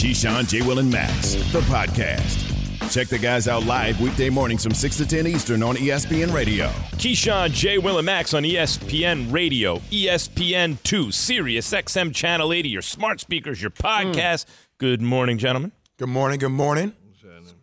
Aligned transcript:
Keyshawn, 0.00 0.48
J. 0.48 0.62
Will, 0.62 0.78
and 0.78 0.90
Max, 0.90 1.34
the 1.52 1.60
podcast. 1.60 2.90
Check 2.90 3.08
the 3.08 3.18
guys 3.18 3.46
out 3.46 3.66
live 3.66 4.00
weekday 4.00 4.30
mornings 4.30 4.64
from 4.64 4.72
6 4.72 4.96
to 4.96 5.06
10 5.06 5.26
Eastern 5.26 5.62
on 5.62 5.76
ESPN 5.76 6.32
Radio. 6.32 6.68
Keyshawn, 6.96 7.50
J. 7.50 7.76
Will, 7.76 7.98
and 7.98 8.06
Max 8.06 8.32
on 8.32 8.42
ESPN 8.42 9.30
Radio, 9.30 9.76
ESPN 9.90 10.82
2, 10.84 11.12
Sirius 11.12 11.70
XM 11.70 12.14
Channel 12.14 12.50
80, 12.50 12.70
your 12.70 12.80
smart 12.80 13.20
speakers, 13.20 13.60
your 13.60 13.70
podcast. 13.70 14.46
Good 14.78 15.02
morning, 15.02 15.36
gentlemen. 15.36 15.70
Good 15.98 16.08
morning. 16.08 16.38
Good 16.38 16.48
morning. 16.48 16.94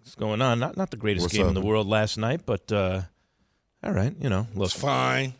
What's 0.03 0.13
going 0.13 0.39
on? 0.39 0.59
Not 0.59 0.77
not 0.77 0.91
the 0.91 0.97
greatest 0.97 1.23
What's 1.23 1.33
game 1.33 1.45
up? 1.45 1.49
in 1.49 1.55
the 1.55 1.61
world 1.61 1.87
last 1.87 2.19
night, 2.19 2.41
but 2.45 2.71
uh, 2.71 3.01
all 3.83 3.93
right, 3.93 4.13
you 4.21 4.29
know, 4.29 4.45
look, 4.53 4.69
Fine. 4.69 5.33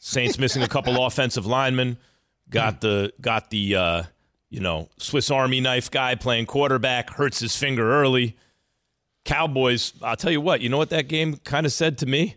Saints 0.00 0.40
missing 0.40 0.64
a 0.64 0.68
couple 0.68 1.06
offensive 1.06 1.46
linemen, 1.46 1.98
got 2.50 2.80
the 2.80 3.12
got 3.20 3.50
the 3.50 3.76
uh, 3.76 4.02
you 4.52 4.60
know 4.60 4.90
Swiss 4.98 5.30
Army 5.30 5.60
knife 5.60 5.90
guy 5.90 6.14
playing 6.14 6.44
quarterback 6.44 7.10
hurts 7.10 7.40
his 7.40 7.56
finger 7.56 7.90
early. 7.90 8.36
Cowboys, 9.24 9.94
I'll 10.02 10.16
tell 10.16 10.30
you 10.30 10.40
what, 10.40 10.60
you 10.60 10.68
know 10.68 10.76
what 10.76 10.90
that 10.90 11.08
game 11.08 11.36
kind 11.38 11.64
of 11.64 11.72
said 11.72 11.98
to 11.98 12.06
me. 12.06 12.36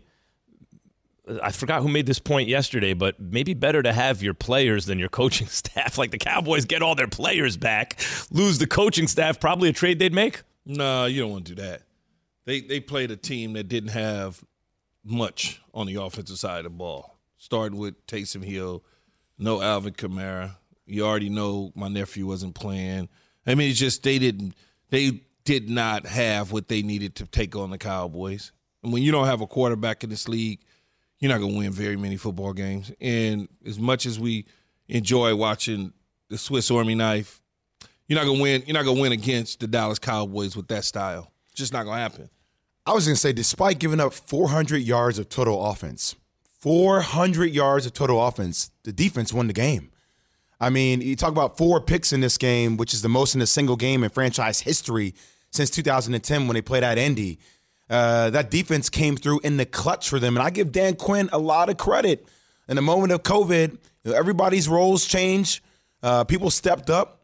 I 1.42 1.50
forgot 1.50 1.82
who 1.82 1.88
made 1.88 2.06
this 2.06 2.20
point 2.20 2.48
yesterday, 2.48 2.94
but 2.94 3.20
maybe 3.20 3.52
better 3.52 3.82
to 3.82 3.92
have 3.92 4.22
your 4.22 4.32
players 4.32 4.86
than 4.86 4.98
your 4.98 5.08
coaching 5.08 5.46
staff. 5.48 5.98
Like 5.98 6.10
the 6.10 6.18
Cowboys 6.18 6.64
get 6.64 6.82
all 6.82 6.94
their 6.94 7.08
players 7.08 7.56
back, 7.56 8.00
lose 8.30 8.58
the 8.58 8.66
coaching 8.66 9.08
staff, 9.08 9.38
probably 9.38 9.68
a 9.68 9.72
trade 9.72 9.98
they'd 9.98 10.14
make. 10.14 10.42
No, 10.64 11.04
you 11.04 11.20
don't 11.20 11.32
want 11.32 11.46
to 11.46 11.54
do 11.54 11.62
that. 11.62 11.82
They 12.46 12.60
they 12.62 12.80
played 12.80 13.10
a 13.10 13.16
team 13.16 13.52
that 13.54 13.68
didn't 13.68 13.90
have 13.90 14.42
much 15.04 15.60
on 15.74 15.86
the 15.86 15.96
offensive 15.96 16.38
side 16.38 16.58
of 16.58 16.64
the 16.64 16.70
ball. 16.70 17.18
Starting 17.36 17.76
with 17.78 18.06
Taysom 18.06 18.42
Hill, 18.42 18.82
no 19.38 19.60
Alvin 19.60 19.92
Kamara. 19.92 20.56
You 20.86 21.04
already 21.04 21.28
know 21.28 21.72
my 21.74 21.88
nephew 21.88 22.26
wasn't 22.26 22.54
playing. 22.54 23.08
I 23.46 23.54
mean, 23.54 23.70
it's 23.70 23.78
just 23.78 24.02
they 24.02 24.18
didn't 24.18 24.54
they 24.90 25.22
did 25.44 25.70
not 25.70 26.06
have 26.06 26.52
what 26.52 26.68
they 26.68 26.82
needed 26.82 27.14
to 27.16 27.26
take 27.26 27.56
on 27.56 27.70
the 27.70 27.78
Cowboys. 27.78 28.52
And 28.82 28.92
when 28.92 29.02
you 29.02 29.12
don't 29.12 29.26
have 29.26 29.40
a 29.40 29.46
quarterback 29.46 30.04
in 30.04 30.10
this 30.10 30.28
league, 30.28 30.60
you're 31.18 31.32
not 31.32 31.38
going 31.38 31.52
to 31.52 31.58
win 31.58 31.72
very 31.72 31.96
many 31.96 32.16
football 32.16 32.52
games. 32.52 32.92
And 33.00 33.48
as 33.64 33.78
much 33.78 34.06
as 34.06 34.18
we 34.18 34.46
enjoy 34.88 35.34
watching 35.34 35.92
the 36.28 36.38
Swiss 36.38 36.70
Army 36.70 36.94
knife, 36.94 37.40
you're 38.06 38.18
not 38.18 38.26
going 38.26 38.36
to 38.36 38.42
win. 38.42 38.62
You're 38.66 38.74
not 38.74 38.84
going 38.84 38.96
to 38.96 39.02
win 39.02 39.12
against 39.12 39.60
the 39.60 39.66
Dallas 39.66 39.98
Cowboys 39.98 40.56
with 40.56 40.68
that 40.68 40.84
style. 40.84 41.32
It's 41.46 41.58
just 41.58 41.72
not 41.72 41.84
going 41.84 41.96
to 41.96 42.02
happen. 42.02 42.30
I 42.84 42.92
was 42.92 43.06
going 43.06 43.16
to 43.16 43.20
say, 43.20 43.32
despite 43.32 43.78
giving 43.80 43.98
up 43.98 44.12
400 44.12 44.78
yards 44.78 45.18
of 45.18 45.28
total 45.28 45.64
offense, 45.64 46.14
400 46.60 47.46
yards 47.52 47.86
of 47.86 47.92
total 47.94 48.24
offense, 48.24 48.70
the 48.84 48.92
defense 48.92 49.32
won 49.32 49.48
the 49.48 49.52
game. 49.52 49.90
I 50.60 50.70
mean, 50.70 51.00
you 51.00 51.16
talk 51.16 51.30
about 51.30 51.58
four 51.58 51.80
picks 51.80 52.12
in 52.12 52.20
this 52.20 52.38
game, 52.38 52.76
which 52.76 52.94
is 52.94 53.02
the 53.02 53.08
most 53.08 53.34
in 53.34 53.42
a 53.42 53.46
single 53.46 53.76
game 53.76 54.02
in 54.02 54.10
franchise 54.10 54.60
history 54.60 55.14
since 55.50 55.70
2010 55.70 56.46
when 56.46 56.54
they 56.54 56.62
played 56.62 56.82
at 56.82 56.98
Indy. 56.98 57.38
Uh, 57.88 58.30
that 58.30 58.50
defense 58.50 58.88
came 58.88 59.16
through 59.16 59.40
in 59.40 59.58
the 59.58 59.66
clutch 59.66 60.08
for 60.08 60.18
them, 60.18 60.36
and 60.36 60.42
I 60.42 60.50
give 60.50 60.72
Dan 60.72 60.96
Quinn 60.96 61.28
a 61.32 61.38
lot 61.38 61.68
of 61.68 61.76
credit. 61.76 62.26
In 62.68 62.76
the 62.76 62.82
moment 62.82 63.12
of 63.12 63.22
COVID, 63.22 63.78
everybody's 64.06 64.68
roles 64.68 65.06
changed. 65.06 65.62
Uh, 66.02 66.24
people 66.24 66.50
stepped 66.50 66.90
up. 66.90 67.22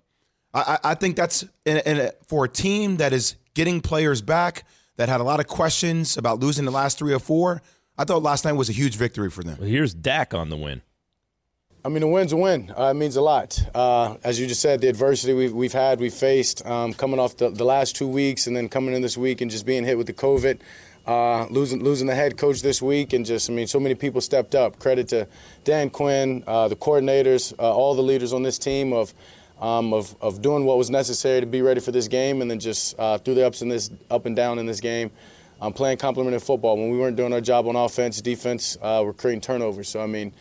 I, 0.54 0.78
I 0.84 0.94
think 0.94 1.16
that's 1.16 1.44
in, 1.64 1.78
in 1.78 2.10
for 2.26 2.44
a 2.44 2.48
team 2.48 2.98
that 2.98 3.12
is 3.12 3.36
getting 3.54 3.80
players 3.80 4.22
back 4.22 4.64
that 4.96 5.08
had 5.08 5.20
a 5.20 5.24
lot 5.24 5.40
of 5.40 5.46
questions 5.46 6.16
about 6.16 6.40
losing 6.40 6.64
the 6.64 6.70
last 6.70 6.98
three 6.98 7.14
or 7.14 7.18
four. 7.18 7.62
I 7.96 8.04
thought 8.04 8.22
last 8.22 8.44
night 8.44 8.52
was 8.52 8.68
a 8.68 8.72
huge 8.72 8.96
victory 8.96 9.30
for 9.30 9.42
them. 9.42 9.56
Well, 9.58 9.68
here's 9.68 9.94
Dak 9.94 10.34
on 10.34 10.48
the 10.48 10.56
win. 10.56 10.82
I 11.84 11.88
mean, 11.88 12.04
a 12.04 12.06
win's 12.06 12.32
a 12.32 12.36
win. 12.36 12.72
Uh, 12.78 12.90
it 12.90 12.94
means 12.94 13.16
a 13.16 13.20
lot. 13.20 13.60
Uh, 13.74 14.14
as 14.22 14.38
you 14.38 14.46
just 14.46 14.60
said, 14.60 14.80
the 14.80 14.88
adversity 14.88 15.32
we've, 15.32 15.52
we've 15.52 15.72
had, 15.72 15.98
we've 15.98 16.14
faced, 16.14 16.64
um, 16.64 16.94
coming 16.94 17.18
off 17.18 17.36
the, 17.38 17.50
the 17.50 17.64
last 17.64 17.96
two 17.96 18.06
weeks 18.06 18.46
and 18.46 18.56
then 18.56 18.68
coming 18.68 18.94
in 18.94 19.02
this 19.02 19.16
week 19.16 19.40
and 19.40 19.50
just 19.50 19.66
being 19.66 19.82
hit 19.82 19.98
with 19.98 20.06
the 20.06 20.12
COVID, 20.12 20.60
uh, 21.08 21.46
losing 21.46 21.82
losing 21.82 22.06
the 22.06 22.14
head 22.14 22.38
coach 22.38 22.62
this 22.62 22.80
week, 22.80 23.12
and 23.14 23.26
just, 23.26 23.50
I 23.50 23.52
mean, 23.52 23.66
so 23.66 23.80
many 23.80 23.96
people 23.96 24.20
stepped 24.20 24.54
up. 24.54 24.78
Credit 24.78 25.08
to 25.08 25.26
Dan 25.64 25.90
Quinn, 25.90 26.44
uh, 26.46 26.68
the 26.68 26.76
coordinators, 26.76 27.52
uh, 27.58 27.74
all 27.74 27.96
the 27.96 28.02
leaders 28.02 28.32
on 28.32 28.44
this 28.44 28.60
team 28.60 28.92
of, 28.92 29.12
um, 29.60 29.92
of, 29.92 30.14
of 30.20 30.40
doing 30.40 30.64
what 30.64 30.78
was 30.78 30.88
necessary 30.88 31.40
to 31.40 31.46
be 31.46 31.62
ready 31.62 31.80
for 31.80 31.90
this 31.90 32.06
game 32.06 32.42
and 32.42 32.48
then 32.48 32.60
just 32.60 32.96
uh, 32.96 33.18
through 33.18 33.34
the 33.34 33.44
ups 33.44 33.60
and 33.60 33.72
this 33.72 33.90
up 34.08 34.24
and 34.26 34.36
down 34.36 34.60
in 34.60 34.66
this 34.66 34.80
game. 34.80 35.10
Um, 35.60 35.72
playing 35.72 35.98
complementary 35.98 36.40
football. 36.40 36.76
When 36.76 36.90
we 36.90 36.98
weren't 36.98 37.16
doing 37.16 37.32
our 37.32 37.40
job 37.40 37.66
on 37.66 37.74
offense, 37.74 38.20
defense, 38.20 38.76
we're 38.80 39.12
creating 39.12 39.42
turnovers. 39.42 39.88
So, 39.88 40.00
I 40.00 40.06
mean, 40.06 40.32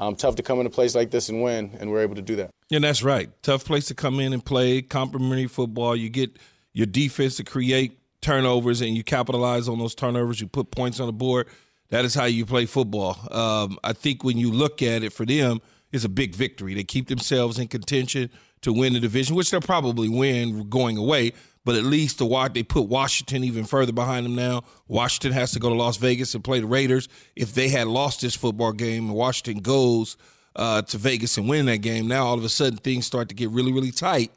um, 0.00 0.16
tough 0.16 0.36
to 0.36 0.42
come 0.42 0.58
into 0.58 0.70
a 0.70 0.72
place 0.72 0.94
like 0.94 1.10
this 1.10 1.28
and 1.28 1.42
win, 1.42 1.76
and 1.78 1.90
we're 1.90 2.00
able 2.00 2.14
to 2.14 2.22
do 2.22 2.36
that. 2.36 2.50
And 2.72 2.82
that's 2.82 3.02
right. 3.02 3.30
Tough 3.42 3.64
place 3.66 3.86
to 3.88 3.94
come 3.94 4.18
in 4.18 4.32
and 4.32 4.42
play 4.42 4.80
complimentary 4.80 5.46
football. 5.46 5.94
You 5.94 6.08
get 6.08 6.38
your 6.72 6.86
defense 6.86 7.36
to 7.36 7.44
create 7.44 7.98
turnovers, 8.22 8.80
and 8.80 8.96
you 8.96 9.04
capitalize 9.04 9.68
on 9.68 9.78
those 9.78 9.94
turnovers. 9.94 10.40
You 10.40 10.46
put 10.46 10.70
points 10.70 11.00
on 11.00 11.06
the 11.06 11.12
board. 11.12 11.48
That 11.90 12.06
is 12.06 12.14
how 12.14 12.24
you 12.24 12.46
play 12.46 12.64
football. 12.64 13.18
Um, 13.30 13.78
I 13.84 13.92
think 13.92 14.24
when 14.24 14.38
you 14.38 14.50
look 14.50 14.80
at 14.80 15.02
it 15.02 15.12
for 15.12 15.26
them, 15.26 15.60
it's 15.92 16.04
a 16.04 16.08
big 16.08 16.34
victory. 16.34 16.72
They 16.72 16.84
keep 16.84 17.08
themselves 17.08 17.58
in 17.58 17.68
contention 17.68 18.30
to 18.62 18.72
win 18.72 18.94
the 18.94 19.00
division, 19.00 19.36
which 19.36 19.50
they'll 19.50 19.60
probably 19.60 20.08
win 20.08 20.68
going 20.70 20.96
away. 20.96 21.32
But 21.70 21.78
at 21.78 21.84
least 21.84 22.18
the 22.18 22.50
they 22.52 22.64
put 22.64 22.88
Washington 22.88 23.44
even 23.44 23.62
further 23.62 23.92
behind 23.92 24.26
them 24.26 24.34
now. 24.34 24.64
Washington 24.88 25.30
has 25.30 25.52
to 25.52 25.60
go 25.60 25.68
to 25.68 25.76
Las 25.76 25.98
Vegas 25.98 26.34
and 26.34 26.42
play 26.42 26.58
the 26.58 26.66
Raiders. 26.66 27.08
If 27.36 27.54
they 27.54 27.68
had 27.68 27.86
lost 27.86 28.22
this 28.22 28.34
football 28.34 28.72
game 28.72 29.04
and 29.04 29.14
Washington 29.14 29.62
goes 29.62 30.16
uh, 30.56 30.82
to 30.82 30.98
Vegas 30.98 31.38
and 31.38 31.48
win 31.48 31.66
that 31.66 31.76
game, 31.76 32.08
now 32.08 32.26
all 32.26 32.36
of 32.36 32.42
a 32.42 32.48
sudden 32.48 32.76
things 32.76 33.06
start 33.06 33.28
to 33.28 33.36
get 33.36 33.50
really, 33.50 33.70
really 33.72 33.92
tight. 33.92 34.32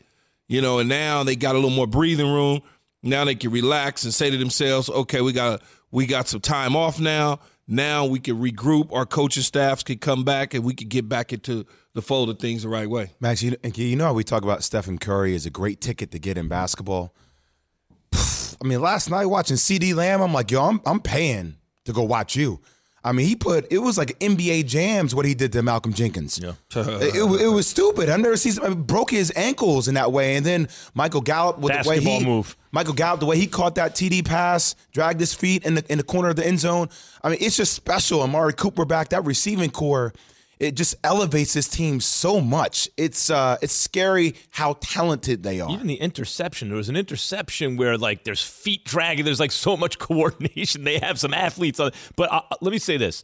You 0.48 0.62
know, 0.62 0.78
and 0.78 0.88
now 0.88 1.24
they 1.24 1.36
got 1.36 1.56
a 1.56 1.58
little 1.58 1.72
more 1.72 1.88
breathing 1.88 2.32
room. 2.32 2.62
Now 3.02 3.26
they 3.26 3.34
can 3.34 3.50
relax 3.50 4.04
and 4.04 4.14
say 4.14 4.30
to 4.30 4.38
themselves, 4.38 4.88
"Okay, 4.88 5.22
we 5.22 5.34
got 5.34 5.64
we 5.90 6.06
got 6.06 6.28
some 6.28 6.40
time 6.40 6.76
off 6.76 7.00
now. 7.00 7.40
Now 7.68 8.06
we 8.06 8.20
can 8.20 8.40
regroup. 8.40 8.94
Our 8.94 9.08
coaching 9.08 9.42
staffs 9.42 9.82
can 9.82 9.98
come 9.98 10.24
back, 10.24 10.54
and 10.54 10.64
we 10.64 10.76
can 10.76 10.88
get 10.88 11.10
back 11.10 11.34
into 11.34 11.66
the 11.96 12.04
fold 12.04 12.30
of 12.30 12.38
things 12.38 12.62
the 12.62 12.70
right 12.70 12.88
way." 12.88 13.14
Max, 13.20 13.42
you, 13.42 13.56
and 13.64 13.76
you 13.76 13.96
know 13.96 14.06
how 14.06 14.14
we 14.14 14.24
talk 14.24 14.44
about 14.44 14.64
Stephen 14.64 15.00
Curry 15.00 15.34
as 15.34 15.48
a 15.48 15.50
great 15.50 15.82
ticket 15.82 16.12
to 16.12 16.20
get 16.20 16.38
in 16.38 16.48
basketball. 16.48 17.16
I 18.62 18.68
mean, 18.68 18.82
last 18.82 19.10
night 19.10 19.26
watching 19.26 19.58
CeeDee 19.58 19.96
Lamb, 19.96 20.22
I'm 20.22 20.34
like, 20.34 20.52
yo, 20.52 20.64
I'm 20.64 20.82
I'm 20.86 21.00
paying 21.00 21.56
to 21.86 21.94
go 21.94 22.04
watch 22.04 22.36
you. 22.36 22.60
I 23.06 23.12
mean, 23.12 23.28
he 23.28 23.36
put 23.36 23.68
it 23.70 23.80
was 23.80 23.98
like 23.98 24.18
NBA 24.20 24.66
jams 24.66 25.14
what 25.14 25.26
he 25.26 25.34
did 25.34 25.52
to 25.54 25.62
Malcolm 25.62 25.94
Jenkins. 25.94 26.40
Yeah, 26.42 26.54
it, 26.76 27.16
it, 27.16 27.42
it 27.42 27.48
was 27.48 27.68
stupid. 27.68 28.10
I've 28.10 28.22
never 28.22 28.38
seen 28.38 28.54
I 28.64 28.74
broke 28.74 29.12
his 29.12 29.32
ankles 29.36 29.90
in 29.90 29.96
that 29.96 30.14
way, 30.14 30.38
and 30.38 30.46
then 30.46 30.70
Michael 30.94 31.20
Gallup 31.20 31.60
with 31.60 31.84
the 31.84 31.90
way 31.90 32.00
he 32.00 32.24
move. 32.24 32.56
Michael 32.72 32.94
Gallup 32.94 33.20
the 33.20 33.26
way 33.26 33.38
he 33.38 33.46
caught 33.46 33.76
that 33.76 33.94
TD 33.96 34.26
pass, 34.26 34.76
dragged 34.92 35.20
his 35.20 35.34
feet 35.34 35.66
in 35.66 35.76
the 35.76 35.86
in 35.92 35.98
the 35.98 36.04
corner 36.04 36.30
of 36.30 36.38
the 36.38 36.48
end 36.48 36.60
zone. 36.60 36.88
I 37.22 37.30
mean, 37.30 37.40
it's 37.42 37.58
just 37.58 37.74
special. 37.74 38.22
Amari 38.22 38.54
Cooper 38.54 38.86
back 38.86 39.10
that 39.10 39.26
receiving 39.26 39.70
core. 39.70 40.14
It 40.64 40.76
just 40.76 40.96
elevates 41.04 41.54
this 41.54 41.68
team 41.68 42.00
so 42.00 42.40
much. 42.40 42.88
It's 42.96 43.30
uh, 43.30 43.58
it's 43.62 43.74
scary 43.74 44.36
how 44.52 44.78
talented 44.80 45.44
they 45.44 45.60
are. 45.60 45.70
Even 45.70 45.88
the 45.88 45.96
interception. 45.96 46.70
There 46.70 46.78
was 46.78 46.88
an 46.88 46.96
interception 46.96 47.76
where 47.76 47.98
like 47.98 48.24
there's 48.24 48.44
feet 48.44 48.86
dragging. 48.86 49.26
There's 49.26 49.42
like 49.42 49.52
so 49.52 49.76
much 49.76 50.00
coordination. 50.08 50.86
They 50.86 51.00
have 51.00 51.20
some 51.20 51.34
athletes 51.34 51.82
on. 51.82 51.92
But 52.16 52.32
uh, 52.32 52.42
let 52.62 52.72
me 52.72 52.78
say 52.78 52.96
this, 52.96 53.24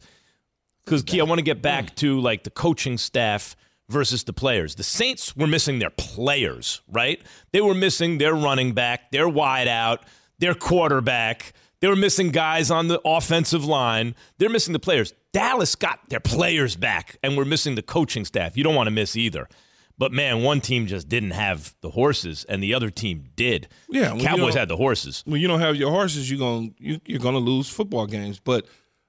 because 0.84 1.02
Key, 1.02 1.20
I 1.20 1.24
want 1.24 1.38
to 1.38 1.44
get 1.44 1.62
back 1.62 1.96
to 1.96 2.20
like 2.20 2.44
the 2.44 2.50
coaching 2.50 2.98
staff 2.98 3.56
versus 3.88 4.24
the 4.24 4.34
players. 4.34 4.74
The 4.74 4.82
Saints 4.82 5.34
were 5.34 5.46
missing 5.46 5.78
their 5.78 5.90
players, 5.90 6.82
right? 6.88 7.22
They 7.52 7.62
were 7.62 7.74
missing 7.74 8.18
their 8.18 8.34
running 8.34 8.74
back, 8.74 9.12
their 9.12 9.26
wideout, 9.26 10.00
their 10.38 10.54
quarterback. 10.54 11.54
They 11.80 11.88
were 11.88 11.96
missing 11.96 12.30
guys 12.30 12.70
on 12.70 12.88
the 12.88 13.00
offensive 13.04 13.64
line. 13.64 14.14
They're 14.36 14.50
missing 14.50 14.74
the 14.74 14.78
players. 14.78 15.14
Dallas 15.32 15.74
got 15.74 16.00
their 16.08 16.20
players 16.20 16.76
back, 16.76 17.16
and 17.22 17.36
we're 17.36 17.44
missing 17.44 17.74
the 17.74 17.82
coaching 17.82 18.24
staff. 18.24 18.56
You 18.56 18.64
don't 18.64 18.74
want 18.74 18.88
to 18.88 18.92
miss 18.92 19.16
either. 19.16 19.48
But 19.96 20.12
man, 20.12 20.42
one 20.42 20.62
team 20.62 20.86
just 20.86 21.10
didn't 21.10 21.32
have 21.32 21.74
the 21.82 21.90
horses, 21.90 22.46
and 22.48 22.62
the 22.62 22.72
other 22.72 22.88
team 22.88 23.26
did. 23.36 23.68
Yeah, 23.90 24.14
you 24.14 24.22
Cowboys 24.22 24.54
had 24.54 24.68
the 24.68 24.76
horses. 24.76 25.22
when 25.26 25.42
you 25.42 25.46
don't 25.46 25.60
have 25.60 25.76
your 25.76 25.90
horses, 25.90 26.30
you're 26.30 26.38
going 26.38 26.74
you, 26.78 27.00
you're 27.04 27.18
going 27.18 27.34
to 27.34 27.40
lose 27.40 27.68
football 27.68 28.06
games. 28.06 28.40
But 28.40 28.66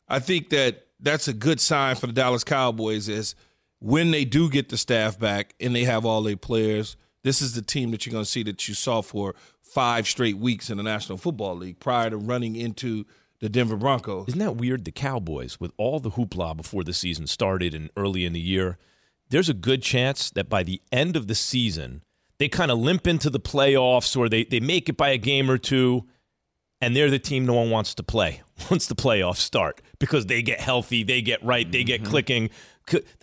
I 0.10 0.20
think 0.20 0.50
that 0.50 0.88
that's 1.00 1.30
a 1.30 1.34
good 1.34 1.62
sign 1.62 1.96
for 1.96 2.08
the 2.08 2.14
Dallas 2.14 2.44
Cowboys 2.44 3.08
is 3.08 3.36
when 3.80 4.12
they 4.12 4.26
do 4.26 4.50
get 4.50 4.68
the 4.68 4.78
staff 4.78 5.18
back 5.18 5.56
and 5.62 5.74
they 5.74 5.86
have 5.86 6.06
all 6.06 6.22
their 6.22 6.36
players. 6.36 6.98
This 7.24 7.42
is 7.42 7.54
the 7.54 7.62
team 7.62 7.92
that 7.92 8.06
you're 8.06 8.12
going 8.12 8.26
to 8.26 8.30
see 8.30 8.44
that 8.44 8.68
you 8.68 8.74
saw 8.74 9.02
for 9.02 9.34
five 9.62 10.08
straight 10.08 10.38
weeks 10.38 10.70
in 10.70 10.76
the 10.76 10.84
National 10.84 11.18
Football 11.18 11.56
League 11.56 11.80
prior 11.80 12.10
to 12.10 12.18
running 12.18 12.58
into 12.58 13.06
the 13.42 13.50
Denver 13.50 13.76
Broncos. 13.76 14.28
Isn't 14.30 14.40
that 14.40 14.56
weird? 14.56 14.86
The 14.86 14.92
Cowboys, 14.92 15.60
with 15.60 15.72
all 15.78 16.00
the 16.00 16.12
hoopla 16.12 16.56
before 16.56 16.84
the 16.84 16.94
season 16.94 17.28
started 17.28 17.74
and 17.74 17.90
early 17.98 18.24
in 18.24 18.34
the 18.34 18.40
year, 18.40 18.78
there's 19.30 19.50
a 19.50 19.54
good 19.54 19.82
chance 19.82 20.30
that 20.32 20.48
by 20.48 20.64
the 20.64 20.82
end 20.92 21.16
of 21.16 21.28
the 21.28 21.36
season, 21.36 22.04
they 22.38 22.48
kind 22.48 22.72
of 22.72 22.78
limp 22.78 23.08
into 23.08 23.30
the 23.30 23.40
playoffs 23.40 24.16
or 24.16 24.30
they, 24.30 24.44
they 24.44 24.60
make 24.60 24.88
it 24.88 24.98
by 24.98 25.10
a 25.10 25.18
game 25.18 25.50
or 25.50 25.58
two, 25.58 26.06
and 26.80 26.96
they're 26.96 27.10
the 27.10 27.20
team 27.20 27.46
no 27.46 27.54
one 27.54 27.70
wants 27.70 27.96
to 27.96 28.04
play 28.04 28.42
once 28.72 28.88
the 28.88 28.96
playoffs 28.96 29.38
start 29.38 29.82
because 30.00 30.28
they 30.28 30.42
get 30.42 30.60
healthy, 30.60 31.04
they 31.04 31.22
get 31.22 31.44
right, 31.44 31.72
they 31.72 31.84
get 31.84 32.02
mm-hmm. 32.02 32.12
clicking. 32.12 32.50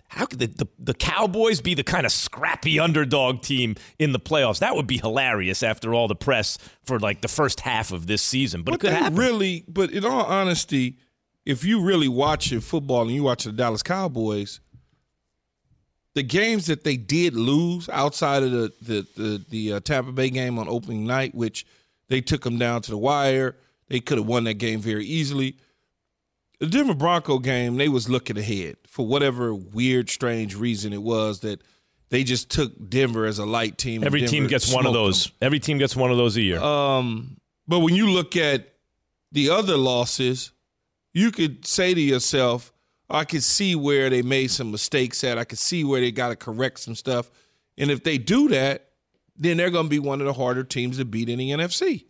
How 0.09 0.25
could 0.25 0.39
the, 0.39 0.47
the, 0.47 0.67
the 0.79 0.93
Cowboys 0.95 1.61
be 1.61 1.75
the 1.75 1.83
kind 1.83 2.05
of 2.05 2.11
scrappy 2.11 2.79
underdog 2.79 3.41
team 3.41 3.75
in 3.99 4.11
the 4.11 4.19
playoffs? 4.19 4.59
That 4.59 4.75
would 4.75 4.87
be 4.87 4.97
hilarious 4.97 5.61
after 5.61 5.93
all 5.93 6.07
the 6.07 6.15
press 6.15 6.57
for 6.83 6.99
like 6.99 7.21
the 7.21 7.27
first 7.27 7.59
half 7.61 7.91
of 7.91 8.07
this 8.07 8.23
season. 8.23 8.63
But, 8.63 8.71
but 8.71 8.75
it 8.75 8.79
could 8.81 8.93
happen. 8.93 9.15
Really, 9.15 9.63
but 9.67 9.91
in 9.91 10.03
all 10.03 10.25
honesty, 10.25 10.97
if 11.45 11.63
you 11.63 11.81
really 11.81 12.07
watching 12.07 12.59
football 12.59 13.03
and 13.03 13.11
you 13.11 13.23
watch 13.23 13.43
the 13.43 13.51
Dallas 13.51 13.83
Cowboys, 13.83 14.59
the 16.15 16.23
games 16.23 16.65
that 16.65 16.83
they 16.83 16.97
did 16.97 17.35
lose 17.35 17.87
outside 17.89 18.41
of 18.41 18.51
the 18.51 18.73
the 18.81 19.07
the, 19.15 19.45
the 19.49 19.73
uh, 19.73 19.79
Tampa 19.79 20.11
Bay 20.11 20.31
game 20.31 20.57
on 20.57 20.67
opening 20.67 21.05
night, 21.05 21.35
which 21.35 21.67
they 22.07 22.19
took 22.19 22.41
them 22.41 22.57
down 22.57 22.81
to 22.81 22.91
the 22.91 22.97
wire, 22.97 23.55
they 23.89 23.99
could 23.99 24.17
have 24.17 24.27
won 24.27 24.43
that 24.45 24.55
game 24.55 24.79
very 24.79 25.05
easily. 25.05 25.57
The 26.59 26.67
Denver 26.67 26.93
Bronco 26.93 27.39
game, 27.39 27.77
they 27.77 27.87
was 27.87 28.09
looking 28.09 28.37
ahead 28.37 28.75
for 28.85 29.07
whatever 29.07 29.53
weird, 29.53 30.09
strange 30.09 30.55
reason 30.55 30.91
it 30.91 31.01
was 31.01 31.39
that 31.39 31.61
they 32.09 32.23
just 32.23 32.49
took 32.49 32.89
Denver 32.89 33.25
as 33.25 33.39
a 33.39 33.45
light 33.45 33.77
team. 33.77 34.03
Every 34.03 34.25
team 34.27 34.47
gets 34.47 34.73
one 34.73 34.85
of 34.85 34.93
those. 34.93 35.25
them. 35.25 35.33
Every 35.41 35.59
team 35.59 35.77
gets 35.77 35.95
one 35.95 36.11
of 36.11 36.17
those 36.17 36.35
a 36.35 36.41
year. 36.41 36.59
Um, 36.59 37.37
but 37.67 37.79
when 37.79 37.95
you 37.95 38.09
look 38.09 38.35
at 38.35 38.73
the 39.31 39.51
other 39.51 39.77
losses, 39.77 40.51
you 41.13 41.31
could 41.31 41.65
say 41.65 41.93
to 41.93 42.01
yourself, 42.01 42.73
I 43.09 43.23
could 43.23 43.43
see 43.43 43.75
where 43.75 44.09
they 44.09 44.21
made 44.21 44.51
some 44.51 44.71
mistakes 44.71 45.23
at. 45.23 45.37
I 45.37 45.43
could 45.43 45.59
see 45.59 45.83
where 45.83 46.01
they 46.01 46.11
got 46.11 46.29
to 46.29 46.35
correct 46.35 46.79
some 46.79 46.95
stuff. 46.95 47.31
And 47.77 47.89
if 47.89 48.03
they 48.03 48.17
do 48.17 48.49
that, 48.49 48.89
then 49.35 49.57
they're 49.57 49.69
going 49.69 49.85
to 49.85 49.89
be 49.89 49.99
one 49.99 50.19
of 50.19 50.27
the 50.27 50.33
harder 50.33 50.63
teams 50.63 50.97
to 50.97 51.05
beat 51.05 51.29
in 51.29 51.39
the 51.39 51.51
NFC. 51.51 52.05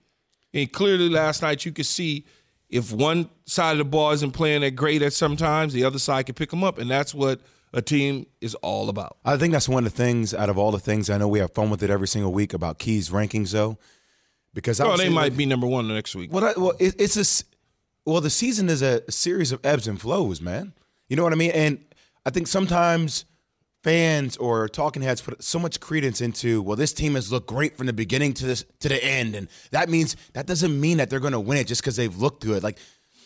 And 0.54 0.72
clearly 0.72 1.10
last 1.10 1.42
night 1.42 1.64
you 1.66 1.72
could 1.72 1.86
see 1.86 2.26
if 2.70 2.92
one 2.92 3.30
side 3.46 3.74
of 3.74 3.78
the 3.80 3.86
ball 3.86 4.12
isn't 4.12 4.32
playing 4.32 4.62
that 4.62 4.72
great 4.72 5.02
at 5.02 5.14
sometimes, 5.14 5.74
the 5.74 5.84
other 5.84 6.00
side 6.00 6.28
can 6.28 6.36
pick 6.36 6.52
them 6.52 6.64
up. 6.64 6.78
And 6.78 6.90
that's 6.90 7.14
what 7.14 7.42
a 7.74 7.82
team 7.82 8.26
is 8.42 8.56
all 8.56 8.90
about. 8.90 9.18
I 9.26 9.38
think 9.38 9.54
that's 9.54 9.70
one 9.70 9.86
of 9.86 9.92
the 9.92 9.98
things 9.98 10.34
out 10.34 10.50
of 10.50 10.58
all 10.58 10.72
the 10.72 10.80
things 10.80 11.10
I 11.10 11.18
know 11.18 11.28
we 11.28 11.40
have 11.40 11.54
fun 11.54 11.70
with 11.70 11.84
it 11.84 11.90
every 11.90 12.08
single 12.08 12.32
week 12.32 12.54
about 12.54 12.80
Keys 12.80 13.10
rankings 13.10 13.52
though, 13.52 13.78
because 14.54 14.80
Oh, 14.80 14.86
obviously, 14.86 15.06
they 15.10 15.14
might 15.14 15.22
like, 15.24 15.38
be 15.38 15.46
number 15.46 15.68
one 15.68 15.88
the 15.88 15.94
next 15.94 16.16
week. 16.16 16.32
Well, 16.32 16.46
I, 16.46 16.54
well, 16.58 16.74
it, 16.80 16.96
it's 17.00 17.18
a 17.18 17.46
well, 18.06 18.22
the 18.22 18.30
season 18.30 18.70
is 18.70 18.82
a 18.82 19.10
series 19.12 19.52
of 19.52 19.64
ebbs 19.64 19.88
and 19.88 20.00
flows, 20.00 20.42
man. 20.42 20.74
You 21.10 21.16
know 21.16 21.24
what 21.24 21.34
I 21.34 21.36
mean? 21.36 21.52
And 21.52 21.84
I 22.26 22.32
think 22.32 22.48
sometimes 22.48 23.26
fans 23.84 24.38
or 24.38 24.68
talking 24.68 25.02
heads 25.02 25.22
put 25.22 25.42
so 25.44 25.60
much 25.60 25.80
credence 25.80 26.22
into, 26.22 26.62
well, 26.62 26.76
this 26.76 26.94
team 26.94 27.16
has 27.16 27.32
looked 27.32 27.48
great 27.48 27.78
from 27.78 27.88
the 27.88 27.94
beginning 27.94 28.34
to 28.34 28.46
this 28.46 28.66
to 28.80 28.90
the 28.90 29.04
end, 29.04 29.36
and 29.36 29.48
that 29.72 29.90
means 29.90 30.16
that 30.34 30.46
doesn't 30.48 30.80
mean 30.80 30.98
that 30.98 31.10
they're 31.10 31.20
going 31.20 31.34
to 31.34 31.40
win 31.40 31.58
it 31.58 31.68
just 31.68 31.82
because 31.82 31.96
they've 31.96 32.16
looked 32.16 32.44
good. 32.44 32.64
Like 32.64 32.78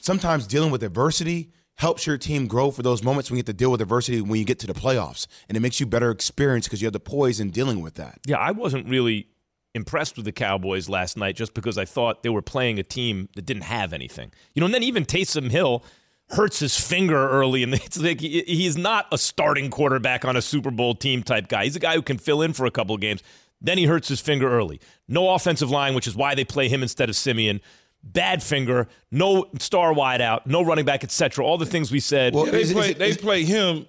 sometimes 0.01 0.47
dealing 0.47 0.71
with 0.71 0.83
adversity 0.83 1.51
helps 1.75 2.05
your 2.05 2.17
team 2.17 2.47
grow 2.47 2.69
for 2.69 2.83
those 2.83 3.03
moments 3.03 3.31
when 3.31 3.38
you 3.38 3.44
get 3.44 3.47
to 3.47 3.53
deal 3.53 3.71
with 3.71 3.81
adversity 3.81 4.21
when 4.21 4.39
you 4.39 4.45
get 4.45 4.59
to 4.59 4.67
the 4.67 4.73
playoffs, 4.73 5.27
and 5.47 5.57
it 5.57 5.59
makes 5.59 5.79
you 5.79 5.85
better 5.85 6.11
experience 6.11 6.67
because 6.67 6.81
you 6.81 6.85
have 6.85 6.94
the 6.94 6.99
poise 6.99 7.39
in 7.39 7.49
dealing 7.49 7.81
with 7.81 7.95
that. 7.95 8.19
Yeah, 8.25 8.38
I 8.38 8.51
wasn't 8.51 8.88
really 8.88 9.27
impressed 9.75 10.15
with 10.15 10.25
the 10.25 10.31
Cowboys 10.31 10.88
last 10.88 11.17
night 11.17 11.35
just 11.35 11.56
because 11.56 11.79
I 11.79 11.85
thought 11.85 12.21
they 12.21 12.29
were 12.29 12.44
playing 12.44 12.77
a 12.77 12.83
team 12.83 13.29
that 13.35 13.45
didn't 13.45 13.63
have 13.63 13.91
anything. 13.91 14.31
You 14.53 14.59
know, 14.59 14.65
and 14.65 14.73
then 14.73 14.83
even 14.83 15.03
Taysom 15.03 15.49
Hill 15.49 15.83
hurts 16.29 16.59
his 16.59 16.79
finger 16.79 17.29
early, 17.29 17.63
and 17.63 17.73
it's 17.73 17.99
like 17.99 18.19
he's 18.19 18.77
not 18.77 19.07
a 19.11 19.17
starting 19.17 19.69
quarterback 19.69 20.25
on 20.25 20.35
a 20.35 20.41
Super 20.41 20.71
Bowl 20.71 20.95
team 20.95 21.23
type 21.23 21.47
guy. 21.47 21.65
He's 21.65 21.75
a 21.75 21.79
guy 21.79 21.95
who 21.95 22.01
can 22.01 22.17
fill 22.17 22.41
in 22.41 22.53
for 22.53 22.65
a 22.65 22.71
couple 22.71 22.95
of 22.95 23.01
games. 23.01 23.21
Then 23.61 23.77
he 23.77 23.85
hurts 23.85 24.07
his 24.09 24.19
finger 24.19 24.49
early. 24.51 24.81
No 25.07 25.29
offensive 25.33 25.69
line, 25.69 25.95
which 25.95 26.07
is 26.07 26.15
why 26.15 26.35
they 26.35 26.43
play 26.43 26.67
him 26.67 26.81
instead 26.81 27.09
of 27.09 27.15
Siemian. 27.15 27.61
Bad 28.03 28.43
finger, 28.43 28.89
no 29.11 29.45
star 29.59 29.93
wide 29.93 30.19
out, 30.19 30.45
no 30.45 30.61
running 30.61 30.83
back, 30.83 31.03
etc. 31.05 31.45
All 31.45 31.57
the 31.57 31.65
things 31.65 31.89
we 31.89 32.01
said. 32.01 32.33
Well, 32.35 32.45
Yeah, 32.47 32.51
they 32.51 32.61
Is 32.61 32.73
play 32.73 32.89
is 32.89 32.95
they 32.95 33.09
is- 33.11 33.17
play 33.17 33.43
him 33.45 33.85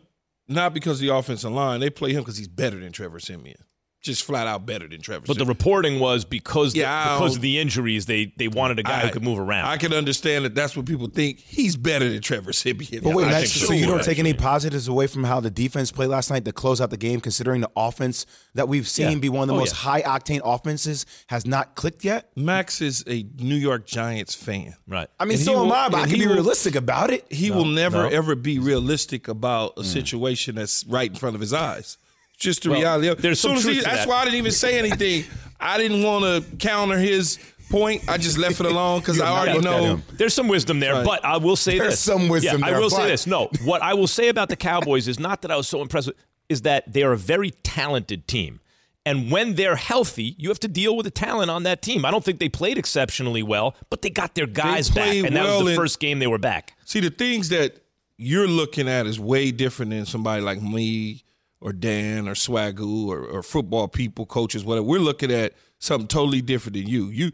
not 0.46 0.72
because 0.74 1.00
of 1.00 1.06
the 1.08 1.12
offensive 1.14 1.50
line. 1.50 1.80
They 1.80 1.90
play 1.90 2.12
him 2.12 2.20
because 2.22 2.36
he's 2.36 2.46
better 2.46 2.78
than 2.78 2.92
Trevor 2.92 3.18
Siemian. 3.18 3.56
Just 4.04 4.22
flat 4.24 4.46
out 4.46 4.66
better 4.66 4.86
than 4.86 5.00
Trevor. 5.00 5.24
but 5.26 5.38
the 5.38 5.46
reporting 5.46 5.98
was 5.98 6.26
because 6.26 6.74
Yeah, 6.76 6.92
I 6.92 7.16
because 7.18 7.36
of 7.36 7.42
the 7.42 7.58
injuries, 7.58 8.04
they 8.04 8.32
they 8.36 8.48
wanted 8.48 8.78
a 8.78 8.82
guy 8.82 9.00
who 9.00 9.10
could 9.10 9.22
move 9.24 9.38
around. 9.38 9.66
I 9.66 9.78
can 9.78 9.94
understand 9.94 10.44
that. 10.44 10.54
That's 10.54 10.76
what 10.76 10.84
people 10.84 11.06
think. 11.08 11.38
He's 11.40 11.74
better 11.74 12.08
than 12.08 12.20
Trevor 12.20 12.52
Siemian. 12.52 13.02
But 13.02 13.14
wait, 13.14 13.28
I 13.28 13.30
Max, 13.30 13.52
so 13.52 13.72
you 13.72 13.86
don't 13.86 14.04
take 14.04 14.18
any 14.18 14.34
positives 14.34 14.88
away 14.88 15.06
from 15.06 15.24
how 15.24 15.40
the 15.40 15.50
defense 15.50 15.90
played 15.90 16.08
last 16.08 16.30
night 16.30 16.44
to 16.44 16.52
close 16.52 16.82
out 16.82 16.90
the 16.90 16.98
game, 16.98 17.20
considering 17.20 17.62
the 17.62 17.70
offense 17.76 18.26
that 18.54 18.68
we've 18.68 18.86
seen 18.86 19.10
Yeah. 19.12 19.18
be 19.18 19.28
one 19.30 19.42
of 19.44 19.48
the 19.48 19.54
Oh, 19.54 19.58
most 19.60 19.72
yeah. 19.72 19.78
high 19.90 20.02
octane 20.02 20.42
offenses 20.44 21.06
has 21.28 21.46
not 21.46 21.74
clicked 21.74 22.04
yet? 22.04 22.30
Max 22.36 22.82
is 22.82 23.02
a 23.08 23.24
New 23.38 23.54
York 23.56 23.86
Giants 23.86 24.34
fan. 24.34 24.74
right. 24.86 25.08
I 25.18 25.24
mean, 25.24 25.36
And 25.38 25.44
so 25.46 25.54
am 25.62 25.68
will- 25.68 25.72
I, 25.72 25.88
but 25.88 26.00
I 26.02 26.06
can 26.08 26.18
be 26.18 26.26
will- 26.26 26.34
realistic 26.34 26.74
about 26.74 27.10
it. 27.10 27.24
He 27.30 27.50
will 27.50 27.64
never 27.64 28.02
no. 28.02 28.08
ever 28.10 28.34
be 28.34 28.58
realistic 28.58 29.28
about 29.28 29.72
a 29.78 29.80
Mm. 29.80 29.84
situation 29.86 30.56
that's 30.56 30.84
right 30.86 31.10
in 31.10 31.16
front 31.16 31.34
of 31.36 31.40
his 31.40 31.54
eyes. 31.54 31.96
Just 32.44 32.62
the 32.62 32.70
Well, 32.70 32.78
reality. 32.80 33.08
of- 33.08 33.20
there's 33.22 33.40
some 33.40 33.52
truth 33.58 33.64
he- 33.76 33.80
That's 33.80 34.00
that. 34.00 34.08
why 34.08 34.20
I 34.20 34.24
didn't 34.24 34.38
even 34.38 34.52
say 34.52 34.78
anything. 34.78 35.24
I 35.60 35.78
didn't 35.78 36.02
want 36.02 36.24
to 36.24 36.56
counter 36.56 36.98
his 36.98 37.38
point. 37.70 38.02
I 38.08 38.18
just 38.18 38.36
left 38.38 38.60
it 38.60 38.66
alone 38.66 39.00
because 39.00 39.20
I 39.28 39.28
already 39.28 39.60
know. 39.60 40.00
There's 40.12 40.34
some 40.34 40.46
wisdom 40.48 40.78
there, 40.80 40.92
Right. 40.94 41.04
but 41.06 41.24
I 41.24 41.38
will 41.38 41.56
say 41.56 41.78
There's 41.78 41.92
this. 41.94 42.00
some 42.00 42.28
wisdom 42.28 42.60
yeah, 42.60 42.66
I 42.66 42.70
there, 42.70 42.80
will 42.80 42.90
say 42.90 43.06
this. 43.08 43.26
No, 43.26 43.48
what 43.64 43.82
I 43.82 43.94
will 43.94 44.06
say 44.06 44.28
about 44.28 44.48
the 44.50 44.56
Cowboys 44.56 45.08
is 45.08 45.18
not 45.18 45.42
that 45.42 45.50
I 45.50 45.56
was 45.56 45.66
so 45.68 45.80
impressed 45.82 46.08
with, 46.08 46.16
is 46.48 46.62
that 46.62 46.92
they 46.92 47.02
are 47.02 47.12
a 47.12 47.16
very 47.18 47.50
talented 47.50 48.28
team. 48.28 48.60
And 49.06 49.30
when 49.30 49.54
they're 49.54 49.76
healthy, 49.76 50.34
you 50.38 50.48
have 50.50 50.60
to 50.60 50.68
deal 50.68 50.96
with 50.96 51.04
the 51.04 51.10
talent 51.10 51.50
on 51.50 51.62
that 51.64 51.82
team. 51.82 52.04
I 52.06 52.10
don't 52.10 52.24
think 52.24 52.38
they 52.40 52.48
played 52.48 52.78
exceptionally 52.78 53.42
well, 53.42 53.74
but 53.90 54.00
they 54.02 54.08
got 54.10 54.34
their 54.34 54.46
guys 54.46 54.88
back. 54.90 55.14
And 55.14 55.36
that 55.36 55.44
well 55.44 55.58
was 55.58 55.64
the 55.66 55.70
in- 55.72 55.76
first 55.76 56.00
game 56.00 56.18
they 56.20 56.26
were 56.26 56.38
back. 56.38 56.72
See, 56.84 57.00
the 57.00 57.10
things 57.10 57.48
that 57.50 57.76
you're 58.16 58.48
looking 58.48 58.88
at 58.88 59.06
is 59.06 59.18
way 59.18 59.50
different 59.50 59.90
than 59.90 60.06
somebody 60.06 60.40
like 60.42 60.62
me 60.62 61.23
or 61.64 61.72
Dan 61.72 62.28
or 62.28 62.34
Swagoo 62.34 63.08
or, 63.08 63.24
or 63.24 63.42
football 63.42 63.88
people, 63.88 64.26
coaches, 64.26 64.64
whatever. 64.64 64.86
We're 64.86 65.00
looking 65.00 65.32
at 65.32 65.54
something 65.78 66.06
totally 66.06 66.42
different 66.42 66.76
than 66.76 66.86
you. 66.86 67.06
You 67.06 67.32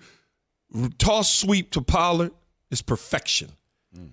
toss 0.99 1.35
sweep 1.35 1.73
to 1.73 1.83
Pollard 1.83 2.31
is 2.71 2.81
perfection. 2.81 3.51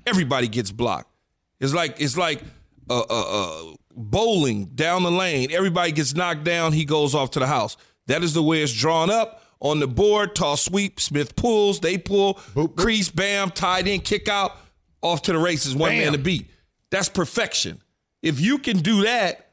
Everybody 0.07 0.47
gets 0.47 0.71
blocked. 0.71 1.13
It's 1.59 1.73
like 1.73 2.01
it's 2.01 2.17
like 2.17 2.41
uh, 2.89 3.03
uh, 3.07 3.69
uh, 3.69 3.75
bowling 3.95 4.65
down 4.73 5.03
the 5.03 5.11
lane. 5.11 5.51
Everybody 5.51 5.91
gets 5.91 6.15
knocked 6.15 6.43
down. 6.43 6.73
He 6.73 6.83
goes 6.83 7.13
off 7.13 7.31
to 7.31 7.39
the 7.39 7.47
house. 7.47 7.77
That 8.07 8.23
is 8.23 8.33
the 8.33 8.41
way 8.41 8.63
it's 8.63 8.73
drawn 8.73 9.11
up 9.11 9.43
on 9.59 9.79
the 9.79 9.87
board. 9.87 10.33
Toss 10.33 10.63
sweep. 10.65 10.99
Smith 10.99 11.35
pulls. 11.35 11.79
They 11.79 11.99
pull. 11.99 12.35
Crease. 12.75 13.09
Bam. 13.09 13.51
Tied 13.51 13.87
in. 13.87 14.01
Kick 14.01 14.27
out. 14.27 14.57
Off 15.03 15.21
to 15.23 15.33
the 15.33 15.37
races. 15.37 15.75
One 15.75 15.91
man 15.91 16.13
to 16.13 16.17
beat. 16.17 16.47
That's 16.89 17.09
perfection. 17.09 17.83
If 18.23 18.39
you 18.39 18.57
can 18.57 18.79
do 18.79 19.03
that 19.03 19.46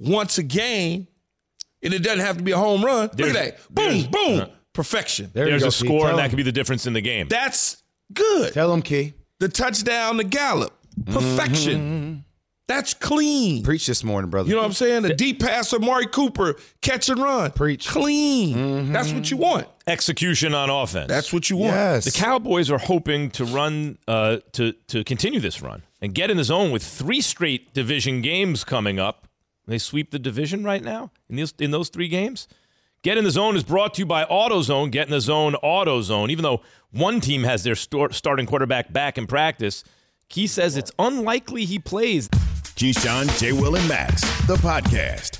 once 0.00 0.38
a 0.38 0.42
game, 0.42 1.06
and 1.82 1.94
it 1.94 2.02
doesn't 2.02 2.20
have 2.24 2.36
to 2.38 2.42
be 2.42 2.50
a 2.50 2.58
home 2.58 2.84
run. 2.84 3.10
Look 3.16 3.28
at 3.28 3.34
that. 3.34 3.58
Boom. 3.72 3.84
there's- 3.86 4.06
Boom. 4.08 4.40
Uh, 4.40 4.46
Perfection. 4.72 5.30
There 5.34 5.44
you 5.44 5.50
There's 5.50 5.62
go, 5.62 5.68
a 5.68 5.72
score, 5.72 6.08
and 6.08 6.18
that 6.18 6.24
him. 6.26 6.30
could 6.30 6.36
be 6.36 6.42
the 6.44 6.52
difference 6.52 6.86
in 6.86 6.92
the 6.92 7.00
game. 7.00 7.26
That's 7.28 7.82
good. 8.14 8.52
Tell 8.54 8.70
them, 8.70 8.82
Key. 8.82 9.14
The 9.40 9.48
touchdown 9.48 10.16
to 10.18 10.24
Gallup. 10.24 10.72
Perfection. 11.06 11.80
Mm-hmm. 11.80 12.18
That's 12.68 12.94
clean. 12.94 13.64
Preach 13.64 13.88
this 13.88 14.04
morning, 14.04 14.30
brother. 14.30 14.48
You 14.48 14.54
know 14.54 14.60
what 14.60 14.68
I'm 14.68 14.72
saying? 14.74 15.02
The 15.02 15.14
deep 15.14 15.40
pass 15.40 15.72
of 15.72 15.82
Mari 15.82 16.06
Cooper, 16.06 16.54
catch 16.82 17.08
and 17.08 17.20
run. 17.20 17.50
Preach. 17.50 17.88
Clean. 17.88 18.56
Mm-hmm. 18.56 18.92
That's 18.92 19.12
what 19.12 19.28
you 19.28 19.38
want. 19.38 19.66
Execution 19.88 20.54
on 20.54 20.70
offense. 20.70 21.08
That's 21.08 21.32
what 21.32 21.50
you 21.50 21.56
want. 21.56 21.72
yes. 21.74 22.04
The 22.04 22.12
Cowboys 22.12 22.70
are 22.70 22.78
hoping 22.78 23.30
to 23.32 23.44
run 23.44 23.98
uh, 24.06 24.38
to 24.52 24.72
to 24.86 25.02
continue 25.02 25.40
this 25.40 25.60
run 25.60 25.82
and 26.00 26.14
get 26.14 26.30
in 26.30 26.36
the 26.36 26.44
zone 26.44 26.70
with 26.70 26.84
three 26.84 27.20
straight 27.20 27.74
division 27.74 28.22
games 28.22 28.62
coming 28.62 29.00
up. 29.00 29.26
They 29.70 29.78
sweep 29.78 30.10
the 30.10 30.18
division 30.18 30.64
right 30.64 30.82
now 30.82 31.12
in 31.28 31.36
these 31.36 31.54
in 31.58 31.70
those 31.70 31.88
three 31.88 32.08
games. 32.08 32.48
Get 33.02 33.16
in 33.16 33.24
the 33.24 33.30
zone 33.30 33.56
is 33.56 33.64
brought 33.64 33.94
to 33.94 34.02
you 34.02 34.06
by 34.06 34.24
AutoZone. 34.24 34.90
Get 34.90 35.06
in 35.06 35.12
the 35.12 35.20
zone, 35.20 35.54
AutoZone. 35.64 36.28
Even 36.28 36.42
though 36.42 36.60
one 36.90 37.20
team 37.20 37.44
has 37.44 37.62
their 37.62 37.74
starting 37.74 38.44
quarterback 38.44 38.92
back 38.92 39.16
in 39.16 39.26
practice, 39.26 39.84
Key 40.28 40.46
says 40.46 40.76
it's 40.76 40.92
unlikely 40.98 41.64
he 41.64 41.78
plays. 41.78 42.28
Keyshawn, 42.28 43.38
J. 43.38 43.52
Will, 43.52 43.76
and 43.76 43.88
Max, 43.88 44.20
the 44.46 44.56
podcast. 44.56 45.39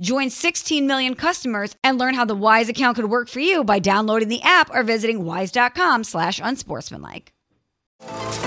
Join 0.00 0.30
16 0.30 0.86
million 0.86 1.14
customers 1.14 1.74
and 1.82 1.98
learn 1.98 2.14
how 2.14 2.24
the 2.24 2.34
Wise 2.34 2.68
account 2.68 2.96
could 2.96 3.10
work 3.10 3.28
for 3.28 3.40
you 3.40 3.64
by 3.64 3.78
downloading 3.78 4.28
the 4.28 4.42
app 4.42 4.70
or 4.72 4.82
visiting 4.82 5.24
wise.com 5.24 6.04
slash 6.04 6.40
unsportsmanlike. 6.42 7.32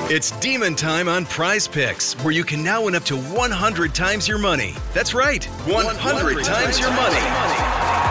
It's 0.10 0.31
demon 0.39 0.75
time 0.75 1.10
on 1.10 1.25
prize 1.25 1.67
picks, 1.67 2.13
where 2.24 2.34
you 2.34 2.43
can 2.43 2.63
now 2.63 2.86
win 2.86 2.96
up 2.96 3.03
to 3.03 3.17
100 3.17 3.93
times 3.93 4.27
your 4.27 4.38
money. 4.38 4.75
That's 4.93 5.13
right, 5.13 5.43
100, 5.43 6.43
times 6.43 6.79
your 6.79 6.91
money. 6.91 8.11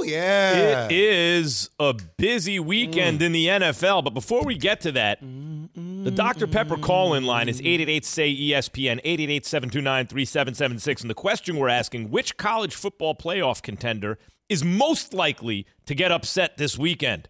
Oh, 0.00 0.02
yeah. 0.02 0.86
It 0.86 0.92
is 0.92 1.68
a 1.78 1.94
busy 2.16 2.58
weekend 2.58 3.20
mm. 3.20 3.26
in 3.26 3.32
the 3.32 3.46
NFL, 3.48 4.02
but 4.02 4.14
before 4.14 4.42
we 4.44 4.56
get 4.56 4.80
to 4.82 4.92
that, 4.92 5.20
the 5.20 6.10
Dr. 6.10 6.46
Pepper 6.46 6.78
call 6.78 7.12
in 7.12 7.24
line 7.24 7.50
is 7.50 7.60
888 7.60 8.04
say 8.06 8.34
ESPN, 8.34 9.00
888 9.04 9.44
729 9.44 10.06
3776. 10.06 11.02
And 11.02 11.10
the 11.10 11.14
question 11.14 11.56
we're 11.58 11.68
asking 11.68 12.10
which 12.10 12.38
college 12.38 12.74
football 12.74 13.14
playoff 13.14 13.60
contender 13.60 14.18
is 14.48 14.64
most 14.64 15.12
likely 15.12 15.66
to 15.84 15.94
get 15.94 16.10
upset 16.10 16.56
this 16.56 16.78
weekend? 16.78 17.28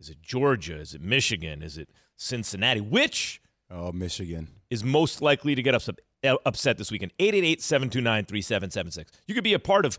Is 0.00 0.08
it 0.08 0.20
Georgia? 0.20 0.80
Is 0.80 0.94
it 0.94 1.00
Michigan? 1.00 1.62
Is 1.62 1.78
it 1.78 1.90
Cincinnati? 2.16 2.80
Which 2.80 3.40
Oh, 3.70 3.92
Michigan. 3.92 4.48
is 4.68 4.82
most 4.82 5.22
likely 5.22 5.54
to 5.54 5.62
get 5.62 5.76
upset, 5.76 6.00
upset 6.44 6.76
this 6.76 6.90
weekend? 6.90 7.12
888 7.20 7.62
729 7.62 8.24
3776. 8.24 9.12
You 9.28 9.34
could 9.36 9.44
be 9.44 9.54
a 9.54 9.60
part 9.60 9.86
of 9.86 9.96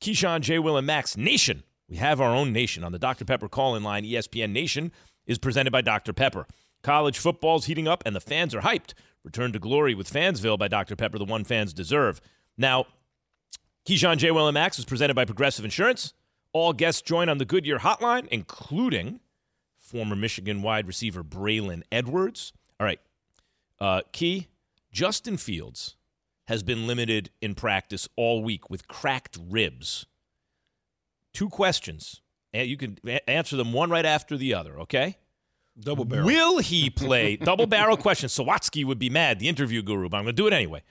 Keyshawn, 0.00 0.40
J. 0.40 0.58
Will, 0.58 0.76
and 0.76 0.86
Max 0.86 1.16
Nation. 1.16 1.62
We 1.88 1.96
have 1.96 2.20
our 2.20 2.34
own 2.34 2.52
nation 2.52 2.84
on 2.84 2.92
the 2.92 2.98
Dr. 2.98 3.24
Pepper 3.24 3.48
call 3.48 3.76
in 3.76 3.82
line. 3.82 4.04
ESPN 4.04 4.50
Nation 4.50 4.92
is 5.26 5.38
presented 5.38 5.70
by 5.70 5.80
Dr. 5.80 6.12
Pepper. 6.12 6.46
College 6.82 7.18
football's 7.18 7.66
heating 7.66 7.88
up 7.88 8.02
and 8.06 8.14
the 8.14 8.20
fans 8.20 8.54
are 8.54 8.60
hyped. 8.60 8.94
Return 9.24 9.52
to 9.52 9.58
glory 9.58 9.94
with 9.94 10.12
Fansville 10.12 10.58
by 10.58 10.68
Dr. 10.68 10.94
Pepper, 10.94 11.18
the 11.18 11.24
one 11.24 11.44
fans 11.44 11.72
deserve. 11.72 12.20
Now, 12.56 12.86
Keyshawn, 13.86 14.18
J. 14.18 14.30
Will, 14.30 14.46
and 14.46 14.54
Max 14.54 14.78
is 14.78 14.84
presented 14.84 15.14
by 15.14 15.24
Progressive 15.24 15.64
Insurance. 15.64 16.12
All 16.52 16.72
guests 16.72 17.02
join 17.02 17.28
on 17.28 17.38
the 17.38 17.44
Goodyear 17.44 17.80
hotline, 17.80 18.26
including 18.28 19.20
former 19.78 20.16
Michigan 20.16 20.62
wide 20.62 20.86
receiver 20.86 21.22
Braylon 21.22 21.82
Edwards. 21.92 22.52
All 22.80 22.86
right, 22.86 23.00
uh, 23.80 24.02
Key, 24.12 24.48
Justin 24.92 25.36
Fields 25.36 25.96
has 26.46 26.62
been 26.62 26.86
limited 26.86 27.30
in 27.40 27.54
practice 27.54 28.08
all 28.16 28.42
week 28.42 28.70
with 28.70 28.86
cracked 28.88 29.38
ribs. 29.50 30.06
Two 31.34 31.48
questions. 31.48 32.22
And 32.52 32.68
you 32.68 32.76
can 32.76 32.98
answer 33.28 33.56
them 33.56 33.72
one 33.72 33.90
right 33.90 34.06
after 34.06 34.36
the 34.36 34.54
other, 34.54 34.80
okay? 34.80 35.18
Double 35.78 36.04
barrel. 36.04 36.24
Will 36.26 36.58
he 36.58 36.88
play? 37.04 37.36
double 37.36 37.66
barrel 37.66 37.96
question. 37.96 38.28
Sawatsky 38.28 38.84
would 38.84 38.98
be 38.98 39.10
mad, 39.10 39.38
the 39.38 39.48
interview 39.48 39.82
guru, 39.82 40.08
but 40.08 40.16
I'm 40.16 40.24
going 40.24 40.34
to 40.36 40.42
do 40.42 40.46
it 40.46 40.52
anyway. 40.54 40.82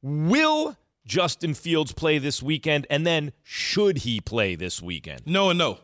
Will 0.00 0.76
Justin 1.06 1.54
Fields 1.54 1.92
play 1.92 2.18
this 2.18 2.42
weekend? 2.42 2.86
And 2.90 3.06
then 3.06 3.32
should 3.42 3.98
he 3.98 4.20
play 4.20 4.56
this 4.56 4.82
weekend? 4.82 5.22
no 5.26 5.50
and 5.50 5.58
no. 5.58 5.78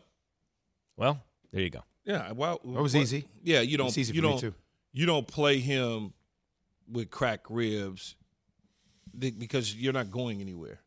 Well, 0.97 1.23
there 1.53 1.61
you 1.61 1.69
go. 1.69 1.83
Yeah, 2.03 2.31
well, 2.33 2.59
That 2.65 2.81
was 2.81 2.93
what- 2.95 3.01
easy. 3.01 3.25
Yeah, 3.43 3.61
you 3.61 3.77
don't. 3.77 3.87
It's 3.87 3.97
easy 3.97 4.13
you 4.13 4.21
me, 4.21 4.27
don't. 4.29 4.39
too. 4.39 4.53
You 4.91 5.05
don't 5.05 5.27
play 5.27 5.59
him 5.59 6.13
with 6.91 7.09
cracked 7.11 7.45
ribs 7.49 8.15
th- 8.15 8.18
because 9.17 9.75
you're 9.75 9.93
not 9.93 10.11
going 10.11 10.41
anywhere. 10.41 10.79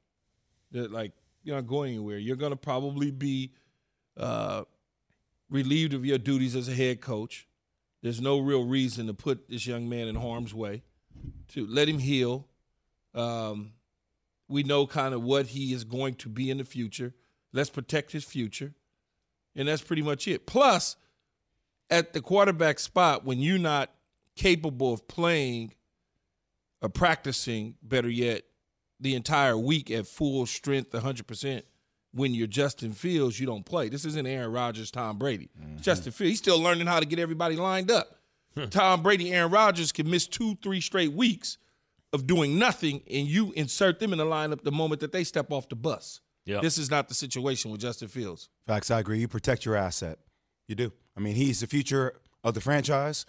Like 0.72 1.12
you're 1.42 1.56
not 1.56 1.66
going 1.66 1.90
anywhere. 1.90 2.18
You're 2.18 2.36
going 2.36 2.52
to 2.52 2.56
probably 2.56 3.10
be 3.10 3.52
uh, 4.16 4.62
relieved 5.50 5.94
of 5.94 6.04
your 6.04 6.18
duties 6.18 6.56
as 6.56 6.68
a 6.68 6.74
head 6.74 7.00
coach. 7.00 7.46
There's 8.02 8.20
no 8.20 8.38
real 8.38 8.64
reason 8.64 9.06
to 9.06 9.14
put 9.14 9.48
this 9.48 9.66
young 9.66 9.88
man 9.88 10.08
in 10.08 10.16
harm's 10.16 10.54
way. 10.54 10.82
To 11.48 11.66
let 11.66 11.88
him 11.88 11.98
heal. 11.98 12.48
Um, 13.14 13.72
we 14.48 14.62
know 14.62 14.86
kind 14.86 15.14
of 15.14 15.22
what 15.22 15.46
he 15.48 15.72
is 15.72 15.84
going 15.84 16.14
to 16.16 16.28
be 16.28 16.50
in 16.50 16.58
the 16.58 16.64
future. 16.64 17.14
Let's 17.52 17.70
protect 17.70 18.12
his 18.12 18.24
future. 18.24 18.74
And 19.54 19.68
that's 19.68 19.82
pretty 19.82 20.02
much 20.02 20.26
it. 20.26 20.46
Plus, 20.46 20.96
at 21.90 22.12
the 22.12 22.22
quarterback 22.22 22.78
spot, 22.78 23.24
when 23.24 23.38
you're 23.38 23.58
not 23.58 23.90
capable 24.34 24.94
of 24.94 25.06
playing 25.06 25.74
or 26.82 26.88
practicing, 26.88 27.76
better 27.82 28.10
yet, 28.10 28.42
the 29.00 29.14
entire 29.14 29.56
week 29.56 29.90
at 29.90 30.06
full 30.06 30.44
strength, 30.46 30.90
100%, 30.90 31.62
when 32.12 32.34
you're 32.34 32.46
Justin 32.46 32.92
Fields, 32.92 33.40
you 33.40 33.46
don't 33.46 33.64
play. 33.64 33.88
This 33.88 34.04
isn't 34.04 34.26
Aaron 34.26 34.52
Rodgers, 34.52 34.90
Tom 34.90 35.16
Brady. 35.18 35.48
Mm-hmm. 35.58 35.80
Justin 35.80 36.12
Fields, 36.12 36.30
he's 36.30 36.38
still 36.38 36.60
learning 36.60 36.86
how 36.86 37.00
to 37.00 37.06
get 37.06 37.18
everybody 37.18 37.56
lined 37.56 37.90
up. 37.90 38.18
Tom 38.70 39.02
Brady, 39.02 39.32
Aaron 39.32 39.50
Rodgers 39.50 39.92
can 39.92 40.10
miss 40.10 40.26
two, 40.26 40.56
three 40.62 40.80
straight 40.80 41.12
weeks 41.12 41.56
of 42.12 42.26
doing 42.26 42.58
nothing, 42.58 43.00
and 43.10 43.26
you 43.26 43.52
insert 43.52 43.98
them 43.98 44.12
in 44.12 44.18
the 44.18 44.26
lineup 44.26 44.62
the 44.62 44.72
moment 44.72 45.00
that 45.00 45.12
they 45.12 45.24
step 45.24 45.50
off 45.50 45.68
the 45.68 45.76
bus. 45.76 46.20
Yeah. 46.44 46.60
This 46.60 46.76
is 46.76 46.90
not 46.90 47.08
the 47.08 47.14
situation 47.14 47.70
with 47.70 47.80
Justin 47.80 48.08
Fields. 48.08 48.50
Facts, 48.66 48.90
I 48.90 49.00
agree. 49.00 49.18
You 49.18 49.28
protect 49.28 49.64
your 49.64 49.76
asset. 49.76 50.18
You 50.68 50.74
do. 50.74 50.92
I 51.16 51.20
mean, 51.20 51.34
he's 51.34 51.60
the 51.60 51.66
future 51.66 52.20
of 52.44 52.54
the 52.54 52.60
franchise. 52.60 53.24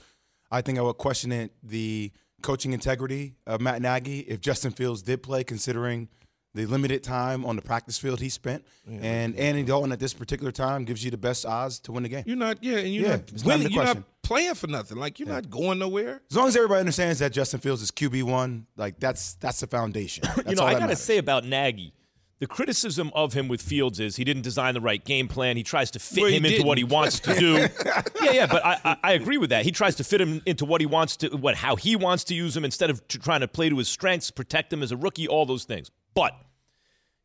I 0.52 0.62
think 0.62 0.78
I 0.78 0.82
would 0.82 0.98
question 0.98 1.32
it, 1.32 1.54
the 1.64 2.12
coaching 2.44 2.74
integrity 2.74 3.34
of 3.48 3.60
Matt 3.62 3.82
Nagy 3.82 4.20
if 4.20 4.40
Justin 4.42 4.72
Fields 4.72 5.02
did 5.02 5.24
play, 5.24 5.44
considering 5.44 6.10
the 6.56 6.68
limited 6.68 7.02
time 7.02 7.44
on 7.46 7.56
the 7.56 7.64
practice 7.64 7.98
field 7.98 8.20
he 8.20 8.30
spent. 8.30 8.64
and 8.88 9.36
Andy 9.38 9.64
Dalton 9.64 9.92
at 9.92 10.00
this 10.00 10.14
particular 10.14 10.52
time 10.52 10.86
gives 10.86 11.04
you 11.04 11.10
the 11.10 11.18
best 11.18 11.48
odds 11.48 11.80
to 11.80 11.92
win 11.92 12.04
the 12.04 12.10
game. 12.10 12.24
You're 12.28 12.36
not, 12.38 12.64
yeah, 12.64 12.78
and 12.78 12.94
you're 12.94 13.06
Yeah, 13.06 13.16
not 13.16 13.20
it's 13.32 13.44
not 13.44 13.54
winning. 13.54 13.68
the 13.70 13.74
You're 13.74 13.82
question. 13.84 14.00
not 14.02 14.22
playing 14.22 14.54
for 14.54 14.68
nothing. 14.68 14.98
Like 15.00 15.18
you're 15.18 15.28
not 15.30 15.50
going 15.50 15.80
nowhere. 15.80 16.22
As 16.30 16.38
long 16.38 16.48
as 16.48 16.56
everybody 16.56 16.82
understands 16.82 17.18
that 17.20 17.32
Justin 17.34 17.60
Fields 17.60 17.82
is 17.82 17.90
QB 17.90 18.22
one, 18.24 18.68
like 18.78 19.00
that's 19.00 19.34
that's 19.36 19.62
the 19.62 19.68
foundation. 19.68 20.26
That's 20.36 20.48
you 20.50 20.56
know, 20.56 20.62
all 20.62 20.68
I 20.68 20.74
got 20.74 20.80
to 20.82 20.86
matters. 20.86 21.00
say 21.02 21.18
about 21.18 21.44
Nagy, 21.46 21.92
the 22.40 22.48
criticism 22.48 23.12
of 23.16 23.34
him 23.34 23.48
with 23.48 23.62
Fields 23.62 24.00
is 24.00 24.16
he 24.16 24.24
didn't 24.24 24.42
design 24.42 24.74
the 24.74 24.82
right 24.82 25.04
game 25.04 25.28
plan. 25.28 25.56
He 25.56 25.64
tries 25.64 25.92
to 25.92 26.00
fit 26.00 26.24
Well, 26.24 26.32
him 26.32 26.46
into 26.46 26.64
what 26.64 26.78
he 26.78 26.84
wants 26.84 27.20
to 27.22 27.40
do. 27.40 27.54
yeah, 28.22 28.32
yeah, 28.32 28.48
but 28.48 28.66
I, 28.66 28.80
I, 28.84 28.98
I 29.04 29.12
agree 29.14 29.38
with 29.38 29.52
that. 29.52 29.64
He 29.64 29.72
tries 29.72 29.96
to 29.96 30.04
fit 30.04 30.20
him 30.20 30.42
into 30.46 30.66
what 30.66 30.82
he 30.82 30.88
wants 30.88 31.16
to, 31.18 31.30
what 31.38 31.56
how 31.56 31.76
he 31.76 31.96
wants 31.96 32.24
to 32.26 32.36
use 32.36 32.58
him 32.58 32.66
instead 32.66 32.90
of 32.90 33.08
trying 33.08 33.42
to 33.42 33.48
play 33.48 33.70
to 33.70 33.78
his 33.78 33.88
strengths, 33.88 34.32
protect 34.32 34.74
him 34.74 34.84
as 34.84 34.92
a 34.92 34.98
rookie, 34.98 35.28
all 35.28 35.46
those 35.46 35.64
things. 35.64 35.90
But 36.14 36.34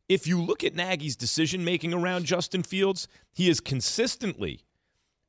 if 0.09 0.27
you 0.27 0.41
look 0.41 0.62
at 0.62 0.75
Nagy's 0.75 1.17
decision 1.17 1.65
making 1.65 1.93
around 1.93 2.25
Justin 2.25 2.62
Fields, 2.62 3.09
he 3.33 3.49
has 3.49 3.61
consistently 3.61 4.61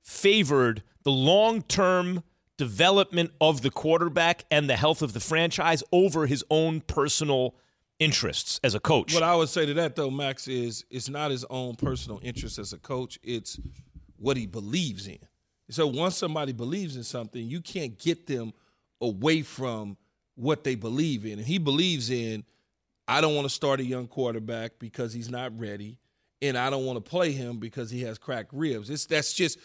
favored 0.02 0.84
the 1.04 1.12
long 1.12 1.62
term 1.62 2.24
development 2.58 3.32
of 3.40 3.62
the 3.62 3.72
quarterback 3.72 4.44
and 4.52 4.70
the 4.70 4.76
health 4.76 5.02
of 5.02 5.14
the 5.14 5.20
franchise 5.20 5.82
over 5.92 6.26
his 6.28 6.44
own 6.50 6.82
personal 6.82 7.56
interests 8.00 8.60
as 8.64 8.76
a 8.76 8.80
coach. 8.80 9.14
What 9.14 9.24
I 9.24 9.36
would 9.36 9.50
say 9.50 9.66
to 9.66 9.74
that 9.76 9.96
though, 9.96 10.10
Max, 10.10 10.48
is 10.48 10.86
it's 10.90 11.10
not 11.10 11.32
his 11.32 11.46
own 11.50 11.76
personal 11.76 12.20
interest 12.24 12.58
as 12.58 12.74
a 12.74 12.78
coach. 12.78 13.20
It's 13.22 13.60
what 14.18 14.38
he 14.38 14.48
believes 14.48 15.08
in. 15.08 15.20
So 15.70 15.86
once 15.86 16.18
somebody 16.18 16.52
believes 16.52 16.96
in 16.96 17.04
something, 17.04 17.46
you 17.46 17.62
can't 17.62 17.98
get 18.00 18.26
them 18.26 18.54
away 19.02 19.44
from 19.44 19.98
what 20.36 20.64
they 20.64 20.76
believe 20.76 21.26
in. 21.26 21.34
And 21.34 21.48
he 21.48 21.58
believes 21.58 22.10
in, 22.10 22.44
I 23.08 23.22
don't 23.22 23.36
want 23.36 23.46
to 23.46 23.54
start 23.54 23.80
a 23.80 23.84
young 23.84 24.08
quarterback 24.08 24.74
because 24.80 25.14
he's 25.14 25.30
not 25.30 25.58
ready, 25.60 25.98
and 26.42 26.58
I 26.58 26.70
don't 26.70 26.86
want 26.86 27.04
to 27.04 27.10
play 27.10 27.32
him 27.32 27.60
because 27.60 27.92
he 27.92 28.02
has 28.04 28.18
cracked 28.18 28.54
ribs. 28.54 28.90
It's 28.90 29.06
that's 29.06 29.34
just 29.34 29.60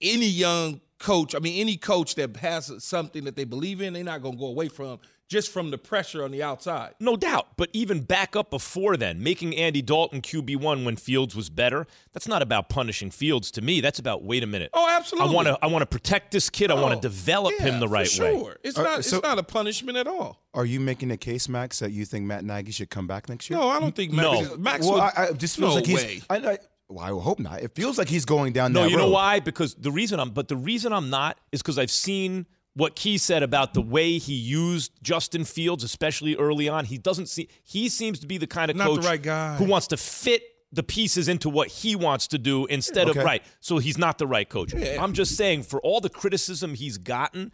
any 0.00 0.26
young 0.26 0.80
coach, 0.98 1.34
I 1.34 1.38
mean, 1.38 1.60
any 1.60 1.76
coach 1.76 2.14
that 2.16 2.36
has 2.38 2.72
something 2.82 3.24
that 3.24 3.36
they 3.36 3.44
believe 3.44 3.80
in, 3.80 3.92
they're 3.92 4.04
not 4.04 4.22
going 4.22 4.34
to 4.34 4.40
go 4.40 4.46
away 4.46 4.68
from 4.68 4.98
just 5.26 5.50
from 5.50 5.70
the 5.70 5.78
pressure 5.78 6.22
on 6.22 6.30
the 6.30 6.42
outside. 6.42 6.92
No 7.00 7.16
doubt. 7.16 7.48
But 7.56 7.70
even 7.72 8.02
back 8.02 8.36
up 8.36 8.50
before 8.50 8.96
then, 8.98 9.22
making 9.22 9.56
Andy 9.56 9.80
Dalton 9.80 10.20
QB1 10.20 10.84
when 10.84 10.96
Fields 10.96 11.34
was 11.34 11.48
better, 11.48 11.86
that's 12.12 12.28
not 12.28 12.42
about 12.42 12.68
punishing 12.68 13.10
Fields 13.10 13.50
to 13.52 13.62
me. 13.62 13.80
That's 13.80 13.98
about, 13.98 14.22
wait 14.22 14.42
a 14.42 14.46
minute. 14.46 14.68
Oh, 14.74 14.86
absolutely. 14.88 15.30
I 15.30 15.34
want 15.34 15.48
to 15.48 15.58
I 15.62 15.66
want 15.66 15.80
to 15.82 15.86
protect 15.86 16.30
this 16.30 16.50
kid. 16.50 16.70
I 16.70 16.74
want 16.74 16.92
Oh, 16.92 16.96
to 16.96 17.00
develop 17.00 17.54
yeah, 17.58 17.64
him 17.66 17.80
the 17.80 17.86
for 17.86 17.92
right 17.94 18.08
sure. 18.08 18.44
way. 18.44 18.52
It's 18.62 18.78
Uh, 18.78 18.82
not 18.82 19.04
so- 19.04 19.16
it's 19.16 19.26
not 19.26 19.38
a 19.38 19.42
punishment 19.42 19.96
at 19.96 20.06
all. 20.06 20.42
Are 20.52 20.66
you 20.66 20.78
making 20.78 21.10
a 21.10 21.16
case, 21.16 21.48
Max, 21.48 21.78
that 21.80 21.90
you 21.90 22.04
think 22.04 22.26
Matt 22.26 22.44
Nagy 22.44 22.70
should 22.70 22.90
come 22.90 23.06
back 23.06 23.28
next 23.28 23.48
year? 23.50 23.58
No, 23.58 23.68
I 23.70 23.80
don't 23.80 23.96
think 23.96 24.12
Max, 24.12 24.24
No. 24.50 24.56
Max 24.58 24.84
well, 24.84 24.94
would, 24.94 25.02
I, 25.02 25.28
I 25.28 25.32
just 25.32 25.56
feels 25.56 25.70
no 25.70 25.74
like 25.76 25.86
he's. 25.86 25.96
way. 25.96 26.22
I, 26.30 26.36
I, 26.36 26.58
well, 26.94 27.04
I 27.04 27.22
hope 27.22 27.38
not. 27.38 27.60
It 27.62 27.74
feels 27.74 27.98
like 27.98 28.08
he's 28.08 28.24
going 28.24 28.52
down 28.52 28.72
No, 28.72 28.82
that 28.84 28.90
you 28.90 28.96
know 28.96 29.10
why? 29.10 29.40
Because 29.40 29.74
the 29.74 29.90
reason 29.90 30.20
I'm, 30.20 30.30
but 30.30 30.48
the 30.48 30.56
reason 30.56 30.92
I'm 30.92 31.10
not 31.10 31.38
is 31.52 31.60
because 31.62 31.78
I've 31.78 31.90
seen 31.90 32.46
what 32.74 32.96
Key 32.96 33.18
said 33.18 33.42
about 33.42 33.74
the 33.74 33.82
way 33.82 34.18
he 34.18 34.34
used 34.34 34.92
Justin 35.02 35.44
Fields, 35.44 35.84
especially 35.84 36.34
early 36.36 36.68
on. 36.68 36.84
He 36.84 36.98
doesn't 36.98 37.26
see. 37.28 37.48
He 37.62 37.88
seems 37.88 38.18
to 38.20 38.26
be 38.26 38.36
the 38.38 38.46
kind 38.46 38.70
of 38.70 38.76
Not 38.76 38.88
the 38.90 38.96
coach 38.96 39.04
right 39.04 39.22
guy. 39.22 39.56
who 39.56 39.64
wants 39.64 39.86
to 39.88 39.96
fit 39.96 40.42
the 40.72 40.82
pieces 40.82 41.28
into 41.28 41.48
what 41.48 41.68
he 41.68 41.94
wants 41.94 42.26
to 42.28 42.38
do 42.38 42.66
instead 42.66 43.08
Okay. 43.08 43.20
of 43.20 43.24
right. 43.24 43.42
So 43.60 43.78
he's 43.78 43.96
not 43.96 44.18
the 44.18 44.26
right 44.26 44.48
coach. 44.48 44.74
I'm 44.74 45.12
just 45.12 45.36
saying, 45.36 45.62
for 45.64 45.80
all 45.82 46.00
the 46.00 46.10
criticism 46.10 46.74
he's 46.74 46.98
gotten, 46.98 47.52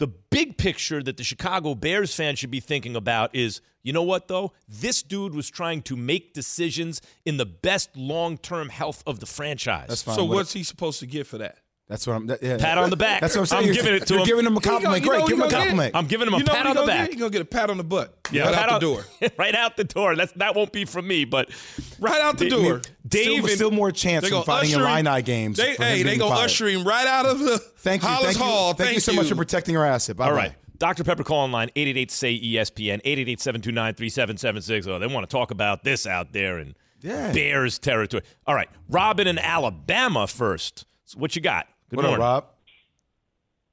the 0.00 0.08
big 0.08 0.56
picture 0.56 1.02
that 1.02 1.16
the 1.18 1.22
Chicago 1.22 1.74
Bears 1.76 2.14
fan 2.14 2.34
should 2.34 2.50
be 2.50 2.58
thinking 2.58 2.96
about 2.96 3.34
is 3.34 3.60
you 3.82 3.92
know 3.94 4.02
what, 4.02 4.28
though? 4.28 4.52
This 4.68 5.02
dude 5.02 5.34
was 5.34 5.48
trying 5.48 5.80
to 5.82 5.96
make 5.96 6.34
decisions 6.34 7.00
in 7.24 7.36
the 7.38 7.46
best 7.46 7.96
long 7.96 8.36
term 8.36 8.68
health 8.68 9.02
of 9.06 9.20
the 9.20 9.26
franchise. 9.26 9.86
That's 9.88 10.02
fine. 10.02 10.16
So 10.16 10.24
What- 10.24 10.34
what's 10.34 10.52
he 10.52 10.64
supposed 10.64 11.00
to 11.00 11.06
get 11.06 11.26
for 11.26 11.38
that? 11.38 11.58
That's 11.90 12.06
what 12.06 12.14
I'm. 12.14 12.26
That, 12.28 12.40
yeah. 12.40 12.56
Pat 12.56 12.78
on 12.78 12.88
the 12.88 12.96
back. 12.96 13.20
That's 13.20 13.34
what 13.34 13.40
I'm 13.40 13.46
saying. 13.46 13.58
I'm 13.62 13.66
You're- 13.66 13.76
giving 13.76 13.94
it 14.00 14.06
to 14.06 14.14
You're 14.14 14.20
him. 14.20 14.26
giving 14.26 14.46
him 14.46 14.56
a 14.56 14.60
He 14.60 14.64
gonna- 14.64 14.76
compliment. 14.76 15.04
Great. 15.04 15.18
Give 15.26 15.26
he 15.28 15.34
him 15.34 15.40
a 15.40 15.42
gonna 15.42 15.50
get? 15.50 15.56
compliment. 15.58 15.96
I'm 15.96 16.06
giving 16.06 16.28
him 16.28 16.34
a 16.34 16.38
you 16.38 16.44
know 16.44 16.52
pat 16.52 16.64
what 16.66 16.76
on 16.76 16.86
the 16.86 16.86
back. 16.86 17.06
Get? 17.06 17.14
He 17.14 17.18
gonna 17.18 17.30
get 17.32 17.42
a 17.42 17.44
pat 17.44 17.68
on 17.68 17.78
the 17.78 17.84
butt. 17.84 18.16
Yeah, 18.30 18.44
right 18.44 18.54
pat 18.54 18.68
out 18.68 18.80
the 18.80 18.86
door. 18.86 19.04
right 19.38 19.54
out 19.56 19.76
the 19.76 19.82
door. 19.84 20.14
That's 20.14 20.30
that 20.34 20.54
won't 20.54 20.70
be 20.72 20.84
from 20.84 21.08
me, 21.08 21.24
but 21.24 21.50
Right 21.98 22.20
out 22.22 22.38
the 22.38 22.48
Dave- 22.48 22.62
door. 22.62 22.80
Dave 23.08 23.22
still, 23.24 23.44
and- 23.44 23.50
still 23.50 23.70
more 23.72 23.90
chance 23.90 24.22
They 24.22 24.28
from 24.28 24.36
gonna 24.36 24.44
fighting 24.44 24.70
in 24.70 24.80
usher 24.82 24.88
Illini 24.88 25.22
games. 25.22 25.56
They, 25.56 25.74
hey, 25.74 25.96
they 25.98 26.04
being 26.04 26.18
gonna 26.20 26.36
fired. 26.36 26.44
usher 26.44 26.68
him 26.68 26.84
right 26.84 27.06
out 27.08 27.26
of 27.26 27.40
the 27.40 27.58
Thank 27.58 28.02
you. 28.04 28.08
Halas 28.08 28.20
Thank 28.22 28.36
you. 28.38 28.42
Hall. 28.44 28.74
Thank, 28.74 28.94
you 28.94 29.00
so 29.00 29.12
much 29.12 29.28
for 29.28 29.34
protecting 29.34 29.76
our 29.76 29.84
asset. 29.84 30.16
Bye 30.16 30.26
all 30.26 30.32
right. 30.32 30.52
Dr. 30.78 31.02
Pepper 31.04 31.24
call 31.24 31.40
online 31.40 31.70
888 31.74 32.10
say 32.12 32.34
ESPN 32.40 33.00
888 33.04 33.40
729 33.40 33.94
3776. 33.94 34.86
Oh, 34.86 34.98
they 35.00 35.06
want 35.12 35.28
to 35.28 35.30
talk 35.36 35.50
about 35.50 35.82
this 35.82 36.06
out 36.06 36.32
there 36.32 36.58
in 36.60 36.74
Yeah. 37.02 37.32
Bears 37.32 37.78
territory. 37.80 38.22
All 38.46 38.54
right. 38.54 38.68
Robin 38.88 39.26
in 39.26 39.38
Alabama 39.38 40.26
first. 40.28 40.86
So 41.04 41.18
what 41.18 41.34
you 41.36 41.42
got? 41.42 41.66
Good 41.90 41.96
What 41.96 42.02
morning. 42.04 42.22
up, 42.22 42.44
Rob? 42.44 42.44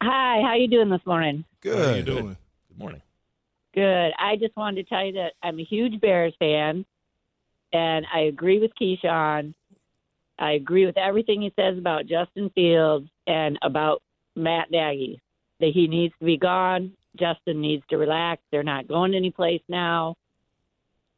Hi, 0.01 0.41
how 0.41 0.55
you 0.55 0.67
doing 0.67 0.89
this 0.89 1.05
morning? 1.05 1.45
Good. 1.61 1.87
How 1.87 1.93
you 1.93 2.01
doing? 2.01 2.35
Good 2.67 2.79
morning. 2.79 3.01
Good. 3.75 4.11
I 4.17 4.35
just 4.37 4.55
wanted 4.57 4.83
to 4.83 4.89
tell 4.89 5.05
you 5.05 5.13
that 5.13 5.33
I'm 5.43 5.59
a 5.59 5.63
huge 5.63 6.01
Bears 6.01 6.33
fan, 6.39 6.83
and 7.73 8.07
I 8.11 8.21
agree 8.21 8.59
with 8.59 8.71
Keyshawn. 8.81 9.53
I 10.39 10.53
agree 10.53 10.87
with 10.87 10.97
everything 10.97 11.43
he 11.43 11.53
says 11.55 11.77
about 11.77 12.07
Justin 12.07 12.49
Fields 12.55 13.07
and 13.27 13.59
about 13.61 14.01
Matt 14.35 14.71
Nagy. 14.71 15.21
That 15.59 15.71
he 15.73 15.87
needs 15.87 16.13
to 16.17 16.25
be 16.25 16.37
gone. 16.37 16.93
Justin 17.19 17.61
needs 17.61 17.83
to 17.91 17.97
relax. 17.97 18.41
They're 18.51 18.63
not 18.63 18.87
going 18.87 19.13
anyplace 19.13 19.61
now. 19.69 20.15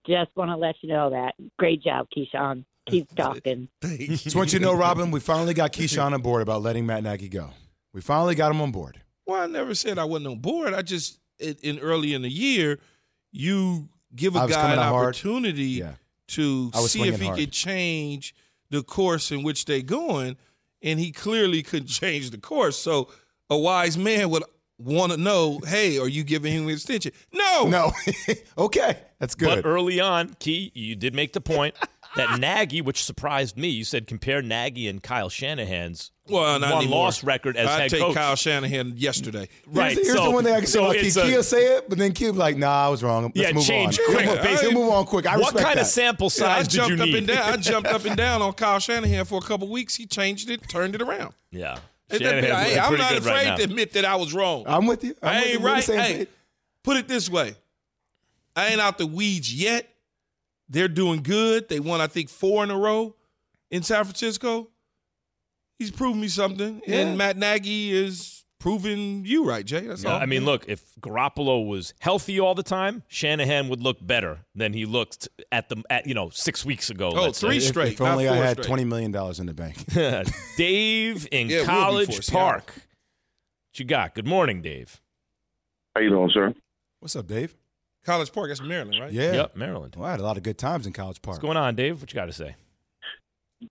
Just 0.05 0.31
want 0.35 0.51
to 0.51 0.57
let 0.57 0.75
you 0.81 0.89
know 0.89 1.11
that. 1.11 1.35
Great 1.57 1.81
job, 1.81 2.07
Keyshawn. 2.15 2.65
Keep 2.89 3.15
talking. 3.15 3.69
Just 3.83 4.35
want 4.35 4.53
you 4.53 4.59
to 4.59 4.65
know, 4.65 4.73
Robin, 4.73 5.11
we 5.11 5.19
finally 5.19 5.53
got 5.53 5.73
Keyshawn 5.73 6.13
on 6.13 6.21
board 6.21 6.41
about 6.41 6.61
letting 6.61 6.85
Matt 6.85 7.03
Nagy 7.03 7.29
go. 7.29 7.51
We 7.93 8.01
finally 8.01 8.35
got 8.35 8.51
him 8.51 8.61
on 8.61 8.71
board. 8.71 9.01
Well, 9.25 9.41
I 9.41 9.47
never 9.47 9.73
said 9.75 9.97
I 9.99 10.05
wasn't 10.05 10.27
on 10.27 10.39
board. 10.39 10.73
I 10.73 10.81
just 10.81 11.19
in, 11.39 11.55
in 11.61 11.79
early 11.79 12.13
in 12.13 12.21
the 12.21 12.29
year, 12.29 12.79
you 13.31 13.89
give 14.15 14.35
a 14.35 14.47
guy 14.47 14.73
an 14.73 14.79
opportunity 14.79 15.63
Yeah. 15.65 15.93
to 16.29 16.71
see 16.87 17.07
if 17.07 17.19
he 17.19 17.27
hard. 17.27 17.37
could 17.39 17.51
change 17.51 18.33
the 18.71 18.83
course 18.83 19.31
in 19.31 19.43
which 19.43 19.65
they're 19.65 19.81
going, 19.81 20.37
and 20.81 20.99
he 20.99 21.11
clearly 21.11 21.61
couldn't 21.63 21.87
change 21.87 22.31
the 22.31 22.37
course. 22.37 22.77
So 22.77 23.09
a 23.49 23.57
wise 23.57 23.97
man 23.97 24.29
would 24.29 24.43
want 24.77 25.11
to 25.11 25.17
know, 25.17 25.59
hey, 25.67 25.97
are 25.99 26.07
you 26.07 26.23
giving 26.23 26.53
him 26.53 26.63
an 26.63 26.69
extension? 26.69 27.11
No, 27.33 27.67
No. 27.67 27.91
okay. 28.57 28.97
That's 29.19 29.35
good. 29.35 29.63
But 29.63 29.67
early 29.67 29.99
on, 29.99 30.35
Key, 30.39 30.71
you 30.73 30.95
did 30.95 31.13
make 31.13 31.33
the 31.33 31.41
point 31.41 31.75
that 32.15 32.39
Nagy, 32.39 32.81
which 32.81 33.03
surprised 33.03 33.57
me, 33.57 33.67
you 33.67 33.83
said 33.83 34.07
compare 34.07 34.41
Nagy 34.41 34.87
and 34.87 35.01
Kyle 35.01 35.29
Shanahan's 35.29 36.11
Well, 36.27 36.59
not 36.59 36.71
one 36.73 36.81
anymore. 36.83 37.05
loss 37.05 37.23
record 37.23 37.55
as 37.55 37.67
I 37.69 37.81
head 37.81 37.89
take 37.91 38.01
coach. 38.01 38.15
Kyle 38.15 38.35
Shanahan 38.35 38.93
yesterday. 38.97 39.47
right. 39.67 39.93
Here's, 39.93 40.07
here's 40.07 40.17
so, 40.17 40.25
the 40.25 40.31
one 40.31 40.43
thing 40.43 40.53
I 40.53 40.57
can 40.57 40.67
say 40.67 40.71
so 40.73 40.83
about 40.85 40.95
Key. 40.95 41.07
it's 41.07 41.47
say 41.47 41.77
it, 41.77 41.87
but 41.89 41.97
then 41.97 42.11
Key'll 42.13 42.33
like, 42.33 42.57
nah, 42.57 42.85
I 42.87 42.89
was 42.89 43.03
wrong. 43.03 43.23
Let's 43.23 43.37
Yeah, 43.37 43.51
move 43.53 43.63
change 43.65 43.99
on. 43.99 44.05
quick. 44.07 44.25
He'll, 44.25 44.35
move- 44.35 44.59
he'll 44.61 44.71
move 44.71 44.89
on 44.93 45.05
quick. 45.05 45.25
I 45.27 45.37
what 45.37 45.53
kind 45.55 45.77
that. 45.77 45.81
of 45.81 45.87
sample 45.87 46.31
Yeah, 46.37 46.45
I 46.45 46.47
size 46.63 46.67
did 46.67 46.73
you 46.73 46.79
jumped 46.87 47.01
up 47.01 47.07
need? 47.07 47.15
and 47.17 47.27
down. 47.27 47.53
I 47.53 47.57
jumped 47.57 47.89
up 47.89 48.05
and 48.05 48.17
down 48.17 48.41
on 48.41 48.53
Kyle 48.53 48.79
Shanahan 48.79 49.25
for 49.25 49.37
a 49.37 49.41
couple 49.45 49.67
weeks. 49.69 49.95
He 49.95 50.05
changed 50.05 50.49
it, 50.49 50.67
turned 50.67 50.95
it 50.95 51.01
around. 51.01 51.33
Yeah. 51.51 51.77
It- 52.09 52.21
Shanahan's 52.21 52.69
hey, 52.71 52.79
I'm 52.79 52.97
not 52.97 53.15
afraid 53.17 53.47
right 53.47 53.57
to 53.57 53.63
admit 53.63 53.93
that 53.93 54.03
I 54.05 54.15
was 54.15 54.33
wrong. 54.33 54.63
I'm 54.65 54.87
with 54.87 55.03
you. 55.03 55.15
I'm 55.21 55.29
I 55.29 55.39
with 55.41 55.47
ain't 55.51 55.59
you. 55.59 55.65
Right. 55.65 55.85
Hey, 55.85 56.27
put 56.83 56.97
it 56.97 57.07
this 57.07 57.29
way. 57.29 57.53
I 58.55 58.69
ain't 58.69 58.81
out 58.81 58.97
the 58.97 59.05
weeds 59.07 59.53
yet. 59.53 59.87
They're 60.69 60.87
doing 60.87 61.23
good. 61.23 61.67
They 61.69 61.79
won, 61.79 61.99
I 62.01 62.07
think, 62.07 62.29
four 62.29 62.63
in 62.63 62.69
a 62.71 62.77
row 62.77 63.15
in 63.71 63.81
San 63.83 64.03
Francisco. 64.03 64.69
He's 65.79 65.91
proven 65.91 66.21
me 66.21 66.27
something. 66.27 66.81
Yeah. 66.85 66.97
And 66.99 67.17
Matt 67.17 67.37
Nagy 67.37 67.91
is 67.91 68.43
proving 68.59 69.23
you 69.25 69.45
right, 69.45 69.65
Jay. 69.65 69.79
That's 69.87 70.03
Yeah, 70.03 70.13
all. 70.13 70.19
I 70.21 70.25
mean, 70.25 70.43
look, 70.45 70.67
if 70.67 70.93
Garoppolo 70.99 71.65
was 71.65 71.93
healthy 72.01 72.39
all 72.39 72.53
the 72.53 72.63
time, 72.63 73.03
Shanahan 73.07 73.69
would 73.69 73.81
look 73.81 74.05
better 74.05 74.39
than 74.53 74.73
he 74.73 74.85
looked 74.85 75.29
at 75.51 75.69
the 75.69 75.81
at 75.89 76.05
you 76.05 76.13
know 76.13 76.29
six 76.31 76.65
weeks 76.65 76.89
ago. 76.89 77.11
Oh, 77.15 77.21
let's 77.23 77.39
three 77.39 77.59
say. 77.61 77.65
If- 77.65 77.69
straight, 77.69 77.93
If 77.93 78.01
only 78.01 78.27
I 78.27 78.35
had 78.35 78.57
straight. 78.57 78.67
twenty 78.67 78.83
million 78.83 79.11
dollars 79.11 79.39
in 79.39 79.45
the 79.45 79.53
bank. 79.53 79.85
Dave 80.57 81.27
in 81.31 81.47
Yeah, 81.49 81.55
it 81.55 81.59
will 81.61 81.65
be 81.65 81.65
College 81.65 82.15
for 82.17 82.21
Seattle. 82.21 82.39
Park. 82.41 82.65
What 82.75 83.79
you 83.79 83.85
got? 83.85 84.13
Good 84.15 84.27
morning, 84.27 84.61
Dave. 84.61 84.99
How 85.95 86.01
you 86.01 86.09
doing, 86.09 86.29
sir? 86.33 86.53
What's 86.99 87.15
up, 87.15 87.27
Dave? 87.27 87.55
College 88.05 88.31
Park, 88.31 88.49
that's 88.49 88.61
Maryland, 88.61 88.99
right? 88.99 89.11
Yeah. 89.11 89.33
Yep, 89.33 89.55
Maryland. 89.55 89.95
Well, 89.97 90.07
I 90.07 90.11
had 90.11 90.19
a 90.19 90.23
lot 90.23 90.37
of 90.37 90.43
good 90.43 90.57
times 90.57 90.87
in 90.87 90.93
College 90.93 91.21
Park. 91.21 91.35
What's 91.35 91.41
going 91.41 91.57
on, 91.57 91.75
Dave? 91.75 92.01
What 92.01 92.11
you 92.11 92.15
got 92.15 92.25
to 92.25 92.33
say? 92.33 92.55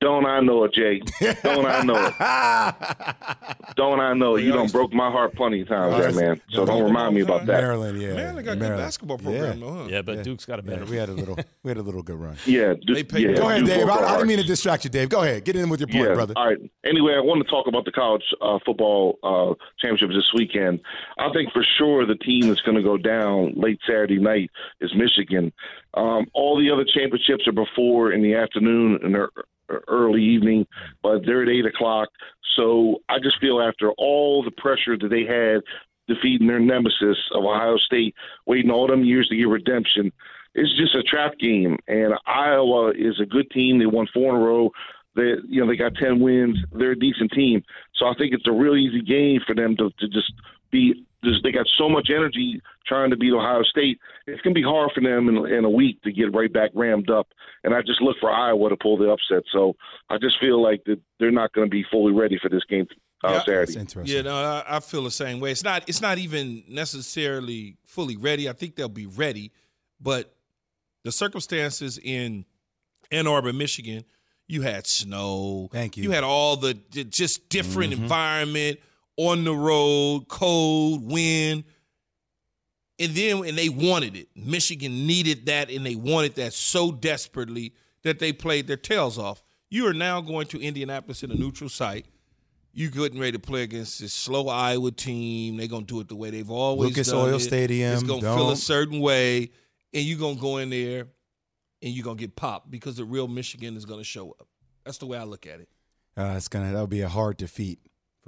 Don't 0.01 0.27
I 0.27 0.41
know 0.41 0.65
it, 0.65 0.75
Jay? 0.75 1.01
Don't 1.43 1.65
I 1.67 1.83
know 1.83 1.97
it? 1.97 2.15
Don't 3.77 4.01
I 4.01 4.13
know 4.13 4.37
it? 4.37 4.45
You 4.45 4.53
don't 4.53 4.71
broke 4.71 4.93
my 4.93 5.11
heart 5.11 5.35
plenty 5.35 5.63
of 5.63 5.69
times, 5.69 5.93
Well, 5.95 6.13
there, 6.13 6.29
man. 6.29 6.41
So 6.51 6.67
don't 6.67 6.83
remind 6.85 7.15
me 7.15 7.23
about 7.23 7.47
that. 7.47 7.61
Maryland, 7.61 8.01
yeah. 8.01 8.15
Maryland 8.15 8.45
got 8.45 8.53
a 8.57 8.61
good 8.61 8.77
basketball 8.77 9.19
program, 9.19 9.59
Yeah. 9.61 9.67
though, 9.67 9.73
huh? 9.75 9.87
Yeah, 9.89 10.03
but 10.03 10.17
Yeah. 10.17 10.23
Duke's 10.25 10.45
got 10.45 10.59
a 10.59 10.63
Yeah, 10.63 10.71
better. 10.71 10.85
we 10.91 10.97
had 10.97 11.09
a 11.09 11.13
little, 11.13 11.39
we 11.63 11.69
had 11.71 11.79
a 11.79 11.83
little 11.83 12.03
good 12.03 12.19
run. 12.21 12.37
Yeah, 12.45 12.75
They 12.87 13.03
pay- 13.05 13.21
yeah. 13.21 13.33
Go 13.35 13.49
ahead, 13.49 13.61
you 13.63 13.67
Dave. 13.67 13.89
I, 13.89 13.95
I 13.95 14.13
didn't 14.17 14.29
mean 14.29 14.39
to 14.39 14.45
distract 14.45 14.85
you, 14.85 14.91
Dave. 14.91 15.09
Go 15.09 15.23
ahead, 15.23 15.45
get 15.45 15.57
in 15.57 15.69
with 15.71 15.81
your 15.81 15.87
point, 15.89 16.05
yeah. 16.09 16.15
brother. 16.15 16.35
All 16.37 16.47
right. 16.47 16.59
Anyway, 16.85 17.15
I 17.15 17.21
want 17.21 17.43
to 17.45 17.51
talk 17.51 17.67
about 17.67 17.85
the 17.85 17.93
college 17.93 18.25
uh, 18.43 18.59
football 18.67 19.19
uh, 19.23 19.55
championships 19.81 20.15
this 20.15 20.31
weekend. 20.35 20.81
I 21.19 21.31
think 21.33 21.51
for 21.53 21.65
sure 21.79 22.05
the 22.05 22.17
team 22.17 22.49
that's 22.49 22.61
going 22.63 22.77
to 22.77 22.83
go 22.83 22.99
down 22.99 23.55
late 23.57 23.79
Saturday 23.87 24.19
night 24.19 24.51
is 24.81 24.95
Michigan. 24.95 25.53
Um, 25.95 26.27
all 26.35 26.59
the 26.59 26.71
other 26.71 26.85
championships 26.85 27.47
are 27.47 27.53
before 27.53 28.13
in 28.13 28.23
the 28.23 28.35
afternoon 28.35 28.99
and 29.03 29.15
they're 29.15 29.31
early 29.89 30.23
evening, 30.23 30.67
but 31.03 31.25
they're 31.25 31.43
at 31.43 31.49
eight 31.49 31.67
o'clock. 31.67 32.09
So 32.57 32.99
I 33.09 33.19
just 33.19 33.41
feel 33.41 33.61
after 33.61 33.91
all 33.93 34.43
the 34.43 34.51
pressure 34.51 34.97
that 34.99 35.09
they 35.09 35.25
had 35.25 35.63
defeating 36.09 36.47
their 36.47 36.59
nemesis 36.59 37.19
of 37.33 37.45
Ohio 37.45 37.77
State, 37.77 38.15
waiting 38.47 38.71
all 38.71 38.87
them 38.87 39.05
years 39.05 39.29
to 39.29 39.37
get 39.37 39.49
redemption, 39.49 40.11
it's 40.55 40.77
just 40.77 40.95
a 40.95 41.03
trap 41.03 41.39
game. 41.39 41.77
And 41.87 42.15
Iowa 42.27 42.93
is 42.97 43.21
a 43.21 43.27
good 43.27 43.51
team. 43.51 43.79
They 43.79 43.87
won 43.87 44.09
four 44.13 44.35
in 44.35 44.41
a 44.41 44.45
row. 44.45 44.71
They, 45.15 45.35
you 45.47 45.61
know, 45.61 45.69
they 45.69 45.77
got 45.77 45.95
ten 45.95 46.21
wins. 46.21 46.59
They're 46.73 46.93
a 46.93 46.99
decent 46.99 47.33
team. 47.33 47.63
So 47.95 48.07
I 48.07 48.15
think 48.15 48.33
it's 48.33 48.47
a 48.47 48.53
real 48.53 48.77
easy 48.77 49.03
game 49.03 49.41
for 49.47 49.55
them 49.55 49.77
to, 49.77 49.91
to 49.99 50.09
just 50.09 50.33
be. 50.71 51.05
Just 51.25 51.43
they 51.43 51.51
got 51.51 51.67
so 51.77 51.89
much 51.89 52.11
energy 52.15 52.61
trying 52.87 53.11
to 53.11 53.17
beat 53.17 53.33
Ohio 53.33 53.63
State. 53.65 53.99
It's 54.27 54.41
going 54.43 54.55
to 54.55 54.59
be 54.59 54.63
hard 54.65 54.91
for 54.95 55.01
them 55.01 55.29
in, 55.29 55.37
in 55.53 55.65
a 55.65 55.71
week 55.71 56.01
to 56.03 56.13
get 56.13 56.33
right 56.35 56.53
back 56.53 56.71
rammed 56.75 57.11
up. 57.11 57.27
And 57.65 57.75
I 57.75 57.81
just 57.83 58.01
look 58.01 58.17
for 58.21 58.31
Iowa 58.31 58.69
to 58.69 58.77
pull 58.77 58.97
the 58.97 59.11
upset. 59.11 59.43
So 59.53 59.75
I 60.09 60.19
just 60.19 60.37
feel 60.41 60.63
like 60.63 60.85
that 60.85 61.01
they're 61.19 61.33
not 61.33 61.53
going 61.53 61.67
to 61.67 61.71
be 61.71 61.85
fully 61.91 62.13
ready 62.13 62.39
for 62.41 62.49
this 62.49 62.63
game 62.69 62.87
uh, 63.25 63.29
Yeah. 63.29 63.33
That's 63.33 63.47
Saturday. 63.47 63.81
interesting. 63.81 64.17
Yeah, 64.17 64.23
no, 64.23 64.35
I, 64.37 64.77
I 64.77 64.81
feel 64.81 65.03
the 65.03 65.11
same 65.11 65.41
way. 65.41 65.51
It's 65.51 65.65
not. 65.65 65.83
It's 65.89 66.01
not 66.01 66.19
even 66.19 66.63
necessarily 66.69 67.77
fully 67.85 68.17
ready. 68.17 68.49
I 68.49 68.53
think 68.53 68.77
they'll 68.77 68.89
be 68.89 69.07
ready, 69.07 69.51
but 70.01 70.35
the 71.05 71.11
circumstances 71.13 71.99
in 71.99 72.45
Ann 73.11 73.27
Arbor, 73.27 73.53
Michigan, 73.53 74.05
you 74.47 74.63
had 74.63 74.87
snow. 74.87 75.69
Thank 75.73 75.97
you. 75.97 76.05
You 76.05 76.11
had 76.13 76.23
all 76.25 76.57
the 76.57 76.79
the 76.93 77.03
just 77.05 77.49
different 77.49 77.93
Mm-hmm. 77.93 78.03
environment 78.05 78.81
on 79.19 79.45
the 79.45 79.55
road, 79.55 80.29
cold, 80.29 81.11
wind, 81.11 81.65
and 82.99 83.13
then 83.15 83.45
and 83.45 83.59
they 83.59 83.69
wanted 83.69 84.17
it. 84.17 84.29
Michigan 84.35 85.07
needed 85.07 85.47
that, 85.47 85.71
and 85.71 85.85
they 85.85 85.97
wanted 85.97 86.37
that 86.37 86.53
so 86.55 86.91
desperately 86.93 87.75
that 88.05 88.19
they 88.21 88.33
played 88.33 88.67
their 88.67 88.77
tails 88.77 89.19
off. 89.19 89.43
You 89.71 89.87
are 89.87 89.93
now 89.93 90.21
going 90.23 90.47
to 90.47 90.61
Indianapolis 90.63 91.23
in 91.23 91.31
a 91.31 91.35
neutral 91.35 91.69
site. 91.69 92.07
you 92.75 92.91
getting 92.91 93.19
ready 93.19 93.33
to 93.33 93.39
play 93.41 93.63
against 93.63 93.99
this 93.99 94.13
slow 94.13 94.47
Iowa 94.47 94.93
team. 94.93 95.57
They're 95.57 95.67
gonna 95.67 95.85
do 95.85 95.99
it 96.01 96.09
the 96.09 96.15
way 96.15 96.31
they've 96.31 96.49
always 96.51 96.91
done. 96.91 96.95
Lucas 96.95 97.09
done 97.09 97.29
Oil 97.29 97.35
it. 97.37 97.41
Stadium, 97.41 97.93
It's 97.95 98.03
gonna 98.05 98.21
feel 98.21 98.37
don't- 98.37 98.53
a 98.53 98.57
certain 98.57 99.01
way, 99.01 99.51
and 99.93 100.05
you're 100.05 100.19
gonna 100.19 100.39
go 100.39 100.59
in 100.59 100.71
there 100.71 101.09
and 101.83 101.93
you're 101.93 102.05
gonna 102.05 102.17
get 102.17 102.37
popped 102.37 102.71
because 102.71 102.97
the 102.97 103.05
real 103.05 103.27
Michigan 103.27 103.77
is 103.77 103.85
gonna 103.85 104.05
show 104.05 104.31
up. 104.39 104.47
That's 104.85 104.99
the 104.99 105.07
way 105.07 105.19
I 105.19 105.25
look 105.25 105.45
at 105.45 105.59
it. 105.61 105.69
Uh, 106.17 106.35
it's 106.37 106.47
gonna 106.47 106.67
that'll 106.67 106.87
be 106.87 107.01
a 107.01 107.09
hard 107.09 107.37
defeat 107.37 107.81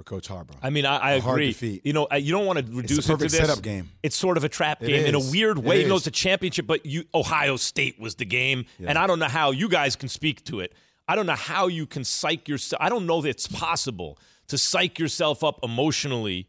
for 0.03 0.09
Coach 0.09 0.27
Harbaugh. 0.27 0.55
I 0.61 0.69
mean, 0.69 0.85
I, 0.85 0.97
I 0.97 1.11
A 1.13 1.21
hard 1.21 1.35
agree. 1.39 1.47
defeat. 1.47 1.85
You 1.85 1.93
know, 1.93 2.07
uh, 2.11 2.15
you 2.15 2.31
don't 2.31 2.45
want 2.45 2.59
to 2.59 2.65
reduce 2.73 2.97
it's 2.99 3.09
a 3.09 3.13
it 3.13 3.17
to 3.17 3.23
this. 3.25 3.37
setup 3.37 3.61
game. 3.61 3.89
It's 4.03 4.15
sort 4.15 4.37
of 4.37 4.43
a 4.43 4.49
trap 4.49 4.81
It 4.83 4.87
game 4.87 5.05
in 5.05 5.15
a 5.15 5.19
weird 5.19 5.57
way, 5.57 5.77
even 5.79 5.89
though 5.89 5.95
is. 5.95 6.01
it's 6.07 6.07
a 6.07 6.11
championship. 6.21 6.67
But 6.67 6.85
you, 6.85 7.05
Ohio 7.13 7.55
State 7.57 7.99
was 7.99 8.15
the 8.15 8.25
game, 8.25 8.65
and 8.85 8.97
I 8.97 9.07
don't 9.07 9.19
know 9.19 9.27
how 9.27 9.51
you 9.51 9.69
guys 9.69 9.95
can 9.95 10.09
speak 10.09 10.43
to 10.45 10.59
it. 10.59 10.73
I 11.07 11.15
don't 11.15 11.25
know 11.25 11.35
how 11.35 11.67
you 11.67 11.85
can 11.85 12.03
psych 12.03 12.47
yourself. 12.47 12.81
I 12.81 12.89
don't 12.89 13.05
know 13.05 13.21
that 13.21 13.29
it's 13.29 13.47
possible 13.47 14.17
to 14.47 14.57
psych 14.57 14.97
yourself 14.99 15.43
up 15.43 15.59
emotionally. 15.63 16.47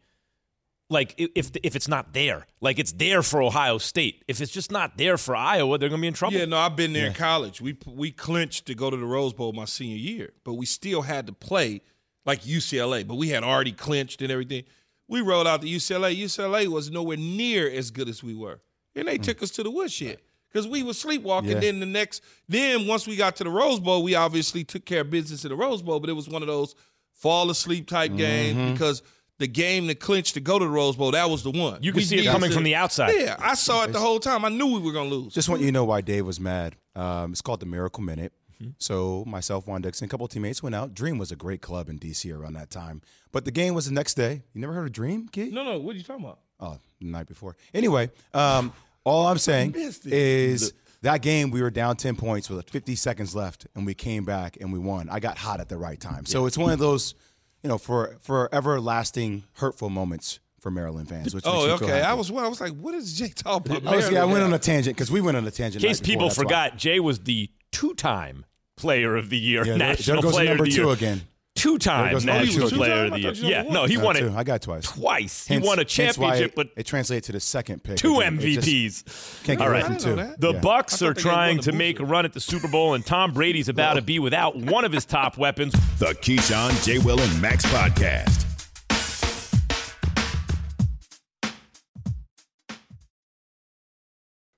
Like 0.89 1.15
if 1.17 1.49
if 1.63 1.75
it's 1.75 1.87
not 1.87 2.13
there, 2.13 2.45
like 2.61 2.77
it's 2.77 2.91
there 2.91 3.23
for 3.23 3.41
Ohio 3.41 3.77
State. 3.79 4.23
If 4.27 4.41
it's 4.41 4.51
just 4.51 4.71
not 4.71 4.97
there 4.97 5.17
for 5.17 5.35
Iowa, 5.35 5.77
they're 5.77 5.89
gonna 5.89 6.01
be 6.01 6.07
in 6.07 6.13
trouble. 6.13 6.37
Yeah, 6.37 6.45
no, 6.45 6.57
I've 6.57 6.75
been 6.75 6.93
there 6.93 7.07
in 7.07 7.13
college. 7.13 7.61
We 7.61 7.77
we 7.87 8.11
clinched 8.11 8.67
to 8.67 8.75
go 8.75 8.89
to 8.91 8.97
the 8.97 9.05
Rose 9.05 9.33
Bowl 9.33 9.53
my 9.53 9.65
senior 9.65 9.95
year, 9.97 10.33
but 10.43 10.53
we 10.53 10.65
still 10.67 11.01
had 11.03 11.25
to 11.27 11.33
play 11.33 11.81
like 12.25 12.41
UCLA. 12.43 13.07
But 13.07 13.15
we 13.15 13.29
had 13.29 13.43
already 13.43 13.71
clinched 13.71 14.21
and 14.21 14.31
everything. 14.31 14.63
We 15.07 15.21
rolled 15.21 15.47
out 15.47 15.61
to 15.61 15.67
UCLA. 15.67 16.15
UCLA 16.17 16.67
was 16.67 16.89
nowhere 16.89 17.17
near 17.17 17.69
as 17.69 17.91
good 17.91 18.07
as 18.09 18.23
we 18.23 18.33
were, 18.33 18.61
and 18.95 19.07
they 19.07 19.17
took 19.17 19.43
us 19.43 19.51
to 19.51 19.63
the 19.63 19.69
woodshed 19.71 20.17
because 20.51 20.67
we 20.67 20.81
were 20.83 20.93
sleepwalking. 20.93 21.51
Yeah. 21.51 21.59
Then 21.59 21.79
the 21.79 21.85
next, 21.85 22.21
then 22.47 22.87
once 22.87 23.05
we 23.07 23.15
got 23.15 23.35
to 23.37 23.43
the 23.43 23.49
Rose 23.49 23.79
Bowl, 23.79 24.03
we 24.03 24.15
obviously 24.15 24.63
took 24.63 24.85
care 24.85 25.01
of 25.01 25.09
business 25.09 25.43
in 25.45 25.49
the 25.49 25.55
Rose 25.55 25.81
Bowl, 25.81 25.99
but 25.99 26.09
it 26.09 26.13
was 26.13 26.29
one 26.29 26.41
of 26.41 26.47
those 26.47 26.73
fall 27.13 27.49
asleep 27.49 27.87
type 27.87 28.15
games 28.15 28.71
because. 28.71 29.01
The 29.39 29.47
game 29.47 29.87
that 29.87 29.99
clinched 29.99 30.35
to 30.35 30.39
go 30.39 30.59
to 30.59 30.63
the 30.63 30.69
Rose 30.71 30.95
Bowl, 30.95 31.09
that 31.11 31.27
was 31.27 31.41
the 31.43 31.49
one. 31.49 31.79
You 31.81 31.91
could 31.91 32.05
see 32.05 32.19
it 32.19 32.31
coming 32.31 32.51
to- 32.51 32.55
from 32.55 32.63
the 32.63 32.75
outside. 32.75 33.13
Yeah, 33.17 33.35
I 33.39 33.55
saw 33.55 33.83
it 33.83 33.91
the 33.91 33.99
whole 33.99 34.19
time. 34.19 34.45
I 34.45 34.49
knew 34.49 34.67
we 34.67 34.79
were 34.79 34.91
going 34.93 35.09
to 35.09 35.15
lose. 35.15 35.33
Just 35.33 35.49
want 35.49 35.59
you 35.61 35.67
to 35.67 35.71
know 35.71 35.83
why 35.83 36.01
Dave 36.01 36.23
was 36.25 36.39
mad. 36.39 36.75
Um, 36.95 37.31
it's 37.31 37.41
called 37.41 37.59
the 37.59 37.65
Miracle 37.65 38.03
Minute. 38.03 38.31
Mm-hmm. 38.63 38.71
So 38.79 39.23
myself, 39.25 39.67
Juan 39.67 39.81
Dixon, 39.81 40.05
a 40.05 40.09
couple 40.09 40.25
of 40.25 40.31
teammates 40.31 40.63
went 40.63 40.75
out. 40.75 40.93
Dream 40.93 41.17
was 41.17 41.31
a 41.31 41.35
great 41.35 41.61
club 41.61 41.89
in 41.89 41.99
DC 41.99 42.35
around 42.37 42.53
that 42.53 42.69
time. 42.69 43.01
But 43.31 43.45
the 43.45 43.51
game 43.51 43.73
was 43.73 43.85
the 43.85 43.93
next 43.93 44.15
day. 44.15 44.43
You 44.53 44.61
never 44.61 44.73
heard 44.73 44.87
of 44.87 44.91
Dream, 44.93 45.27
kid? 45.27 45.53
no, 45.53 45.63
no, 45.63 45.79
what 45.79 45.95
are 45.95 45.97
you 45.97 46.03
talking 46.03 46.25
about? 46.25 46.39
Oh, 46.59 46.77
the 46.99 47.07
night 47.07 47.27
before. 47.27 47.55
Anyway, 47.73 48.09
um, 48.33 48.73
all 49.03 49.27
I'm 49.27 49.37
saying 49.37 49.73
is 50.05 50.73
that 51.01 51.21
game 51.21 51.51
we 51.51 51.61
were 51.61 51.69
down 51.69 51.97
10 51.97 52.15
points 52.15 52.49
with 52.49 52.69
50 52.69 52.95
seconds 52.95 53.35
left 53.35 53.67
and 53.75 53.85
we 53.85 53.93
came 53.93 54.23
back 54.23 54.57
and 54.61 54.71
we 54.71 54.79
won. 54.79 55.09
I 55.09 55.19
got 55.19 55.37
hot 55.37 55.59
at 55.59 55.69
the 55.69 55.77
right 55.77 55.99
time. 55.99 56.25
So 56.25 56.45
it's 56.45 56.57
one 56.57 56.71
of 56.71 56.79
those, 56.79 57.15
you 57.61 57.67
know, 57.67 57.77
for 57.77 58.17
for 58.21 58.49
everlasting 58.53 59.43
hurtful 59.55 59.89
moments 59.89 60.39
for 60.63 60.71
Maryland 60.71 61.09
fans. 61.09 61.35
Which 61.35 61.45
makes 61.45 61.55
Oh, 61.55 61.71
okay. 61.71 62.01
I 62.01 62.13
was 62.13 62.31
I 62.31 62.47
was 62.47 62.61
like, 62.61 62.71
what 62.73 62.95
is 62.95 63.13
Jay 63.13 63.27
talking 63.27 63.75
about? 63.75 63.93
I, 63.93 63.95
was, 63.97 64.09
yeah, 64.09 64.21
I 64.21 64.25
went 64.25 64.43
on 64.43 64.53
a 64.53 64.59
tangent 64.59 64.95
because 64.95 65.11
we 65.11 65.19
went 65.19 65.35
on 65.35 65.45
a 65.45 65.51
tangent. 65.51 65.83
In 65.83 65.89
case 65.89 65.99
before, 65.99 66.11
people 66.13 66.27
that's 66.29 66.37
why. 66.37 66.43
forgot, 66.43 66.77
Jay 66.77 66.99
was 67.01 67.19
the 67.19 67.49
two-time 67.71 68.45
Player 68.83 69.15
of 69.15 69.29
the 69.29 69.37
Year, 69.37 69.65
Yeah, 69.65 69.77
National 69.77 70.17
there 70.17 70.23
goes 70.23 70.33
Player 70.33 70.49
number 70.49 70.63
of 70.65 70.69
the 70.69 70.75
two 70.75 70.83
Year. 70.83 70.91
again. 70.93 71.21
Two-time 71.55 72.25
National 72.25 72.69
two. 72.69 72.75
Player 72.75 73.05
of 73.05 73.11
the 73.11 73.19
Year. 73.21 73.31
Yeah, 73.33 73.63
won. 73.63 73.73
no, 73.73 73.85
he 73.85 73.95
I 73.97 74.03
won 74.03 74.15
got 74.15 74.23
it 74.23 74.27
two. 74.29 74.35
I 74.37 74.43
got 74.43 74.61
twice. 74.63 74.83
twice. 74.91 75.47
Hence- 75.47 75.63
he 75.63 75.67
won 75.67 75.79
a 75.79 75.85
championship, 75.85 76.53
but 76.55 76.69
it 76.75 76.85
translated 76.85 77.23
to 77.25 77.31
the 77.31 77.39
second 77.39 77.81
pick. 77.83 77.95
two 77.95 78.19
again. 78.19 78.39
It 78.41 78.55
just 78.61 78.67
MVPs. 78.67 79.43
Can't 79.45 79.59
get 79.59 79.65
All 79.67 79.71
away 79.73 79.83
from 79.83 79.97
two. 79.97 80.15
that. 80.15 80.41
The 80.41 80.51
Yeah. 80.53 80.59
Bucks 80.59 81.01
are 81.01 81.13
trying 81.13 81.59
to 81.59 81.71
to 81.71 81.77
make 81.77 82.01
a 82.01 82.05
run 82.05 82.25
at 82.25 82.33
the 82.33 82.41
Super 82.41 82.67
Bowl, 82.67 82.93
and 82.95 83.05
Tom 83.05 83.31
Brady's 83.31 83.69
about 83.69 83.93
to 83.93 84.01
be 84.01 84.19
without 84.19 84.57
one 84.57 84.83
of 84.83 84.91
his 84.91 85.05
top 85.05 85.37
weapons. 85.37 85.73
The 85.99 86.07
Keyshawn, 86.07 86.83
J. 86.83 86.97
Will, 86.99 87.21
and 87.21 87.41
Max 87.41 87.63
Podcast. 87.67 88.41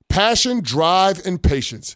Passion, 0.10 0.62
drive, 0.62 1.26
and 1.26 1.42
patience. 1.42 1.96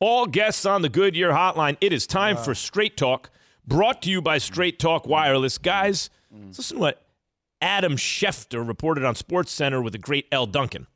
All 0.00 0.26
guests 0.26 0.66
on 0.66 0.82
the 0.82 0.88
Goodyear 0.88 1.30
Hotline. 1.30 1.76
It 1.80 1.92
is 1.92 2.06
time 2.06 2.36
for 2.36 2.54
Straight 2.54 2.96
Talk, 2.96 3.30
brought 3.66 4.02
to 4.02 4.10
you 4.10 4.20
by 4.20 4.38
Straight 4.38 4.78
Talk 4.78 5.06
Wireless. 5.06 5.58
Guys, 5.58 6.10
listen 6.30 6.76
to 6.76 6.80
what 6.80 7.06
Adam 7.60 7.96
Schefter 7.96 8.66
reported 8.66 9.04
on 9.04 9.14
SportsCenter 9.14 9.82
with 9.82 9.92
the 9.92 9.98
great 9.98 10.26
Elle 10.32 10.46
Duncan. 10.46 10.86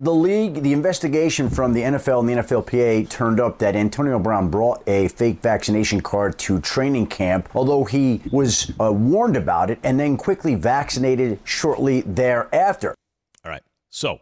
The 0.00 0.12
league, 0.12 0.62
the 0.62 0.72
investigation 0.72 1.48
from 1.48 1.72
the 1.72 1.82
NFL 1.82 2.20
and 2.20 2.28
the 2.28 2.32
NFLPA 2.34 3.08
turned 3.08 3.38
up 3.38 3.60
that 3.60 3.76
Antonio 3.76 4.18
Brown 4.18 4.50
brought 4.50 4.82
a 4.88 5.06
fake 5.08 5.40
vaccination 5.40 6.00
card 6.00 6.38
to 6.40 6.60
training 6.60 7.06
camp, 7.06 7.48
although 7.54 7.84
he 7.84 8.20
was 8.32 8.72
uh, 8.80 8.92
warned 8.92 9.36
about 9.36 9.70
it 9.70 9.78
and 9.84 10.00
then 10.00 10.16
quickly 10.16 10.56
vaccinated 10.56 11.38
shortly 11.44 12.00
thereafter. 12.00 12.96
All 13.44 13.50
right. 13.52 13.62
So, 13.90 14.20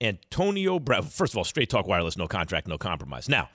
Antonio 0.00 0.80
Brown, 0.80 1.04
first 1.04 1.34
of 1.34 1.38
all, 1.38 1.44
straight 1.44 1.70
talk 1.70 1.86
wireless, 1.86 2.16
no 2.16 2.26
contract, 2.26 2.66
no 2.66 2.76
compromise. 2.76 3.28
Now, 3.28 3.48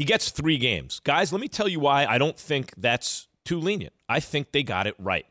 he 0.00 0.06
gets 0.06 0.30
three 0.30 0.56
games. 0.56 0.98
Guys, 1.04 1.30
let 1.30 1.42
me 1.42 1.46
tell 1.46 1.68
you 1.68 1.78
why 1.78 2.06
I 2.06 2.16
don't 2.16 2.38
think 2.38 2.72
that's 2.78 3.28
too 3.44 3.60
lenient. 3.60 3.92
I 4.08 4.18
think 4.18 4.50
they 4.50 4.62
got 4.62 4.86
it 4.86 4.94
right. 4.98 5.26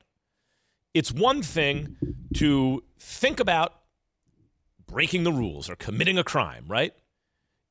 It's 0.93 1.12
one 1.12 1.41
thing 1.41 1.97
to 2.36 2.84
think 2.99 3.39
about 3.39 3.73
breaking 4.86 5.23
the 5.23 5.32
rules 5.32 5.71
or 5.71 5.75
committing 5.75 6.19
a 6.19 6.23
crime, 6.23 6.65
right? 6.67 6.93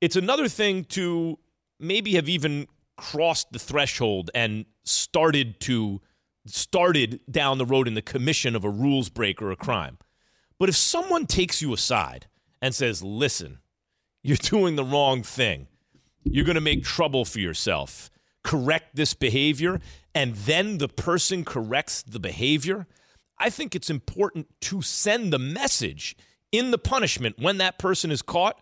It's 0.00 0.16
another 0.16 0.48
thing 0.48 0.87
to 0.87 1.38
maybe 1.78 2.16
have 2.16 2.28
even 2.28 2.66
crossed 2.96 3.52
the 3.52 3.61
threshold 3.61 4.32
and 4.34 4.64
started 4.82 5.61
to 5.61 6.00
started 6.46 7.20
down 7.30 7.58
the 7.58 7.66
road 7.66 7.87
in 7.87 7.94
the 7.94 8.02
commission 8.02 8.56
of 8.56 8.64
a 8.64 8.70
rules 8.70 9.08
break 9.08 9.40
or 9.40 9.52
a 9.52 9.56
crime. 9.56 9.98
But 10.58 10.68
if 10.68 10.74
someone 10.74 11.26
takes 11.26 11.62
you 11.62 11.72
aside 11.72 12.26
and 12.61 12.74
says, 12.74 13.04
listen, 13.04 13.61
you're 14.24 14.37
doing 14.42 14.74
the 14.74 14.82
wrong 14.82 15.22
thing, 15.22 15.68
you're 16.31 16.45
going 16.45 16.55
to 16.55 16.61
make 16.61 16.85
trouble 16.85 17.25
for 17.25 17.41
yourself, 17.41 18.11
correct 18.45 18.97
this 18.97 19.14
behavior, 19.14 19.81
and 20.14 20.35
then 20.35 20.79
the 20.79 20.88
person 20.88 21.45
corrects 21.45 22.03
the 22.03 22.21
behavior, 22.21 22.87
I 23.38 23.51
think 23.51 23.75
it's 23.75 23.91
important 23.91 24.49
to 24.62 24.83
send 24.83 25.33
the 25.33 25.38
message 25.38 26.17
in 26.51 26.71
the 26.71 26.79
punishment 26.79 27.37
when 27.38 27.59
that 27.59 27.79
person 27.79 28.11
is 28.11 28.23
caught. 28.23 28.61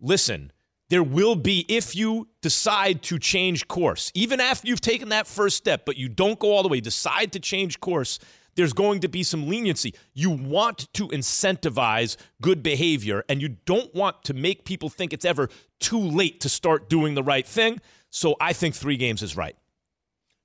Listen, 0.00 0.52
there 0.90 1.02
will 1.02 1.36
be, 1.36 1.64
if 1.68 1.94
you 1.94 2.28
decide 2.40 3.02
to 3.04 3.18
change 3.18 3.68
course, 3.68 4.10
even 4.14 4.40
after 4.40 4.68
you've 4.68 4.80
taken 4.80 5.10
that 5.10 5.26
first 5.26 5.56
step, 5.56 5.84
but 5.84 5.96
you 5.96 6.08
don't 6.08 6.38
go 6.38 6.52
all 6.52 6.62
the 6.62 6.68
way, 6.68 6.80
decide 6.80 7.32
to 7.32 7.40
change 7.40 7.80
course, 7.80 8.18
there's 8.58 8.72
going 8.72 8.98
to 8.98 9.08
be 9.08 9.22
some 9.22 9.46
leniency. 9.46 9.94
You 10.14 10.30
want 10.30 10.92
to 10.94 11.06
incentivize 11.10 12.16
good 12.42 12.60
behavior, 12.60 13.24
and 13.28 13.40
you 13.40 13.50
don't 13.50 13.94
want 13.94 14.24
to 14.24 14.34
make 14.34 14.64
people 14.64 14.88
think 14.88 15.12
it's 15.12 15.24
ever 15.24 15.48
too 15.78 16.00
late 16.00 16.40
to 16.40 16.48
start 16.48 16.88
doing 16.88 17.14
the 17.14 17.22
right 17.22 17.46
thing. 17.46 17.80
So 18.10 18.34
I 18.40 18.52
think 18.52 18.74
three 18.74 18.96
games 18.96 19.22
is 19.22 19.36
right. 19.36 19.54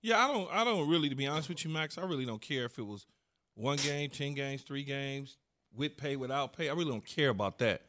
Yeah, 0.03 0.23
I 0.23 0.27
don't. 0.27 0.47
I 0.53 0.63
don't 0.63 0.87
really, 0.87 1.09
to 1.09 1.15
be 1.15 1.25
honest 1.25 1.49
with 1.49 1.65
you, 1.65 1.71
Max. 1.71 1.97
I 1.97 2.03
really 2.03 2.25
don't 2.25 2.39
care 2.41 2.65
if 2.65 2.77
it 2.77 2.85
was 2.85 3.07
one 3.55 3.77
game, 3.77 4.11
ten 4.11 4.35
games, 4.35 4.61
three 4.61 4.83
games, 4.83 5.37
with 5.75 5.97
pay, 5.97 6.15
without 6.15 6.55
pay. 6.55 6.69
I 6.69 6.73
really 6.73 6.91
don't 6.91 7.05
care 7.05 7.29
about 7.29 7.57
that. 7.59 7.81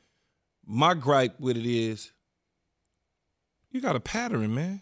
My 0.64 0.94
gripe 0.94 1.38
with 1.38 1.58
it 1.58 1.66
is, 1.66 2.12
you 3.70 3.82
got 3.82 3.94
a 3.94 4.00
pattern, 4.00 4.54
man, 4.54 4.80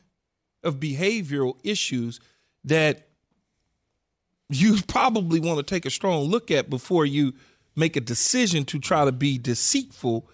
of 0.63 0.77
behavioral 0.77 1.57
issues 1.65 2.21
that 2.63 3.09
you 4.49 4.77
probably 4.87 5.41
want 5.41 5.59
to 5.59 5.63
take 5.63 5.87
a 5.87 5.91
strong 5.91 6.25
look 6.25 6.51
at 6.51 6.69
before 6.69 7.07
you 7.07 7.35
make 7.75 7.97
a 7.97 8.01
decision 8.01 8.65
to 8.67 8.79
try 8.79 9.05
to 9.05 9.13
be 9.13 9.39
deceitful. 9.39 10.29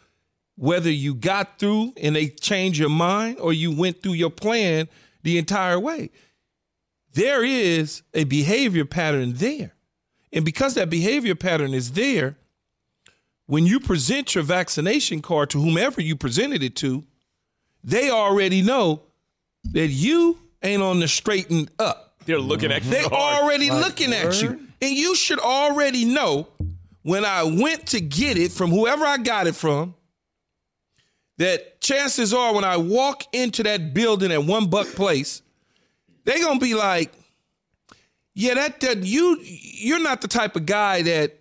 Whether 0.57 0.91
you 0.91 1.15
got 1.15 1.59
through 1.61 1.93
and 1.97 2.17
they 2.17 2.29
change 2.29 2.81
your 2.81 2.89
mind, 2.89 3.39
or 3.39 3.53
you 3.53 3.71
went 3.71 4.03
through 4.03 4.15
your 4.15 4.31
plan 4.31 4.89
the 5.23 5.39
entire 5.39 5.79
way 5.79 6.11
there 7.19 7.43
is 7.45 8.03
a 8.15 8.23
behavior 8.25 8.85
pattern 8.85 9.33
there. 9.35 9.75
And 10.33 10.45
because 10.45 10.75
that 10.75 10.89
behavior 10.89 11.35
pattern 11.35 11.75
is 11.75 11.93
there, 11.93 12.37
when 13.47 13.67
you 13.67 13.81
present 13.81 14.37
your 14.37 14.45
vaccination 14.45 15.21
card 15.21 15.51
to 15.51 15.61
whomever 15.61 16.01
you 16.01 16.15
presented 16.15 16.63
it 16.63 16.77
to, 16.77 17.05
they 17.83 18.11
already 18.11 18.63
know 18.63 19.03
that 19.65 19.89
you 19.89 20.39
ain't 20.63 20.81
on 20.83 21.01
the 21.01 21.09
straightened 21.09 21.71
up. 21.81 22.08
They're 22.29 22.39
looking 22.39 22.71
at 22.71 22.85
you. 22.85 22.91
They're 22.91 23.03
hard. 23.09 23.43
already 23.43 23.71
looking 23.71 24.13
at 24.13 24.43
you. 24.43 24.61
And 24.83 24.93
you 24.95 25.15
should 25.15 25.41
already 25.41 26.05
know 26.05 26.47
when 27.01 27.25
I 27.25 27.43
went 27.43 27.87
to 27.89 28.03
get 28.03 28.37
it 28.37 28.53
from 28.53 28.71
whoever 28.71 29.03
I 29.07 29.17
got 29.17 29.47
it 29.47 29.55
from, 29.55 29.95
that 31.39 31.81
chances 31.81 32.35
are 32.35 32.55
when 32.55 32.65
I 32.65 32.77
walk 32.77 33.25
into 33.33 33.63
that 33.63 33.95
building 33.95 34.31
at 34.31 34.45
One 34.45 34.67
Buc 34.67 34.95
Place, 34.95 35.41
they 36.25 36.39
gonna 36.41 36.61
be 36.61 36.75
like, 36.75 37.15
yeah, 38.35 38.55
that, 38.55 38.81
that 38.81 39.05
you 39.05 39.39
you're 39.43 39.99
not 39.99 40.21
the 40.21 40.29
type 40.29 40.55
of 40.55 40.67
guy 40.67 41.01
that 41.01 41.39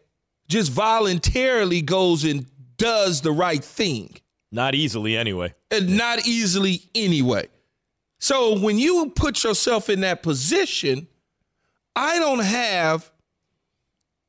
just 0.48 0.72
voluntarily 0.72 1.82
goes 1.82 2.24
and 2.24 2.46
does 2.78 3.20
the 3.20 3.32
right 3.34 3.64
thing. 3.64 4.16
Not 4.54 4.74
easily, 4.74 5.18
anyway. 5.18 5.54
And 5.70 5.98
not 5.98 6.26
easily 6.26 6.84
anyway. 6.96 7.50
So 8.20 8.60
when 8.60 8.80
you 8.80 9.12
put 9.16 9.44
yourself 9.44 9.90
in 9.90 10.02
that 10.02 10.24
position, 10.24 11.08
I 11.96 12.20
don't 12.20 12.40
have 12.44 13.12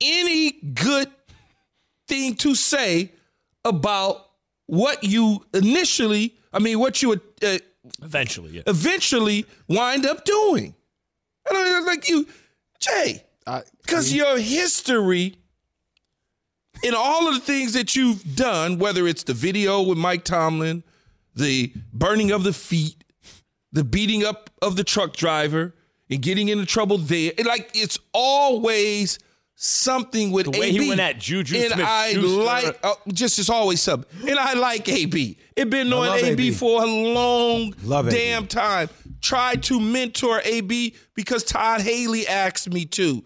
any 0.00 0.52
good 0.52 1.10
thing 2.06 2.34
to 2.36 2.54
say 2.54 3.12
about 3.64 4.26
what 4.66 5.04
you 5.04 5.44
initially, 5.54 6.36
I 6.52 6.58
mean, 6.58 6.78
what 6.78 7.02
you 7.02 7.12
uh, 7.12 7.58
Eventually, 8.02 8.50
yeah. 8.50 8.62
eventually 8.66 9.46
wind 9.66 10.04
up 10.04 10.24
doing. 10.24 10.74
I 11.48 11.52
don't 11.54 11.86
like 11.86 12.08
you, 12.08 12.26
Jay, 12.80 13.24
because 13.82 14.12
your 14.12 14.38
history 14.38 15.36
in 16.82 16.94
all 16.94 17.28
of 17.28 17.34
the 17.34 17.40
things 17.40 17.72
that 17.72 17.96
you've 17.96 18.36
done, 18.36 18.78
whether 18.78 19.06
it's 19.06 19.24
the 19.24 19.34
video 19.34 19.82
with 19.82 19.98
Mike 19.98 20.24
Tomlin, 20.24 20.84
the 21.34 21.72
burning 21.92 22.30
of 22.30 22.44
the 22.44 22.52
feet, 22.52 23.04
the 23.72 23.84
beating 23.84 24.24
up 24.24 24.50
of 24.62 24.76
the 24.76 24.84
truck 24.84 25.14
driver, 25.16 25.74
and 26.10 26.22
getting 26.22 26.48
into 26.48 26.64
trouble 26.66 26.98
there, 26.98 27.32
it, 27.36 27.46
like 27.46 27.70
it's 27.74 27.98
always 28.14 29.18
something 29.60 30.30
with 30.30 30.46
The 30.50 30.58
way 30.58 30.68
AB. 30.68 30.78
he 30.78 30.88
went 30.88 31.00
at 31.00 31.18
Juju 31.18 31.56
and 31.56 31.72
I 31.82 32.12
Smith-Schuster. 32.12 32.42
like 32.44 32.78
uh, 32.84 32.94
just 33.12 33.38
it's 33.38 33.50
always 33.50 33.82
something, 33.82 34.28
and 34.28 34.38
I 34.38 34.54
like 34.54 34.88
AB. 34.88 35.36
It 35.56 35.68
been 35.70 35.88
I 35.88 35.90
knowing 35.90 36.24
AB, 36.24 36.48
AB. 36.48 36.50
for 36.52 36.82
a 36.82 36.86
long 36.86 37.74
Love 37.82 38.06
AB. 38.08 38.16
damn 38.16 38.46
time. 38.46 38.88
Tried 39.20 39.64
to 39.64 39.80
mentor 39.80 40.40
AB 40.44 40.94
because 41.14 41.42
Todd 41.42 41.80
Haley 41.80 42.26
asked 42.28 42.72
me 42.72 42.84
to, 42.86 43.24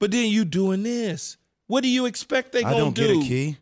but 0.00 0.10
then 0.10 0.30
you 0.30 0.46
doing 0.46 0.82
this. 0.82 1.36
What 1.66 1.82
do 1.82 1.88
you 1.88 2.06
expect 2.06 2.52
they 2.52 2.60
I 2.60 2.70
gonna 2.70 2.76
don't 2.78 2.94
do? 2.94 3.06
get 3.06 3.24
it, 3.24 3.28
Key. 3.28 3.56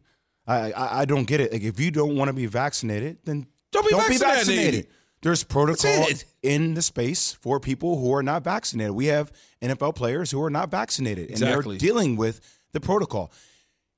I, 0.46 0.70
I 0.70 1.00
I 1.00 1.04
don't 1.06 1.24
get 1.24 1.40
it. 1.40 1.52
Like 1.52 1.62
if 1.62 1.80
you 1.80 1.90
don't 1.90 2.14
want 2.14 2.28
to 2.28 2.32
be 2.32 2.46
vaccinated, 2.46 3.18
then 3.24 3.48
Don't 3.72 3.84
be 3.84 4.16
vaccinated. 4.16 4.86
There's 5.22 5.42
protocol 5.44 6.06
in 6.42 6.74
the 6.74 6.82
space 6.82 7.32
for 7.32 7.58
people 7.58 7.98
who 7.98 8.14
are 8.14 8.22
not 8.22 8.44
vaccinated. 8.44 8.92
We 8.92 9.06
have 9.06 9.32
NFL 9.62 9.94
players 9.96 10.30
who 10.30 10.42
are 10.42 10.50
not 10.50 10.70
vaccinated, 10.70 11.30
and 11.30 11.38
they're 11.38 11.62
dealing 11.62 12.16
with 12.16 12.40
the 12.72 12.80
protocol. 12.80 13.32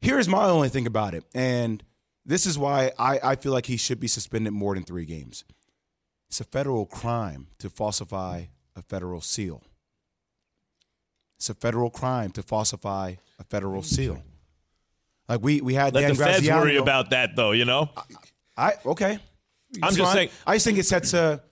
Here's 0.01 0.29
my 0.29 0.45
only 0.45 0.69
thing 0.69 0.87
about 0.87 1.15
it, 1.15 1.25
and 1.35 1.83
this 2.25 2.47
is 2.47 2.59
why 2.59 2.93
I, 2.99 3.19
I 3.23 3.37
feel 3.37 3.53
like 3.53 3.67
he 3.67 3.77
should 3.77 3.99
be 3.99 4.07
suspended 4.07 4.53
more 4.53 4.75
than 4.75 4.85
three 4.85 5.05
games. 5.05 5.45
It's 6.29 6.41
a 6.41 6.45
federal 6.45 6.87
crime 6.87 7.49
to 7.59 7.69
falsify 7.71 8.45
a 8.77 8.83
federal 8.83 9.21
seal. 9.21 9.63
It's 11.39 11.49
a 11.51 11.55
federal 11.55 11.91
crime 11.91 12.31
to 12.33 12.43
falsify 12.43 13.15
a 13.39 13.45
federal 13.45 13.83
seal. 13.83 14.23
Like 15.29 15.43
we 15.43 15.61
we 15.61 15.75
had 15.75 15.95
Let 15.95 16.03
Dan 16.03 16.11
the 16.11 16.17
feds 16.17 16.39
Graziano- 16.39 16.61
worry 16.61 16.77
about 16.77 17.11
that, 17.11 17.37
though. 17.37 17.53
You 17.53 17.65
know. 17.65 17.91
I 18.57 18.75
okay. 18.85 19.19
I'm 19.83 19.91
just 19.95 19.99
fine. 20.01 20.15
saying- 20.15 20.31
I 20.47 20.55
just 20.57 20.65
think 20.67 20.79
it 20.79 20.87
sets 20.87 21.13
a 21.15 21.43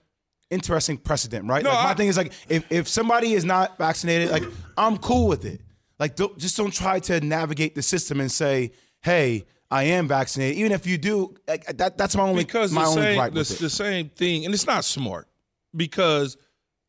interesting 0.49 0.97
precedent, 0.97 1.45
right? 1.47 1.63
No, 1.63 1.69
like 1.71 1.83
my 1.83 1.91
I- 1.91 1.93
thing 1.95 2.07
is 2.07 2.17
like 2.17 2.31
if, 2.49 2.63
if 2.71 2.87
somebody 2.87 3.33
is 3.33 3.45
not 3.45 3.77
vaccinated, 3.77 4.31
like 4.31 4.43
I'm 4.77 4.97
cool 4.97 5.27
with 5.27 5.45
it. 5.45 5.61
Like 5.99 6.15
don't, 6.15 6.37
just 6.37 6.55
don't 6.57 6.73
try 6.73 6.99
to 7.01 7.19
navigate 7.21 7.73
the 7.75 7.81
system 7.81 8.19
and 8.21 8.31
say, 8.31 8.71
"Hey, 9.01 9.45
I 9.71 9.83
am 9.83 10.07
vaccinated." 10.07 10.57
Even 10.57 10.71
if 10.71 10.85
you 10.85 10.97
do, 10.97 11.35
like 11.47 11.65
that 11.77 11.97
that's 11.97 12.15
my 12.15 12.23
only 12.23 12.43
because 12.43 12.71
my 12.71 12.83
the 12.83 12.87
only 12.89 13.01
same, 13.01 13.15
gripe 13.15 13.33
the, 13.33 13.39
with 13.39 13.51
it. 13.51 13.59
the 13.59 13.69
same 13.69 14.09
thing, 14.09 14.45
and 14.45 14.53
it's 14.53 14.67
not 14.67 14.85
smart 14.85 15.27
because, 15.75 16.37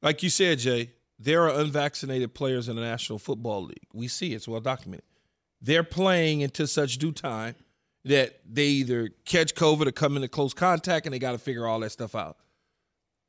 like 0.02 0.22
you 0.22 0.28
said, 0.30 0.58
Jay, 0.58 0.92
there 1.18 1.42
are 1.48 1.58
unvaccinated 1.60 2.34
players 2.34 2.68
in 2.68 2.76
the 2.76 2.82
National 2.82 3.18
Football 3.18 3.64
League. 3.64 3.86
We 3.94 4.08
see 4.08 4.34
it's 4.34 4.46
well 4.46 4.60
documented. 4.60 5.04
They're 5.60 5.82
playing 5.84 6.42
into 6.42 6.66
such 6.66 6.98
due 6.98 7.12
time 7.12 7.54
that 8.04 8.40
they 8.48 8.66
either 8.66 9.10
catch 9.24 9.54
COVID 9.54 9.86
or 9.86 9.92
come 9.92 10.16
into 10.16 10.28
close 10.28 10.54
contact, 10.54 11.06
and 11.06 11.14
they 11.14 11.18
got 11.18 11.32
to 11.32 11.38
figure 11.38 11.66
all 11.66 11.80
that 11.80 11.90
stuff 11.90 12.14
out. 12.14 12.36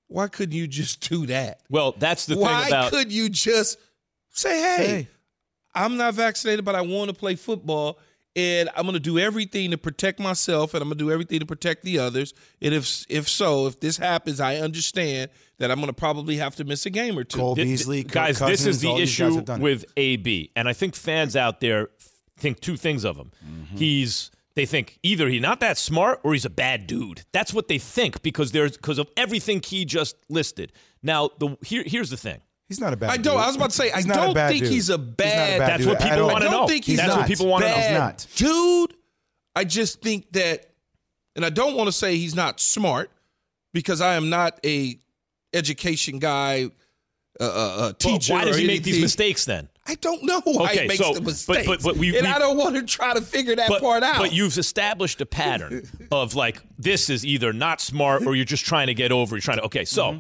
Why 0.08 0.28
couldn't 0.28 0.56
you 0.56 0.68
just 0.68 1.02
do 1.10 1.26
that? 1.28 1.62
Well, 1.70 1.96
that's 1.98 2.26
the 2.26 2.38
Why 2.38 2.64
thing 2.64 2.74
about. 2.74 2.92
could 2.92 3.12
you 3.12 3.30
just 3.30 3.78
say, 4.32 4.60
"Hey, 4.60 4.86
Hey. 4.88 5.08
I'm 5.76 5.98
not 5.98 6.16
vaccinated, 6.16 6.66
but 6.66 6.76
I 6.76 6.82
want 6.82 7.10
to 7.10 7.16
play 7.16 7.36
football, 7.36 8.00
and 8.36 8.70
I'm 8.76 8.84
going 8.84 8.94
to 8.96 9.00
do 9.00 9.20
everything 9.20 9.70
to 9.72 9.78
protect 9.78 10.20
myself, 10.20 10.74
and 10.74 10.82
I'm 10.82 10.90
going 10.90 10.98
to 10.98 11.04
do 11.06 11.12
everything 11.12 11.40
to 11.40 11.46
protect 11.46 11.84
the 11.84 12.00
others. 12.00 12.34
And 12.62 12.74
if 12.74 13.06
if 13.10 13.30
so, 13.30 13.68
if 13.68 13.80
this 13.80 13.98
happens, 13.98 14.40
I 14.40 14.58
understand 14.58 15.30
that 15.60 15.70
I'm 15.70 15.78
going 15.78 15.88
to 15.88 15.94
probably 15.94 16.38
have 16.38 16.56
to 16.56 16.64
miss 16.64 16.86
a 16.86 16.90
game 16.90 17.18
or 17.20 17.24
two. 17.24 17.38
Cole 17.38 17.56
Th- 17.56 17.68
th- 17.68 17.78
Beasley, 17.80 18.04
Kirk 18.04 18.12
guys, 18.14 18.40
this 18.40 18.66
is 18.66 18.82
the 18.82 18.88
all 18.88 18.98
these 18.98 19.10
guys 19.18 19.36
issue 19.36 19.46
have 19.46 19.60
it. 19.60 19.64
with 19.64 19.86
AB, 19.98 20.52
and 20.56 20.68
I 20.68 20.74
think 20.74 20.96
fans 20.96 21.36
out 21.36 21.60
there 21.60 21.90
think 22.38 22.62
two 22.62 22.78
things 22.78 23.04
of 23.04 23.18
him. 23.18 23.32
Mm-hmm. 23.46 23.78
He's 23.78 24.32
they 24.60 24.66
think 24.66 25.00
either 25.04 25.28
he's 25.30 25.42
not 25.42 25.60
that 25.62 25.78
smart 25.78 26.20
or 26.24 26.34
he's 26.34 26.46
a 26.46 26.50
bad 26.50 26.86
dude. 26.86 27.24
That's 27.32 27.54
what 27.54 27.68
they 27.70 27.78
think 27.80 28.22
because 28.22 28.52
there's 28.52 28.74
because 28.78 29.00
of 29.00 29.10
everything 29.16 29.62
he 29.66 29.86
just 29.86 30.18
listed. 30.30 30.72
Now, 31.02 31.30
the 31.40 31.58
here, 31.64 31.84
here's 31.86 32.10
the 32.10 32.18
thing. 32.18 32.42
He's 32.68 32.80
not 32.80 32.94
a 32.94 32.98
bad. 32.98 33.10
I 33.10 33.18
don't. 33.18 33.36
dude. 33.36 33.44
I 33.44 33.48
was 33.48 33.56
about 33.56 33.70
to 33.72 33.76
say, 33.76 33.90
He's 33.90 34.06
I 34.06 34.08
not 34.08 34.18
a 34.18 34.22
don't 34.28 34.34
bad 34.36 34.50
think 34.52 34.64
dude. 34.66 34.74
he's 34.74 34.90
a 34.90 34.98
He's 34.98 35.08
not 35.08 35.18
bad- 35.18 35.62
That's 35.62 35.78
dude 35.84 35.88
what 35.88 36.02
people 36.02 36.28
wanna 36.28 36.36
I 36.36 36.40
don't 36.40 36.52
know. 36.52 36.68
think 36.68 36.86
he's 36.86 36.98
That's 36.98 37.10
what 37.10 37.20
not 37.22 37.28
people 37.28 37.48
wanna 37.48 37.68
know. 37.68 37.74
bad 37.76 37.90
He's 37.90 37.98
not. 38.00 38.28
dude. 38.36 38.94
I 39.56 39.64
just 39.64 40.02
think 40.02 40.32
that, 40.34 40.68
and 41.36 41.44
I 41.46 41.50
don't 41.50 41.76
want 41.76 41.88
to 41.88 41.92
say 41.92 42.18
he's 42.18 42.36
not 42.36 42.60
smart 42.60 43.10
because 43.74 44.02
I 44.02 44.14
am 44.16 44.30
not 44.30 44.60
a 44.66 45.00
education 45.54 46.20
guy, 46.20 46.66
uh, 47.40 47.44
uh, 47.44 47.48
uh, 47.48 47.78
Well, 47.80 47.94
teacher. 47.94 48.34
why 48.34 48.46
does 48.46 48.58
or 48.58 48.60
he 48.60 48.68
make 48.68 48.84
these 48.84 49.02
mistakes 49.02 49.46
then? 49.46 49.68
I 49.90 49.96
don't 49.96 50.22
know 50.24 50.40
why 50.46 50.72
Okay, 50.74 50.88
makes 50.88 51.00
so- 51.04 51.14
the 51.16 51.22
but- 51.22 51.66
but- 51.66 51.82
but 51.84 51.98
we- 51.98 52.16
and 52.18 52.28
we- 52.28 52.32
I 52.34 52.38
don't 52.38 52.58
want 52.58 52.76
to 52.76 52.84
try 52.84 53.14
to 53.16 53.22
figure 53.22 53.56
that 53.56 53.68
but, 53.70 53.82
part 53.82 54.04
out. 54.04 54.18
But 54.20 54.32
you've 54.34 54.58
established 54.58 55.20
a 55.20 55.26
pattern 55.26 55.90
of 56.12 56.36
like 56.36 56.62
this 56.78 57.10
is 57.10 57.26
either 57.26 57.52
not 57.54 57.82
smart 57.82 58.26
or 58.28 58.36
you're 58.36 58.46
just 58.46 58.66
trying 58.66 58.88
to 58.88 58.94
get 58.94 59.12
over. 59.12 59.36
You're 59.36 59.42
trying 59.42 59.58
to 59.58 59.64
okay. 59.66 59.86
So 59.86 60.04
Mm-hmm. 60.12 60.20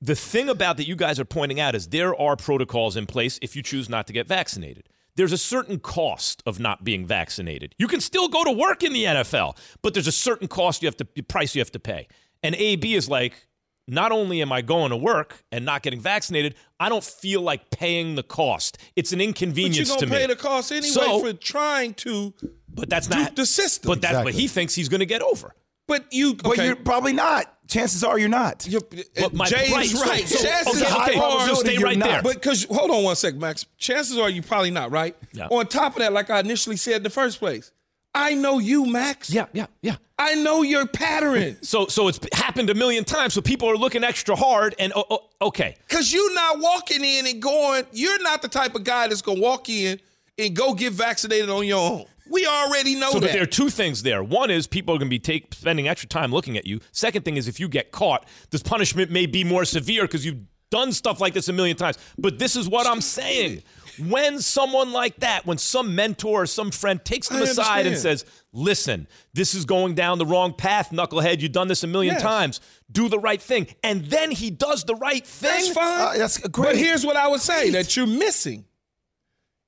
the 0.00 0.14
thing 0.16 0.48
about 0.48 0.76
that 0.78 0.86
you 0.88 0.96
guys 0.96 1.20
are 1.20 1.24
pointing 1.26 1.60
out 1.60 1.74
is 1.74 1.88
there 1.88 2.18
are 2.18 2.36
protocols 2.36 2.96
in 2.96 3.06
place 3.06 3.38
if 3.42 3.54
you 3.54 3.62
choose 3.62 3.88
not 3.88 4.06
to 4.06 4.12
get 4.14 4.26
vaccinated. 4.26 4.88
There's 5.16 5.32
a 5.32 5.38
certain 5.38 5.78
cost 5.78 6.42
of 6.46 6.58
not 6.60 6.84
being 6.84 7.06
vaccinated. 7.06 7.74
You 7.78 7.88
can 7.88 8.00
still 8.00 8.28
go 8.28 8.44
to 8.44 8.50
work 8.52 8.82
in 8.82 8.92
the 8.92 9.04
NFL, 9.04 9.56
but 9.82 9.94
there's 9.94 10.06
a 10.06 10.12
certain 10.12 10.48
cost 10.48 10.82
you 10.82 10.86
have 10.86 10.96
to 10.98 11.04
price 11.22 11.54
you 11.54 11.60
have 11.60 11.72
to 11.72 11.80
pay. 11.80 12.08
And 12.42 12.54
AB 12.54 12.94
is 12.94 13.08
like, 13.08 13.46
not 13.88 14.12
only 14.12 14.42
am 14.42 14.52
I 14.52 14.62
going 14.62 14.90
to 14.90 14.96
work 14.96 15.44
and 15.52 15.64
not 15.64 15.82
getting 15.82 16.00
vaccinated, 16.00 16.54
I 16.80 16.88
don't 16.88 17.04
feel 17.04 17.40
like 17.40 17.70
paying 17.70 18.14
the 18.16 18.22
cost. 18.22 18.78
It's 18.96 19.12
an 19.12 19.20
inconvenience 19.20 19.76
but 19.78 19.86
you're 19.86 19.94
inconvenience 19.94 20.10
gonna 20.10 20.20
pay 20.20 20.26
the 20.26 20.36
cost 20.36 20.72
anyway 20.72 20.88
So- 20.88 21.20
for 21.20 21.32
trying 21.32 21.94
to 21.94 22.34
but 22.68 22.90
that's 22.90 23.08
not 23.08 23.36
the 23.36 23.46
system. 23.46 23.88
But 23.88 24.02
that's 24.02 24.22
what 24.24 24.34
he 24.34 24.48
thinks 24.48 24.74
he's 24.74 24.90
going 24.90 25.00
to 25.00 25.06
get 25.06 25.22
over. 25.22 25.54
but 25.88 26.04
you. 26.12 26.34
But 26.34 26.58
you're 26.58 26.76
probably 26.76 27.12
not. 27.14 27.52
Chances 27.68 28.04
are 28.04 28.18
you're 28.18 28.28
not. 28.28 28.66
you're, 28.68 28.80
But 28.80 29.24
uh, 29.24 29.28
my- 29.32 29.46
Jay's 29.46 29.72
right, 29.72 29.86
so- 29.88 30.00
right. 30.06 30.28
so- 30.28 30.44
Chances 30.44 30.82
okay, 30.82 30.94
okay, 31.12 31.18
are, 31.18 31.46
so 31.48 31.54
stay 31.54 31.78
right 31.78 31.96
not. 31.96 32.08
there. 32.08 32.22
But 32.22 32.34
because 32.34 32.64
hold 32.64 32.90
on 32.90 33.02
one 33.04 33.16
sec, 33.16 33.34
Max. 33.36 33.64
Chances 33.78 34.18
are 34.18 34.28
you 34.28 34.42
probably 34.42 34.70
not 34.70 34.90
right. 34.90 35.16
Yeah. 35.32 35.46
On 35.50 35.66
top 35.66 35.94
of 35.94 36.00
that, 36.00 36.12
like 36.12 36.28
I 36.28 36.40
initially 36.40 36.76
said 36.76 36.96
in 36.96 37.02
the 37.02 37.10
first 37.10 37.38
place, 37.38 37.72
I 38.16 38.34
know 38.34 38.58
you, 38.58 38.86
Max. 38.86 39.30
Yeah, 39.30 39.46
yeah, 39.52 39.66
yeah. 39.82 39.96
I 40.18 40.34
know 40.34 40.62
your 40.62 40.86
pattern. 40.86 41.58
So 41.62 41.86
so 41.86 42.08
it's 42.08 42.18
happened 42.32 42.70
a 42.70 42.74
million 42.74 43.04
times. 43.04 43.34
So 43.34 43.40
people 43.42 43.68
are 43.68 43.76
looking 43.76 44.02
extra 44.02 44.34
hard. 44.34 44.74
And 44.78 44.92
oh, 44.96 45.04
oh, 45.10 45.28
okay, 45.42 45.76
Cause 45.88 46.12
you're 46.12 46.34
not 46.34 46.58
walking 46.60 47.04
in 47.04 47.26
and 47.26 47.40
going, 47.42 47.84
you're 47.92 48.22
not 48.22 48.40
the 48.42 48.48
type 48.48 48.74
of 48.74 48.84
guy 48.84 49.08
that's 49.08 49.20
gonna 49.22 49.40
walk 49.40 49.68
in 49.68 50.00
and 50.38 50.56
go 50.56 50.72
get 50.74 50.92
vaccinated 50.94 51.50
on 51.50 51.66
your 51.66 51.78
own. 51.90 52.04
We 52.30 52.46
already 52.46 52.94
know 52.94 53.10
So, 53.10 53.20
that. 53.20 53.26
but 53.26 53.32
there 53.32 53.42
are 53.42 53.46
two 53.46 53.68
things 53.70 54.02
there. 54.02 54.22
One 54.24 54.50
is 54.50 54.66
people 54.66 54.94
are 54.94 54.98
going 54.98 55.06
to 55.08 55.14
be 55.14 55.20
take, 55.20 55.54
spending 55.54 55.86
extra 55.86 56.08
time 56.08 56.32
looking 56.32 56.56
at 56.56 56.66
you. 56.66 56.80
Second 56.90 57.24
thing 57.24 57.36
is 57.36 57.46
if 57.46 57.60
you 57.60 57.68
get 57.68 57.92
caught, 57.92 58.26
this 58.50 58.64
punishment 58.64 59.12
may 59.12 59.26
be 59.26 59.44
more 59.44 59.64
severe 59.64 60.02
because 60.02 60.26
you've 60.26 60.40
done 60.70 60.90
stuff 60.92 61.20
like 61.20 61.34
this 61.34 61.48
a 61.48 61.52
million 61.52 61.76
times. 61.76 61.98
But 62.18 62.40
this 62.40 62.56
is 62.56 62.68
what 62.68 62.84
I'm 62.88 63.00
saying. 63.00 63.62
When 63.98 64.40
someone 64.40 64.92
like 64.92 65.16
that, 65.20 65.46
when 65.46 65.58
some 65.58 65.94
mentor 65.94 66.42
or 66.42 66.46
some 66.46 66.70
friend 66.70 67.02
takes 67.04 67.28
them 67.28 67.38
I 67.38 67.42
aside 67.42 67.86
and 67.86 67.96
says, 67.96 68.24
listen, 68.52 69.06
this 69.32 69.54
is 69.54 69.64
going 69.64 69.94
down 69.94 70.18
the 70.18 70.26
wrong 70.26 70.52
path, 70.52 70.90
knucklehead, 70.90 71.40
you've 71.40 71.52
done 71.52 71.68
this 71.68 71.82
a 71.82 71.86
million 71.86 72.14
Yes. 72.14 72.22
times, 72.22 72.60
do 72.90 73.08
the 73.08 73.18
right 73.18 73.40
thing. 73.40 73.66
And 73.82 74.04
then 74.06 74.30
he 74.30 74.50
does 74.50 74.84
the 74.84 74.94
right 74.94 75.26
thing. 75.26 75.50
That's 75.50 75.68
fine. 75.72 76.00
Uh, 76.00 76.18
that's 76.18 76.38
But 76.48 76.76
here's 76.76 77.04
what 77.06 77.16
I 77.16 77.28
would 77.28 77.40
say 77.40 77.70
that 77.70 77.96
you're 77.96 78.06
missing. 78.06 78.64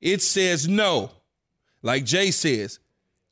It 0.01 0.23
says 0.23 0.69
no. 0.69 1.11
Like 1.83 2.05
Jay 2.05 2.31
says, 2.31 2.79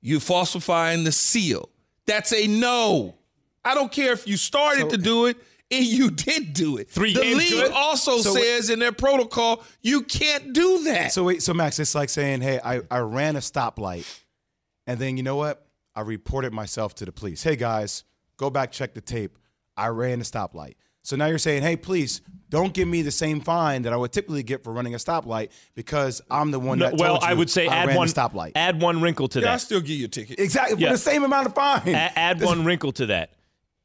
you're 0.01 0.21
falsifying 0.21 1.05
the 1.05 1.13
seal. 1.13 1.69
That's 2.07 2.33
a 2.33 2.47
no. 2.47 3.17
I 3.65 3.75
don't 3.75 3.91
care 3.91 4.13
if 4.13 4.29
you 4.29 4.37
started 4.37 4.91
to 4.91 4.97
do 4.97 5.27
it 5.27 5.37
and 5.71 5.85
you 5.85 6.11
did 6.11 6.53
do 6.53 6.77
it. 6.77 6.89
Three 6.91 7.13
the 7.15 7.21
games 7.23 7.39
league 7.39 7.51
good? 7.51 7.73
also 7.73 8.19
So 8.19 8.35
says 8.35 8.71
in 8.71 8.79
their 8.79 8.93
protocol 8.93 9.65
you 9.83 10.03
can't 10.03 10.53
do 10.53 10.85
that. 10.85 11.13
So 11.13 11.25
wait, 11.25 11.43
so 11.43 11.53
Max, 11.55 11.79
it's 11.79 11.95
like 11.95 12.09
saying, 12.09 12.41
"Hey, 12.43 12.61
I, 12.65 12.81
I 12.91 12.99
ran 12.99 13.37
a 13.37 13.41
stoplight, 13.41 14.07
and 14.87 14.99
then 14.99 15.17
you 15.17 15.23
know 15.23 15.37
what? 15.37 15.67
I 15.95 16.03
reported 16.03 16.53
myself 16.53 16.95
to 16.97 17.05
the 17.05 17.13
police. 17.13 17.43
Hey 17.43 17.57
guys, 17.57 18.05
go 18.37 18.51
back 18.51 18.71
check 18.73 18.95
the 18.95 19.01
tape. 19.01 19.39
I 19.77 19.89
ran 19.89 20.21
a 20.21 20.25
stoplight. 20.25 20.75
So 21.03 21.15
now 21.15 21.27
you're 21.27 21.39
saying, 21.39 21.63
hey, 21.63 21.77
please 21.77 22.21
don't 22.49 22.73
give 22.75 22.89
me 22.89 23.01
the 23.03 23.13
same 23.13 23.41
fine 23.41 23.83
that 23.83 23.93
I 23.93 23.97
would 23.97 24.13
typically 24.13 24.43
get 24.43 24.65
for 24.65 24.73
running 24.73 24.93
a 24.95 24.99
stoplight 24.99 25.51
because 25.77 26.21
I'm 26.29 26.51
the 26.51 26.59
one 26.59 26.81
No, 26.81 26.91
that. 26.91 26.99
well, 26.99 27.11
told 27.13 27.23
you 27.23 27.29
I 27.29 27.35
would 27.35 27.49
say 27.49 27.69
I 27.69 27.77
add 27.85 27.97
one 27.97 28.09
stoplight. 28.09 28.53
Add 28.57 28.83
one 28.83 29.01
wrinkle 29.01 29.29
to 29.29 29.41
yeah, 29.41 29.53
I 29.55 29.57
still 29.59 29.81
give 29.81 29.91
you 29.97 30.07
a 30.07 30.09
ticket. 30.09 30.41
exactly 30.41 30.79
Yeah. 30.83 30.89
for 30.89 30.95
the 30.95 30.99
same 30.99 31.23
amount 31.23 31.47
of 31.47 31.55
fine. 31.55 31.83
A- 31.95 32.13
add 32.19 32.43
one 32.43 32.65
wrinkle 32.65 32.91
to 32.93 33.07
that. 33.07 33.31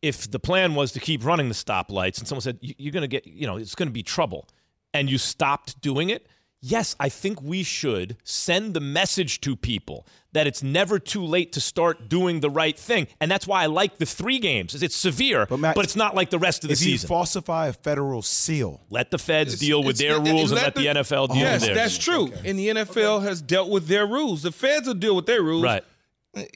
If 0.01 0.29
the 0.31 0.39
plan 0.39 0.73
was 0.75 0.91
to 0.93 0.99
keep 0.99 1.23
running 1.23 1.47
the 1.47 1.53
stoplights 1.55 2.17
and 2.19 2.27
someone 2.27 2.41
said, 2.41 2.57
"You- 2.61 2.75
you're 2.77 2.91
going 2.93 3.01
to 3.01 3.07
get, 3.07 3.27
you 3.27 3.45
know, 3.47 3.57
it's 3.57 3.75
going 3.75 3.87
to 3.89 3.93
be 3.93 4.03
trouble, 4.03 4.47
and 4.93 5.09
you 5.09 5.17
stopped 5.17 5.79
doing 5.81 6.09
it, 6.09 6.27
yes, 6.59 6.95
I 6.99 7.09
think 7.09 7.41
we 7.41 7.63
should 7.63 8.17
send 8.23 8.73
the 8.73 8.79
message 8.79 9.41
to 9.41 9.55
people 9.55 10.05
that 10.33 10.47
it's 10.47 10.63
never 10.63 10.97
too 10.99 11.23
late 11.23 11.51
to 11.53 11.59
start 11.61 12.07
doing 12.07 12.39
the 12.39 12.49
right 12.49 12.77
thing. 12.79 13.07
And 13.19 13.29
that's 13.29 13.45
why 13.45 13.63
I 13.63 13.65
like 13.65 13.97
the 13.97 14.05
three 14.05 14.39
games. 14.39 14.81
It's 14.81 14.95
severe, 14.95 15.45
but, 15.45 15.57
Matt, 15.57 15.77
it's 15.77 15.95
not 15.95 16.15
like 16.15 16.29
the 16.29 16.39
rest 16.39 16.63
of 16.63 16.69
the 16.69 16.73
if 16.73 16.81
you 16.81 16.91
season. 16.93 17.07
falsify 17.09 17.67
a 17.67 17.73
federal 17.73 18.21
seal, 18.21 18.81
let 18.89 19.11
the 19.11 19.17
feds 19.17 19.59
deal 19.59 19.83
with 19.83 19.97
their 19.97 20.15
it- 20.17 20.29
rules 20.31 20.51
and 20.51 20.59
let 20.61 20.75
let 20.77 20.95
the, 20.95 21.01
NFL 21.01 21.27
oh, 21.29 21.33
deal 21.33 21.37
yes, 21.37 21.61
with 21.61 21.67
theirs. 21.69 21.77
that's 21.77 21.97
true. 21.97 22.31
And 22.45 22.57
the 22.57 22.67
NFL 22.69 23.23
has 23.23 23.41
dealt 23.41 23.69
with 23.69 23.87
their 23.87 24.07
rules. 24.07 24.41
The 24.43 24.51
feds 24.51 24.87
will 24.87 24.93
deal 24.95 25.15
with 25.15 25.25
their 25.25 25.43
rules. 25.43 25.63
Right. 25.63 25.83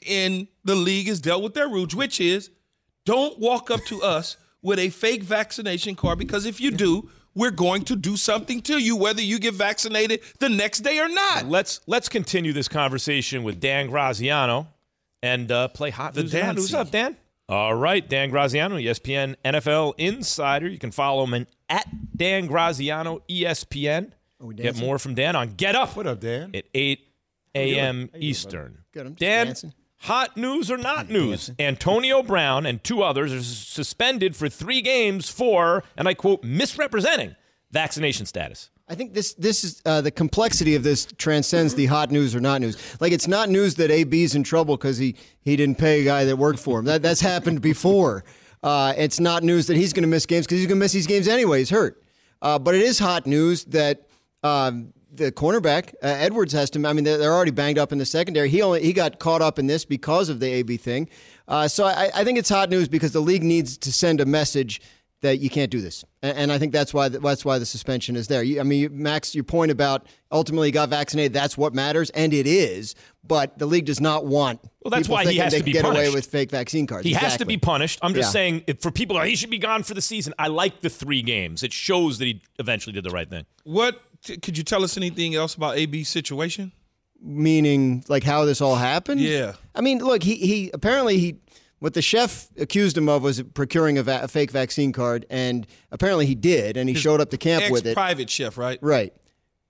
And 0.08 0.46
the 0.64 0.74
league 0.74 1.06
has 1.08 1.20
dealt 1.20 1.42
with 1.42 1.54
their 1.54 1.68
rules, 1.68 1.94
which 1.94 2.20
is 2.20 2.50
don't 3.06 3.38
walk 3.38 3.70
up 3.70 3.82
to 3.86 4.02
us 4.02 4.36
with 4.60 4.78
a 4.78 4.90
fake 4.90 5.22
vaccination 5.22 5.94
card 5.94 6.18
because 6.18 6.44
if 6.44 6.60
you 6.60 6.70
do, 6.70 7.08
we're 7.34 7.50
going 7.50 7.82
to 7.84 7.96
do 7.96 8.16
something 8.16 8.60
to 8.62 8.78
you, 8.78 8.96
whether 8.96 9.22
you 9.22 9.38
get 9.38 9.54
vaccinated 9.54 10.20
the 10.40 10.48
next 10.48 10.80
day 10.80 10.98
or 10.98 11.08
not. 11.08 11.46
Let's 11.46 11.80
let's 11.86 12.08
continue 12.10 12.52
this 12.52 12.68
conversation 12.68 13.42
with 13.42 13.60
Dan 13.60 13.88
Graziano 13.88 14.68
and 15.22 15.50
uh, 15.50 15.68
play 15.68 15.90
hot 15.90 16.14
The 16.14 16.22
news. 16.22 16.34
and 16.34 16.44
Hot. 16.46 16.56
What's 16.56 16.74
up, 16.74 16.90
Dan? 16.90 17.16
All 17.48 17.74
right, 17.74 18.06
Dan 18.08 18.30
Graziano, 18.30 18.76
ESPN 18.76 19.36
NFL 19.44 19.94
Insider. 19.98 20.66
You 20.68 20.78
can 20.78 20.90
follow 20.90 21.24
him 21.24 21.34
in- 21.34 21.46
at 21.68 21.86
Dan 22.16 22.46
Graziano 22.46 23.22
ESPN. 23.30 24.10
Get 24.56 24.76
more 24.78 24.98
from 24.98 25.14
Dan 25.14 25.36
on 25.36 25.54
Get 25.54 25.74
Up. 25.76 25.96
What 25.96 26.06
up, 26.06 26.20
Dan? 26.20 26.50
At 26.54 26.64
8 26.74 27.00
a.m. 27.54 28.10
Eastern. 28.18 28.78
Good, 28.92 29.06
I'm 29.06 29.12
just 29.12 29.20
Dan, 29.20 29.46
dancing. 29.46 29.72
Hot 29.98 30.36
news 30.36 30.70
or 30.70 30.76
not 30.76 31.08
news? 31.08 31.50
Antonio 31.58 32.22
Brown 32.22 32.66
and 32.66 32.82
two 32.82 33.02
others 33.02 33.32
are 33.32 33.42
suspended 33.42 34.36
for 34.36 34.48
three 34.48 34.82
games 34.82 35.28
for, 35.28 35.84
and 35.96 36.08
I 36.08 36.14
quote, 36.14 36.44
misrepresenting 36.44 37.36
vaccination 37.70 38.26
status. 38.26 38.70
I 38.88 38.94
think 38.94 39.14
this 39.14 39.34
this 39.34 39.64
is 39.64 39.82
uh, 39.84 40.00
the 40.00 40.12
complexity 40.12 40.76
of 40.76 40.84
this 40.84 41.06
transcends 41.18 41.74
the 41.74 41.86
hot 41.86 42.12
news 42.12 42.36
or 42.36 42.40
not 42.40 42.60
news. 42.60 42.76
Like 43.00 43.12
it's 43.12 43.26
not 43.26 43.48
news 43.48 43.74
that 43.76 43.90
AB's 43.90 44.36
in 44.36 44.44
trouble 44.44 44.76
because 44.76 44.96
he 44.98 45.16
he 45.40 45.56
didn't 45.56 45.78
pay 45.78 46.02
a 46.02 46.04
guy 46.04 46.24
that 46.24 46.36
worked 46.36 46.60
for 46.60 46.78
him. 46.78 46.84
That 46.84 47.02
that's 47.02 47.20
happened 47.20 47.62
before. 47.62 48.24
Uh, 48.62 48.94
it's 48.96 49.18
not 49.18 49.42
news 49.42 49.66
that 49.66 49.76
he's 49.76 49.92
going 49.92 50.02
to 50.02 50.08
miss 50.08 50.24
games 50.24 50.46
because 50.46 50.58
he's 50.58 50.68
going 50.68 50.78
to 50.78 50.84
miss 50.84 50.92
these 50.92 51.06
games 51.06 51.26
anyway. 51.26 51.58
He's 51.58 51.70
hurt. 51.70 52.02
Uh, 52.40 52.58
but 52.58 52.74
it 52.74 52.82
is 52.82 52.98
hot 52.98 53.26
news 53.26 53.64
that 53.66 54.06
um, 54.42 54.92
the 55.16 55.32
cornerback 55.32 55.94
uh, 56.02 56.06
Edwards 56.06 56.52
has 56.52 56.70
to. 56.70 56.86
I 56.86 56.92
mean, 56.92 57.04
they're, 57.04 57.18
they're 57.18 57.32
already 57.34 57.50
banged 57.50 57.78
up 57.78 57.92
in 57.92 57.98
the 57.98 58.06
secondary. 58.06 58.48
He 58.48 58.62
only 58.62 58.82
he 58.82 58.92
got 58.92 59.18
caught 59.18 59.42
up 59.42 59.58
in 59.58 59.66
this 59.66 59.84
because 59.84 60.28
of 60.28 60.40
the 60.40 60.46
AB 60.46 60.76
thing. 60.76 61.08
Uh, 61.48 61.68
so 61.68 61.84
I, 61.84 62.10
I 62.14 62.24
think 62.24 62.38
it's 62.38 62.48
hot 62.48 62.70
news 62.70 62.88
because 62.88 63.12
the 63.12 63.20
league 63.20 63.42
needs 63.44 63.76
to 63.78 63.92
send 63.92 64.20
a 64.20 64.26
message 64.26 64.80
that 65.22 65.38
you 65.38 65.48
can't 65.48 65.70
do 65.70 65.80
this, 65.80 66.04
and, 66.22 66.36
and 66.36 66.52
I 66.52 66.58
think 66.58 66.72
that's 66.72 66.92
why 66.92 67.08
that's 67.08 67.42
why 67.44 67.58
the 67.58 67.64
suspension 67.66 68.16
is 68.16 68.28
there. 68.28 68.42
You, 68.42 68.60
I 68.60 68.64
mean, 68.64 68.80
you, 68.80 68.90
Max, 68.90 69.34
your 69.34 69.44
point 69.44 69.70
about 69.70 70.06
ultimately 70.30 70.70
got 70.70 70.90
vaccinated, 70.90 71.32
that's 71.32 71.56
what 71.56 71.74
matters, 71.74 72.10
and 72.10 72.34
it 72.34 72.46
is. 72.46 72.94
But 73.24 73.58
the 73.58 73.66
league 73.66 73.86
does 73.86 74.00
not 74.00 74.24
want. 74.26 74.60
Well, 74.84 74.90
that's 74.90 75.08
why 75.08 75.24
he 75.24 75.38
has 75.38 75.52
they 75.52 75.58
to 75.58 75.64
be 75.64 75.72
can 75.72 75.82
get 75.82 75.90
away 75.90 76.10
with 76.10 76.26
fake 76.26 76.50
vaccine 76.50 76.86
cards. 76.86 77.04
He 77.04 77.12
has 77.14 77.38
to 77.38 77.46
be 77.46 77.56
punished. 77.56 77.98
I'm 78.02 78.14
just 78.14 78.28
Yeah. 78.28 78.32
saying, 78.32 78.64
if, 78.68 78.80
for 78.80 78.92
people, 78.92 79.20
he 79.20 79.34
should 79.34 79.50
be 79.50 79.58
gone 79.58 79.82
for 79.82 79.94
the 79.94 80.00
season. 80.02 80.32
I 80.38 80.46
like 80.46 80.80
the 80.80 80.90
three 80.90 81.22
games. 81.22 81.64
It 81.64 81.72
shows 81.72 82.18
that 82.18 82.26
he 82.26 82.40
eventually 82.60 82.92
did 82.92 83.02
the 83.02 83.10
right 83.10 83.28
thing. 83.28 83.46
What 83.64 84.00
could 84.42 84.58
you 84.58 84.64
tell 84.64 84.84
us 84.84 84.96
anything 84.96 85.34
else 85.34 85.54
about 85.54 85.76
AB's 85.78 86.08
situation? 86.08 86.72
meaning 87.18 88.04
like 88.08 88.22
how 88.22 88.44
this 88.44 88.60
all 88.60 88.76
happened. 88.76 89.20
Yeah. 89.20 89.54
I 89.74 89.80
mean, 89.80 89.98
look, 89.98 90.22
he 90.22 90.34
he 90.36 90.70
apparently 90.74 91.18
he 91.18 91.40
what 91.78 91.94
the 91.94 92.02
chef 92.02 92.48
accused 92.58 92.96
him 92.96 93.08
of 93.08 93.22
was 93.22 93.42
procuring 93.42 93.96
a, 93.98 94.02
va- 94.02 94.20
a 94.22 94.28
fake 94.28 94.50
vaccine 94.50 94.92
card, 94.92 95.24
and 95.30 95.66
apparently 95.90 96.26
he 96.26 96.34
did, 96.34 96.76
and 96.76 96.88
he 96.88 96.94
showed 96.94 97.20
up 97.20 97.30
to 97.30 97.36
camp 97.38 97.70
with 97.70 97.86
it. 97.86 97.90
Ex-private 97.90 98.30
chef, 98.30 98.56
right? 98.58 98.78
Right. 98.82 99.12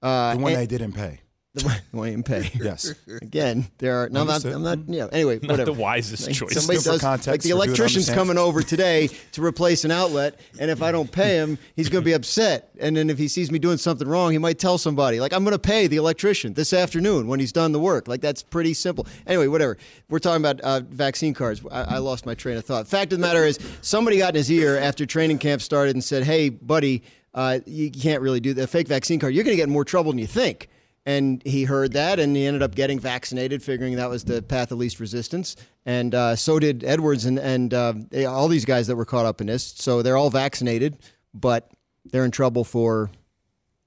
Uh, 0.03 0.35
the 0.35 0.41
one 0.41 0.53
and- 0.53 0.61
they 0.61 0.67
didn't 0.67 0.93
pay. 0.93 1.21
The 1.57 1.65
one 1.65 1.77
the 1.91 1.97
one 1.97 2.09
he 2.17 2.23
pay. 2.23 2.51
Yes. 2.67 2.95
Again, 3.23 3.67
there 3.79 4.03
are. 4.03 4.09
No, 4.09 4.21
I'm 4.23 4.27
not. 4.27 4.45
I'm 4.45 4.63
not. 4.63 4.79
Yeah. 4.89 5.09
Anyway, 5.13 5.39
Not 5.41 5.53
whatever. 5.53 5.73
the 5.73 5.81
wisest 5.81 6.33
choice. 6.33 6.55
Somebody 6.55 6.81
does, 6.81 7.01
context, 7.01 7.29
like 7.29 7.41
the 7.41 7.51
electrician's 7.51 8.11
coming 8.11 8.39
over 8.39 8.63
today 8.63 9.09
to 9.33 9.45
replace 9.45 9.85
an 9.85 9.91
outlet, 9.91 10.39
and 10.61 10.71
if 10.71 10.83
I 10.83 10.93
don't 10.93 11.11
pay 11.11 11.37
him, 11.37 11.59
he's 11.75 11.89
going 11.89 12.03
to 12.03 12.05
be 12.05 12.13
upset. 12.13 12.71
And 12.79 12.97
then 12.97 13.09
if 13.09 13.19
he 13.19 13.29
sees 13.29 13.51
me 13.51 13.59
doing 13.59 13.79
something 13.79 14.07
wrong, 14.07 14.33
he 14.33 14.39
might 14.39 14.59
tell 14.59 14.77
somebody. 14.79 15.19
Like 15.21 15.33
I'm 15.33 15.45
going 15.45 15.53
to 15.53 15.59
pay 15.59 15.87
the 15.87 15.97
electrician 15.97 16.55
this 16.55 16.73
afternoon 16.73 17.27
when 17.29 17.41
he's 17.41 17.53
done 17.53 17.73
the 17.73 17.81
work. 17.81 18.07
Like 18.09 18.21
that's 18.21 18.43
pretty 18.43 18.75
simple. 18.75 19.07
Anyway, 19.27 19.47
whatever. 19.47 19.79
We're 20.11 20.19
talking 20.19 20.43
about 20.45 20.61
uh, 20.61 20.81
vaccine 20.89 21.33
cards. 21.35 21.63
I, 21.71 21.97
I 21.97 21.99
lost 21.99 22.27
my 22.27 22.35
train 22.35 22.57
of 22.59 22.65
thought. 22.65 22.87
Fact 22.87 23.13
of 23.13 23.19
the 23.19 23.27
matter 23.27 23.45
is, 23.45 23.59
somebody 23.81 24.19
got 24.19 24.31
in 24.31 24.37
his 24.37 24.51
ear 24.51 24.77
after 24.79 25.07
training 25.07 25.39
camp 25.39 25.63
started 25.63 25.95
and 25.97 26.05
said, 26.05 26.25
"Hey, 26.25 26.49
buddy, 26.51 27.03
uh, 27.35 27.61
you 27.67 27.91
can't 27.91 28.21
really 28.21 28.41
do 28.41 28.53
the 28.55 28.67
fake 28.67 28.89
vaccine 28.89 29.19
card. 29.19 29.35
You're 29.35 29.45
going 29.45 29.53
to 29.55 29.57
get 29.57 29.69
in 29.69 29.73
more 29.73 29.85
trouble 29.85 30.13
than 30.13 30.19
you 30.19 30.27
think." 30.27 30.69
And 31.07 31.41
he 31.47 31.65
heard 31.65 31.93
that, 31.93 32.19
and 32.19 32.35
he 32.35 32.45
ended 32.47 32.65
up 32.65 32.75
getting 32.75 32.99
vaccinated, 32.99 33.63
figuring 33.63 33.95
that 33.95 34.11
was 34.11 34.25
the 34.25 34.43
path 34.43 34.73
of 34.73 34.79
least 34.79 34.99
resistance. 34.99 35.55
And 35.87 36.13
uh, 36.13 36.35
so 36.35 36.59
did 36.59 36.83
Edwards 36.83 37.25
and 37.25 37.39
and 37.39 37.73
uh, 37.73 37.95
they, 38.11 38.27
all 38.27 38.49
these 38.49 38.65
guys 38.65 38.89
that 38.89 38.97
were 38.97 39.05
caught 39.05 39.25
up 39.25 39.41
in 39.41 39.47
this. 39.47 39.63
So 39.65 40.03
they're 40.03 40.17
all 40.17 40.31
vaccinated, 40.31 40.99
but 41.33 41.71
they're 42.05 42.25
in 42.25 42.33
trouble 42.33 42.65
for. 42.65 43.11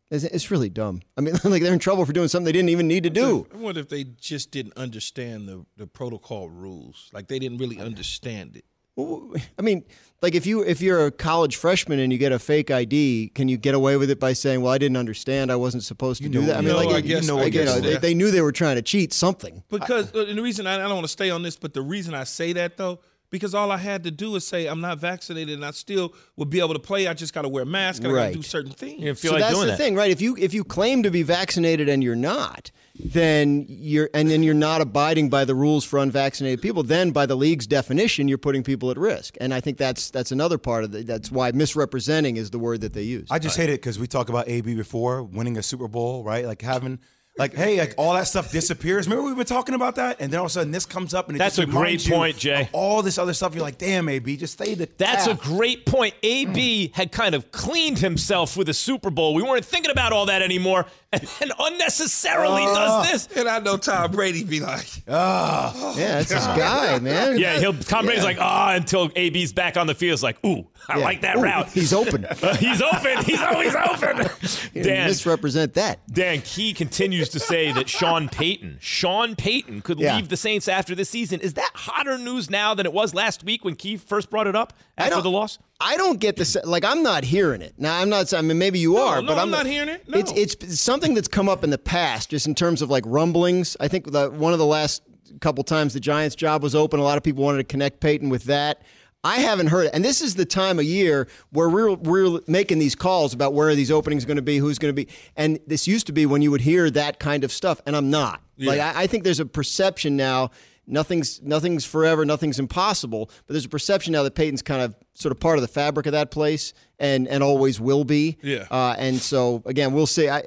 It's, 0.09 0.23
it's 0.23 0.49
really 0.49 0.69
dumb. 0.69 1.01
I 1.17 1.21
mean, 1.21 1.35
like 1.43 1.61
they're 1.61 1.73
in 1.73 1.79
trouble 1.79 2.05
for 2.05 2.13
doing 2.13 2.29
something 2.29 2.45
they 2.45 2.53
didn't 2.53 2.69
even 2.69 2.87
need 2.87 3.03
to 3.03 3.11
do. 3.11 3.45
I 3.53 3.57
wonder 3.57 3.81
if 3.81 3.89
they 3.89 4.05
just 4.05 4.49
didn't 4.49 4.75
understand 4.77 5.47
the, 5.47 5.65
the 5.77 5.85
protocol 5.85 6.49
rules. 6.49 7.09
Like 7.13 7.27
they 7.27 7.37
didn't 7.37 7.57
really 7.59 7.79
understand 7.79 8.55
it. 8.55 8.65
Well, 8.99 9.33
I 9.57 9.61
mean, 9.61 9.83
like 10.21 10.35
if 10.35 10.45
you 10.45 10.63
if 10.63 10.81
you're 10.81 11.05
a 11.05 11.11
college 11.11 11.55
freshman 11.55 11.99
and 11.99 12.11
you 12.11 12.19
get 12.19 12.31
a 12.31 12.39
fake 12.39 12.69
ID, 12.71 13.31
can 13.33 13.47
you 13.47 13.57
get 13.57 13.73
away 13.75 13.95
with 13.97 14.09
it 14.09 14.19
by 14.19 14.33
saying, 14.33 14.61
"Well, 14.61 14.73
I 14.73 14.77
didn't 14.77 14.97
understand. 14.97 15.51
I 15.51 15.55
wasn't 15.55 15.83
supposed 15.83 16.21
to 16.23 16.29
do 16.29 16.41
know 16.41 16.47
that." 16.47 16.57
I 16.57 16.61
mean, 16.61 16.69
you- 16.69 16.75
like 16.75 16.87
No, 16.89 16.93
I 16.95 16.97
you 16.97 17.01
guess- 17.03 17.27
know, 17.27 17.37
I 17.37 17.43
like, 17.43 17.53
you 17.53 17.63
guess 17.63 17.75
know, 17.75 17.79
they, 17.81 17.97
they 17.97 18.13
knew 18.13 18.29
they 18.31 18.41
were 18.41 18.51
trying 18.51 18.75
to 18.75 18.81
cheat 18.81 19.13
something. 19.13 19.63
Because 19.69 20.13
uh, 20.13 20.25
and 20.27 20.37
the 20.37 20.41
reason 20.43 20.67
I, 20.67 20.75
I 20.75 20.77
don't 20.79 20.95
want 20.95 21.05
to 21.05 21.07
stay 21.11 21.29
on 21.29 21.41
this, 21.43 21.55
but 21.55 21.73
the 21.73 21.81
reason 21.81 22.13
I 22.13 22.25
say 22.25 22.51
that 22.53 22.75
though, 22.77 22.99
because 23.29 23.53
all 23.53 23.71
I 23.71 23.77
had 23.77 24.03
to 24.03 24.11
do 24.11 24.35
is 24.35 24.45
say 24.45 24.67
I'm 24.67 24.81
not 24.81 24.99
vaccinated, 24.99 25.55
and 25.55 25.65
I 25.65 25.71
still 25.71 26.13
would 26.35 26.49
be 26.49 26.59
able 26.59 26.73
to 26.73 26.79
play. 26.79 27.07
I 27.07 27.13
just 27.13 27.33
got 27.33 27.43
to 27.43 27.49
wear 27.49 27.63
a 27.63 27.65
mask. 27.65 28.03
I 28.03 28.11
got 28.11 28.27
to 28.27 28.33
do 28.33 28.41
certain 28.41 28.71
things. 28.71 29.01
You 29.01 29.15
feel 29.15 29.31
so 29.31 29.35
like 29.35 29.41
that's 29.43 29.53
doing 29.55 29.67
the 29.67 29.71
that. 29.71 29.77
thing, 29.77 29.95
right? 29.95 30.11
If 30.11 30.21
you 30.21 30.35
if 30.37 30.53
you 30.53 30.63
claim 30.63 31.03
to 31.03 31.11
be 31.11 31.23
vaccinated 31.23 31.89
and 31.89 32.03
you're 32.03 32.15
not, 32.15 32.71
then 32.95 33.65
you're 33.67 34.09
and 34.13 34.29
then 34.29 34.43
you're 34.43 34.53
not 34.53 34.81
abiding 34.81 35.29
by 35.29 35.45
the 35.45 35.55
rules 35.55 35.85
for 35.85 35.99
unvaccinated 35.99 36.61
people. 36.61 36.83
Then, 36.83 37.11
by 37.11 37.25
the 37.25 37.35
league's 37.35 37.67
definition, 37.67 38.27
you're 38.27 38.37
putting 38.37 38.63
people 38.63 38.91
at 38.91 38.97
risk. 38.97 39.35
And 39.39 39.53
I 39.53 39.61
think 39.61 39.77
that's 39.77 40.09
that's 40.09 40.31
another 40.31 40.57
part 40.57 40.83
of 40.83 40.91
the, 40.91 41.03
that's 41.03 41.31
why 41.31 41.51
misrepresenting 41.51 42.37
is 42.37 42.49
the 42.49 42.59
word 42.59 42.81
that 42.81 42.93
they 42.93 43.03
use. 43.03 43.27
I 43.31 43.39
just 43.39 43.57
hate 43.57 43.69
it 43.69 43.81
because 43.81 43.99
we 43.99 44.07
talked 44.07 44.29
about 44.29 44.47
AB 44.47 44.75
before 44.75 45.23
winning 45.23 45.57
a 45.57 45.63
Super 45.63 45.87
Bowl, 45.87 46.23
right? 46.23 46.45
Like 46.45 46.61
having 46.61 46.99
Like, 47.39 47.55
hey, 47.55 47.79
like 47.79 47.93
all 47.95 48.15
that 48.15 48.27
stuff 48.27 48.51
disappears. 48.51 49.07
Remember 49.07 49.25
we've 49.25 49.37
been 49.37 49.45
talking 49.45 49.73
about 49.73 49.95
that, 49.95 50.17
and 50.19 50.29
then 50.29 50.41
all 50.41 50.47
of 50.47 50.51
a 50.51 50.53
sudden 50.53 50.73
this 50.73 50.85
comes 50.85 51.13
up, 51.13 51.29
and 51.29 51.37
it 51.37 51.39
That's 51.39 51.55
just 51.55 51.69
a 51.69 51.71
great 51.71 52.05
point, 52.05 52.37
Jay. 52.37 52.67
All 52.73 53.01
this 53.01 53.17
other 53.17 53.33
stuff, 53.33 53.55
you're 53.55 53.63
like, 53.63 53.77
damn, 53.77 54.09
AB, 54.09 54.35
just 54.35 54.53
stay 54.53 54.73
the. 54.75 54.89
That's 54.97 55.25
a 55.25 55.35
great 55.35 55.85
point. 55.85 56.15
AB 56.21 56.91
had 56.93 57.13
kind 57.13 57.33
of 57.33 57.49
cleaned 57.51 57.99
himself 57.99 58.57
with 58.57 58.67
a 58.67 58.73
Super 58.73 59.09
Bowl. 59.09 59.33
We 59.33 59.41
weren't 59.41 59.63
thinking 59.63 59.89
about 59.89 60.11
all 60.11 60.25
that 60.25 60.41
anymore, 60.41 60.85
and 61.13 61.23
then 61.39 61.51
unnecessarily 61.57 62.63
does 62.65 63.11
this. 63.11 63.37
And 63.37 63.49
I 63.49 63.57
know 63.59 63.77
Tom 63.77 64.11
Brady 64.11 64.43
be 64.43 64.59
like, 64.59 64.87
Ah, 65.07 65.95
Yeah, 65.97 66.19
that's 66.19 66.31
his 66.31 66.45
guy, 66.45 66.99
man. 66.99 67.39
Yeah, 67.39 67.59
he'll 67.59 67.73
Tom 67.73 68.05
Brady's 68.05 68.23
like, 68.23 68.37
ah, 68.39 68.73
until 68.75 69.09
AB's 69.15 69.51
back 69.51 69.75
on 69.75 69.87
the 69.87 69.95
field. 69.95 70.13
It's 70.13 70.23
like, 70.23 70.43
ooh, 70.45 70.67
I 70.87 70.99
Yeah. 70.99 71.03
like 71.05 71.21
that 71.21 71.37
Ooh, 71.37 71.41
route. 71.41 71.69
He's 71.71 71.93
open. 71.93 72.25
Uh, 72.41 72.55
he's 72.55 72.81
open. 72.81 73.23
He's 73.25 73.41
always 73.41 73.75
open. 73.75 74.29
Dan, 74.83 75.07
misrepresent 75.07 75.73
that. 75.73 75.99
Dan 76.13 76.41
Key 76.41 76.73
continues 76.73 77.29
to 77.29 77.39
say 77.39 77.71
that 77.73 77.89
Sean 77.89 78.29
Payton, 78.29 78.77
Sean 78.79 79.35
Payton 79.35 79.81
could 79.81 79.99
Yeah. 79.99 80.15
leave 80.15 80.29
the 80.29 80.37
Saints 80.37 80.67
after 80.67 80.95
this 80.95 81.09
season. 81.09 81.41
Is 81.41 81.55
that 81.55 81.71
hotter 81.73 82.17
news 82.17 82.49
now 82.49 82.73
than 82.75 82.85
it 82.85 82.93
was 82.93 83.13
last 83.13 83.43
week 83.43 83.65
when 83.65 83.75
Key 83.75 83.97
first 83.97 84.29
brought 84.29 84.47
it 84.47 84.55
up 84.55 84.73
after 84.97 85.21
the 85.21 85.29
loss? 85.29 85.57
I 85.81 85.95
don't 85.95 86.19
get 86.19 86.35
this. 86.35 86.57
Like, 86.65 86.83
I'm 86.83 87.03
not 87.03 87.23
hearing 87.23 87.61
it. 87.61 87.73
Now, 87.77 87.99
I'm 87.99 88.09
not. 88.09 88.33
I 88.33 88.41
mean, 88.41 88.57
maybe 88.57 88.79
you 88.79 88.97
are, 88.97 89.21
no, 89.21 89.27
but 89.27 89.37
I'm 89.37 89.49
not 89.49 89.65
hearing 89.65 89.89
it. 89.89 90.07
No. 90.09 90.17
It's 90.17 90.31
it's 90.33 90.79
something 90.79 91.13
that's 91.13 91.29
come 91.29 91.47
up 91.47 91.63
in 91.63 91.69
the 91.69 91.77
past, 91.77 92.29
just 92.29 92.47
in 92.47 92.55
terms 92.55 92.81
of 92.81 92.89
like 92.89 93.03
rumblings. 93.07 93.77
I 93.79 93.87
think 93.87 94.11
the, 94.11 94.29
one 94.29 94.51
of 94.51 94.59
the 94.59 94.65
last 94.65 95.03
couple 95.39 95.63
times 95.63 95.93
the 95.93 95.99
Giants' 95.99 96.35
job 96.35 96.63
was 96.63 96.75
open, 96.75 96.99
a 96.99 97.03
lot 97.03 97.17
of 97.17 97.23
people 97.23 97.43
wanted 97.43 97.59
to 97.59 97.63
connect 97.63 98.01
Payton 98.01 98.29
with 98.29 98.45
that. 98.45 98.81
I 99.23 99.39
haven't 99.39 99.67
heard 99.67 99.85
it, 99.85 99.91
and 99.93 100.03
this 100.03 100.21
is 100.21 100.35
the 100.35 100.45
time 100.45 100.79
of 100.79 100.85
year 100.85 101.27
where 101.51 101.69
we're 101.69 101.93
we're 101.93 102.39
making 102.47 102.79
these 102.79 102.95
calls 102.95 103.33
about 103.33 103.53
where 103.53 103.69
are 103.69 103.75
these 103.75 103.91
openings 103.91 104.25
going 104.25 104.37
to 104.37 104.41
be, 104.41 104.57
who's 104.57 104.79
going 104.79 104.93
to 104.93 105.05
be, 105.05 105.11
and 105.35 105.59
this 105.67 105.87
used 105.87 106.07
to 106.07 106.13
be 106.13 106.25
when 106.25 106.41
you 106.41 106.51
would 106.51 106.61
hear 106.61 106.89
that 106.89 107.19
kind 107.19 107.43
of 107.43 107.51
stuff, 107.51 107.81
and 107.85 107.95
I'm 107.95 108.09
not. 108.09 108.41
Like, 108.57 108.81
I, 108.81 109.03
I 109.03 109.07
think 109.07 109.23
there's 109.23 109.39
a 109.39 109.45
perception 109.45 110.17
now 110.17 110.51
nothing's 110.89 111.41
nothing's 111.41 111.85
forever, 111.85 112.25
nothing's 112.25 112.59
impossible. 112.59 113.29
But 113.47 113.53
there's 113.53 113.65
a 113.65 113.69
perception 113.69 114.13
now 114.13 114.23
that 114.23 114.35
Payton's 114.35 114.61
kind 114.61 114.81
of 114.81 114.95
sort 115.19 115.31
of 115.33 115.39
part 115.39 115.57
of 115.57 115.61
the 115.61 115.67
fabric 115.67 116.05
of 116.05 116.13
that 116.13 116.31
place, 116.31 116.73
and 116.97 117.27
and 117.27 117.43
always 117.43 117.79
will 117.79 118.03
be. 118.03 118.37
Yeah. 118.41 118.65
Uh, 118.71 118.95
and 118.97 119.17
so 119.17 119.61
again, 119.65 119.93
we'll 119.93 120.07
see. 120.07 120.29
I 120.29 120.37
I 120.37 120.43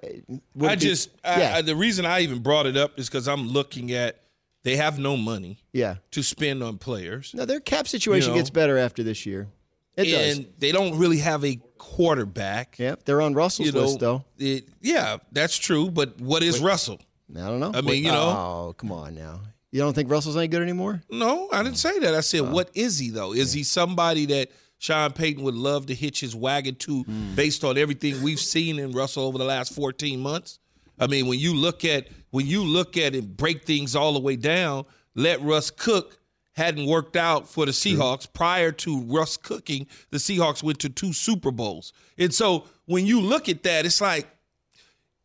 be- 0.56 0.76
just, 0.76 1.10
I, 1.24 1.40
yeah, 1.40 1.56
I, 1.56 1.62
the 1.62 1.76
reason 1.76 2.06
I 2.06 2.20
even 2.20 2.40
brought 2.40 2.66
it 2.66 2.76
up 2.76 2.98
is 2.98 3.08
because 3.08 3.28
I'm 3.28 3.48
looking 3.48 3.92
at 3.92 4.18
they 4.64 4.76
have 4.76 4.98
no 4.98 5.16
money 5.16 5.58
yeah. 5.72 5.96
to 6.12 6.22
spend 6.22 6.62
on 6.62 6.78
players. 6.78 7.32
No, 7.34 7.44
their 7.44 7.60
cap 7.60 7.86
situation 7.88 8.30
You 8.30 8.34
know. 8.36 8.40
gets 8.40 8.50
better 8.50 8.78
after 8.78 9.02
this 9.02 9.26
year. 9.26 9.48
It 9.96 10.04
does. 10.04 10.38
and 10.38 10.46
they 10.58 10.72
don't 10.72 10.96
really 10.98 11.18
have 11.18 11.44
a 11.44 11.60
quarterback. 11.78 12.78
Yep, 12.78 13.04
they're 13.04 13.20
on 13.20 13.34
Russell's 13.34 13.66
You 13.66 13.72
know, 13.72 13.80
list 13.82 14.00
though. 14.00 14.24
it- 14.38 14.68
yeah, 14.80 15.18
that's 15.32 15.56
true. 15.58 15.90
But 15.90 16.18
what 16.20 16.42
is 16.42 16.60
Russell? 16.60 16.98
I 17.34 17.40
don't 17.40 17.60
know. 17.60 17.72
I 17.74 17.80
mean, 17.82 18.04
you 18.04 18.10
know- 18.10 18.68
Oh, 18.68 18.74
come 18.76 18.90
on 18.92 19.14
now. 19.14 19.40
You 19.72 19.80
don't 19.80 19.94
think 19.94 20.10
Russell's 20.10 20.36
any 20.36 20.48
good 20.48 20.62
anymore? 20.62 21.02
No, 21.10 21.48
I 21.50 21.62
didn't 21.62 21.78
say 21.78 21.98
that. 22.00 22.14
I 22.14 22.20
said, 22.20 22.42
what 22.42 22.70
is 22.74 22.98
he 22.98 23.08
though? 23.10 23.32
Is 23.32 23.52
he 23.54 23.62
somebody 23.64 24.26
that 24.26 24.50
Sean 24.78 25.12
Payton 25.12 25.42
would 25.44 25.54
love 25.54 25.86
to 25.86 25.94
hitch 25.94 26.20
his 26.20 26.34
wagon 26.36 26.74
to, 26.76 27.02
Hmm. 27.04 27.34
based 27.34 27.64
on 27.64 27.78
everything 27.78 28.22
we've 28.22 28.40
seen 28.40 28.78
in 28.78 28.92
Russell 28.92 29.24
over 29.24 29.38
the 29.38 29.44
last 29.44 29.74
14 29.74 30.20
months? 30.20 30.58
I 30.98 31.06
mean, 31.06 31.26
when 31.26 31.38
you 31.38 31.54
look 31.54 31.84
at 31.84 32.08
when 32.30 32.46
you 32.46 32.62
look 32.64 32.96
at 32.96 33.14
and 33.14 33.36
break 33.36 33.64
things 33.64 33.96
all 33.96 34.12
the 34.12 34.20
way 34.20 34.36
down, 34.36 34.84
let 35.14 35.40
Russ 35.42 35.70
cook 35.70 36.18
hadn't 36.54 36.86
worked 36.86 37.16
out 37.16 37.48
for 37.48 37.64
the 37.64 37.72
Seahawks. 37.72 38.30
Prior 38.30 38.72
to 38.72 39.00
Russ 39.02 39.36
cooking, 39.38 39.86
the 40.10 40.18
Seahawks 40.18 40.62
went 40.62 40.78
to 40.80 40.88
two 40.90 41.12
Super 41.14 41.50
Bowls. 41.50 41.92
And 42.18 42.32
so 42.32 42.64
when 42.84 43.06
you 43.06 43.20
look 43.20 43.48
at 43.48 43.62
that, 43.62 43.86
it's 43.86 44.00
like, 44.02 44.26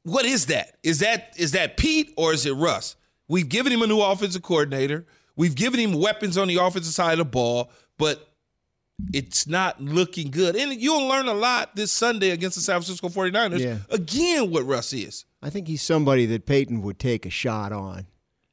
what 0.03 0.23
is 0.25 0.45
that? 0.47 0.77
Is 0.83 0.99
that 0.99 1.33
is 1.37 1.51
that 1.51 1.75
Pete 1.77 2.13
or 2.15 2.31
is 2.33 2.45
it 2.45 2.53
Russ? 2.53 2.95
We've 3.27 3.49
given 3.49 3.71
him 3.71 3.81
a 3.81 3.87
new 3.87 4.01
offensive 4.01 4.41
coordinator. 4.41 5.05
We've 5.35 5.55
given 5.55 5.79
him 5.79 5.93
weapons 5.93 6.37
on 6.37 6.47
the 6.47 6.55
offensive 6.55 6.93
side 6.93 7.13
of 7.13 7.17
the 7.19 7.25
ball, 7.25 7.71
but 7.97 8.27
it's 9.13 9.47
not 9.47 9.81
looking 9.81 10.31
good. 10.31 10.55
And 10.55 10.73
you'll 10.81 11.07
learn 11.07 11.27
a 11.27 11.33
lot 11.33 11.75
this 11.75 11.91
Sunday 11.91 12.31
against 12.31 12.55
the 12.55 12.61
San 12.61 12.81
Francisco 12.81 13.09
49ers. 13.09 13.59
Yeah. 13.59 13.77
Again, 13.89 14.49
what 14.49 14.65
Russ 14.65 14.93
is. 14.93 15.25
I 15.41 15.49
think 15.49 15.67
he's 15.67 15.81
somebody 15.81 16.25
that 16.27 16.45
Payton 16.45 16.81
would 16.81 16.99
take 16.99 17.25
a 17.25 17.29
shot 17.29 17.71
on 17.71 18.07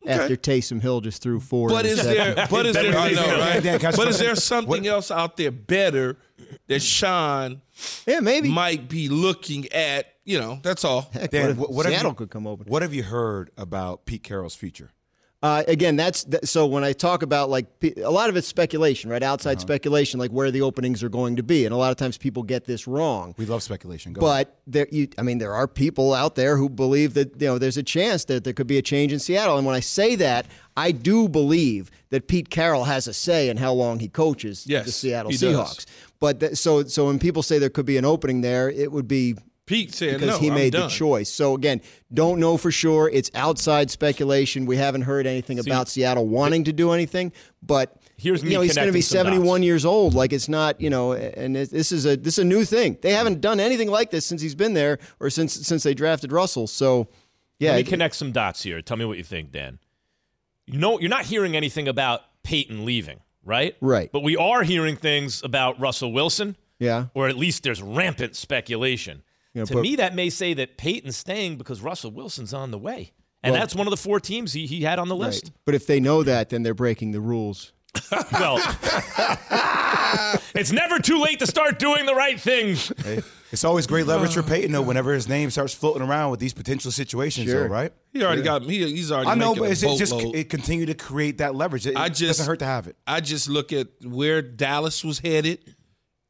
after 0.07 0.37
Taysom 0.37 0.81
Hill 0.81 1.01
just 1.01 1.23
threw 1.23 1.41
four. 1.41 1.69
But 1.69 1.87
is 1.87 2.01
interceptions. 2.01 2.35
there 2.35 2.47
but 2.51 2.67
is 2.67 2.75
there 2.75 2.97
I 2.97 3.13
know, 3.13 3.23
right? 3.39 3.63
Dan, 3.63 3.79
can 3.79 3.87
I 3.87 3.89
ask 3.89 3.99
But 3.99 4.09
is 4.09 4.19
there 4.19 4.37
something 4.37 4.87
else 4.87 5.11
out 5.11 5.37
there 5.37 5.51
better 5.51 6.17
that 6.69 6.81
Sean 6.81 7.63
Yeah, 8.07 8.21
maybe. 8.21 8.49
might 8.51 8.89
be 8.89 9.09
looking 9.09 9.71
at? 9.73 10.07
You 10.25 10.39
know, 10.41 10.59
that's 10.63 10.85
all. 10.85 11.03
Heck, 11.13 11.31
Dan, 11.31 11.43
what 11.43 11.51
if 11.51 11.57
what, 11.59 11.73
what 11.73 11.87
Seattle 11.87 12.13
you, 12.13 12.15
could 12.15 12.31
come 12.31 12.47
open. 12.47 12.67
What 12.67 12.81
have 12.83 12.95
you 12.95 13.03
heard 13.03 13.51
about 13.59 14.07
Pete 14.07 14.23
Carroll's 14.23 14.55
future? 14.55 14.91
Uh, 15.45 15.63
again, 15.69 15.95
that's 15.95 16.25
th- 16.25 16.47
so 16.47 16.65
when 16.65 16.83
I 16.83 16.95
talk 16.95 17.23
about 17.23 17.51
like 17.51 17.67
a 17.99 18.11
lot 18.11 18.31
of 18.31 18.37
it's 18.37 18.49
speculation, 18.49 19.11
right? 19.11 19.23
Outside 19.23 19.61
speculation, 19.61 20.19
like 20.19 20.31
where 20.31 20.51
the 20.51 20.63
openings 20.63 21.03
are 21.03 21.11
going 21.11 21.37
to 21.37 21.43
be, 21.43 21.67
and 21.67 21.75
a 21.75 21.77
lot 21.77 21.91
of 21.91 21.99
times 21.99 22.17
people 22.17 22.43
get 22.43 22.65
this 22.65 22.87
wrong. 22.87 23.35
We 23.37 23.45
love 23.45 23.63
speculation. 23.63 24.15
Go. 24.15 24.23
But 24.23 24.57
there, 24.67 24.87
you, 24.91 25.07
I 25.19 25.23
mean, 25.23 25.37
there 25.37 25.53
are 25.53 25.69
people 25.69 26.15
out 26.15 26.35
there 26.35 26.57
who 26.57 26.71
believe 26.71 27.13
that 27.13 27.39
you 27.39 27.47
know 27.47 27.59
there's 27.59 27.77
a 27.77 27.83
chance 27.83 28.25
that 28.25 28.45
there 28.45 28.55
could 28.55 28.67
be 28.67 28.79
a 28.79 28.83
change 28.83 29.13
in 29.13 29.19
Seattle. 29.19 29.59
And 29.59 29.67
when 29.67 29.75
I 29.75 29.81
say 29.81 30.15
that, 30.17 30.47
I 30.79 30.93
do 30.93 31.29
believe 31.29 31.91
that 32.09 32.27
Pete 32.27 32.49
Carroll 32.49 32.85
has 32.85 33.07
a 33.07 33.13
say 33.13 33.51
in 33.51 33.59
how 33.59 33.75
long 33.75 33.99
he 33.99 34.09
coaches 34.09 34.65
Yes, 34.67 34.87
the 34.87 34.93
Seattle 34.93 35.31
he 35.31 35.37
does. 35.37 35.55
Seahawks. 35.55 35.85
But 36.21 36.41
th- 36.41 36.57
so 36.57 36.85
so 36.85 37.09
when 37.09 37.19
people 37.19 37.43
say 37.43 37.59
there 37.59 37.69
could 37.69 37.85
be 37.85 37.99
an 37.99 38.07
opening 38.07 38.41
there, 38.41 38.71
it 38.71 38.91
would 38.91 39.09
be 39.09 39.37
Pete 39.67 39.95
said 39.95 40.21
because 40.21 40.37
no. 40.37 40.39
he 40.39 40.51
made 40.51 40.75
the 40.75 40.89
choice. 40.89 41.31
So 41.31 41.55
again, 41.55 41.81
don't 42.13 42.39
know 42.39 42.57
for 42.57 42.71
sure. 42.71 43.09
It's 43.09 43.31
outside 43.35 43.91
speculation. 43.91 44.67
We 44.67 44.77
haven't 44.77 45.03
heard 45.03 45.27
anything 45.27 45.59
about 45.59 45.89
Seattle 45.89 46.27
wanting 46.27 46.65
to 46.65 46.73
do 46.73 46.93
anything, 46.93 47.33
but 47.63 47.97
Here's 48.17 48.43
you 48.45 48.51
know 48.51 48.61
he's 48.61 48.77
going 48.77 48.87
to 48.87 48.93
be 48.93 49.01
connecting 49.01 49.03
some 49.03 49.27
71 49.27 49.63
years 49.63 49.85
old. 49.85 50.15
Like 50.15 50.33
it's 50.33 50.49
not 50.49 50.81
you 50.81 50.89
know, 50.91 51.15
and 51.15 51.57
it, 51.57 51.71
this 51.71 51.91
is 51.91 52.07
a 52.07 52.17
this 52.17 52.35
is 52.35 52.41
a 52.41 52.45
new 52.45 52.65
thing. 52.65 52.97
They 53.03 53.13
haven't 53.13 53.41
done 53.41 53.59
anything 53.59 53.91
like 53.91 54.11
this 54.11 54.25
since 54.25 54.41
he's 54.41 54.55
been 54.55 54.75
there 54.75 54.99
or 55.19 55.31
since 55.31 55.55
since 55.55 55.83
they 55.83 55.95
drafted 55.95 56.31
Russell. 56.31 56.67
So 56.67 57.09
yeah, 57.59 57.71
Let 57.71 57.77
me 57.77 57.81
it- 57.81 57.87
connect 57.89 58.15
some 58.15 58.33
dots 58.33 58.63
here. 58.63 58.81
Tell 58.83 58.97
me 58.97 59.05
what 59.05 59.19
you 59.19 59.25
think, 59.25 59.51
Dan. 59.51 59.79
You 60.67 60.79
know, 60.79 60.99
you're 60.99 61.11
not 61.11 61.27
hearing 61.27 61.57
anything 61.57 61.89
about 61.89 62.23
Payton 62.43 62.85
leaving, 62.85 63.21
right? 63.45 63.77
Right. 63.81 64.11
But 64.13 64.23
we 64.23 64.37
are 64.37 64.63
hearing 64.63 64.97
things 64.97 65.43
about 65.43 65.79
Russell 65.79 66.13
Wilson, 66.13 66.57
yeah. 66.79 67.07
or 67.15 67.29
at 67.29 67.37
least 67.37 67.65
there's 67.65 67.83
rampant 67.83 68.35
speculation. 68.37 69.23
You 69.55 69.61
know, 69.61 69.67
to 69.67 69.75
but- 69.75 69.83
me, 69.83 69.97
that 69.97 70.15
may 70.15 70.31
say 70.31 70.53
that 70.55 70.77
Payton's 70.77 71.17
staying 71.17 71.57
because 71.57 71.81
Russell 71.81 72.11
Wilson's 72.11 72.53
on 72.53 72.71
the 72.71 72.79
way. 72.79 73.13
And 73.43 73.53
Well- 73.53 73.61
that's 73.63 73.75
one 73.75 73.87
of 73.87 73.91
the 73.93 73.97
four 73.97 74.21
teams 74.21 74.53
he, 74.53 74.67
he 74.67 74.83
had 74.83 74.99
on 74.99 75.09
the 75.09 75.15
Right. 75.15 75.27
list. 75.27 75.53
But 75.65 75.75
if 75.75 75.87
they 75.87 76.01
know 76.01 76.23
that, 76.23 76.49
then 76.51 76.63
they're 76.63 76.75
breaking 76.75 77.13
the 77.13 77.21
rules. 77.21 77.73
Well, 78.33 78.59
it's 80.55 80.73
never 80.73 80.99
too 80.99 81.21
late 81.21 81.39
to 81.41 81.47
start 81.47 81.79
doing 81.79 82.07
the 82.07 82.15
right 82.15 82.41
thing. 82.41 82.77
Hey, 83.05 83.23
it's 83.53 83.65
always 83.65 83.87
great 83.87 84.07
leverage 84.07 84.35
for 84.35 84.41
uh. 84.41 84.45
Payton, 84.45 84.73
though, 84.73 84.83
whenever 84.83 85.13
his 85.13 85.29
name 85.29 85.51
starts 85.51 85.75
floating 85.75 86.03
around 86.03 86.31
with 86.31 86.41
these 86.41 86.53
potential 86.53 86.91
situations, 86.91 87.49
Sure. 87.51 87.69
though, 87.69 87.75
right? 87.75 87.93
He 88.13 88.23
already 88.23 88.43
got 88.43 88.63
he, 88.65 88.85
he's 88.91 89.11
already 89.13 89.31
I 89.31 89.35
know, 89.35 89.55
but 89.55 89.69
a 89.69 89.71
it's, 89.73 89.83
it's 89.83 89.99
just 89.99 90.13
boatload. 90.13 90.37
it 90.37 90.49
continued 90.51 90.87
to 90.87 90.95
create 90.95 91.39
that 91.39 91.55
leverage. 91.55 91.87
It, 91.87 91.97
I 91.97 92.07
it 92.07 92.11
just- 92.11 92.39
doesn't 92.39 92.47
hurt 92.47 92.59
to 92.61 92.65
have 92.67 92.87
it. 92.87 92.97
I 93.07 93.21
just 93.21 93.49
look 93.49 93.73
at 93.73 93.89
where 94.05 94.43
Dallas 94.43 95.05
was 95.05 95.19
headed. 95.21 95.75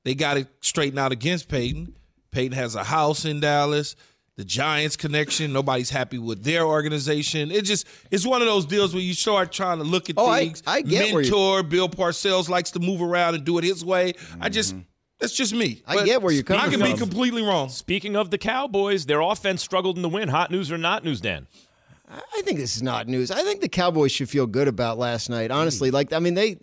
They 0.05 0.15
got 0.15 0.37
it 0.37 0.49
straightened 0.61 0.99
out 0.99 1.13
against 1.13 1.49
Payton. 1.49 1.97
Payton 2.35 2.57
has 2.59 2.75
a 2.75 2.83
house 2.83 3.25
in 3.25 3.41
Dallas. 3.41 3.95
The 4.37 4.45
Giants 4.45 4.97
connection. 4.97 5.53
Nobody's 5.53 5.91
happy 5.91 6.19
with 6.19 6.43
their 6.43 6.67
organization. 6.67 7.53
It 7.53 7.65
just 7.65 7.87
it's 8.11 8.27
one 8.27 8.43
of 8.43 8.49
those 8.49 8.67
deals 8.67 8.93
where 8.93 9.03
you 9.03 9.15
start 9.15 9.53
trying 9.53 9.79
to 9.79 9.85
look 9.85 10.11
at 10.11 10.17
Oh, 10.19 10.27
I- 10.27 10.41
things. 10.41 10.63
I 10.67 10.83
get 10.83 11.15
where 11.15 11.23
you- 11.23 11.31
mentor 11.31 11.63
Bill 11.63 11.89
Parcells 11.89 12.49
likes 12.49 12.73
to 12.73 12.81
move 12.81 13.01
around 13.01 13.37
and 13.37 13.45
do 13.45 13.57
it 13.59 13.65
his 13.65 13.85
way. 13.85 14.15
I 14.41 14.49
just 14.49 14.73
mm-hmm. 14.75 14.83
that's 15.21 15.37
just 15.37 15.55
me. 15.55 15.83
I 15.87 15.95
But 15.95 16.07
get 16.07 16.21
where 16.21 16.33
you're 16.33 16.43
coming 16.43 16.65
from. 16.65 16.83
I 16.83 16.87
can 16.87 16.93
be 16.93 16.99
completely 16.99 17.43
wrong. 17.43 17.69
Speaking 17.69 18.17
of 18.17 18.33
the 18.33 18.39
Cowboys, 18.39 19.07
their 19.07 19.21
offense 19.21 19.63
struggled 19.63 19.95
in 19.95 20.03
the 20.03 20.09
win. 20.09 20.29
Hot 20.29 20.51
news 20.51 20.73
or 20.73 20.79
not 20.79 21.05
news, 21.05 21.21
Dan? 21.21 21.47
I 22.11 22.43
think 22.43 22.59
this 22.59 22.77
is 22.77 22.83
not 22.83 23.07
news. 23.07 23.31
I 23.31 23.43
think 23.43 23.61
the 23.61 23.69
Cowboys 23.69 24.11
should 24.11 24.29
feel 24.29 24.47
good 24.47 24.69
about 24.69 24.99
last 24.99 25.31
night. 25.31 25.53
Honestly, 25.53 25.91
mm. 25.91 25.95
like 25.95 26.13
I 26.13 26.19
mean, 26.19 26.35
they 26.35 26.59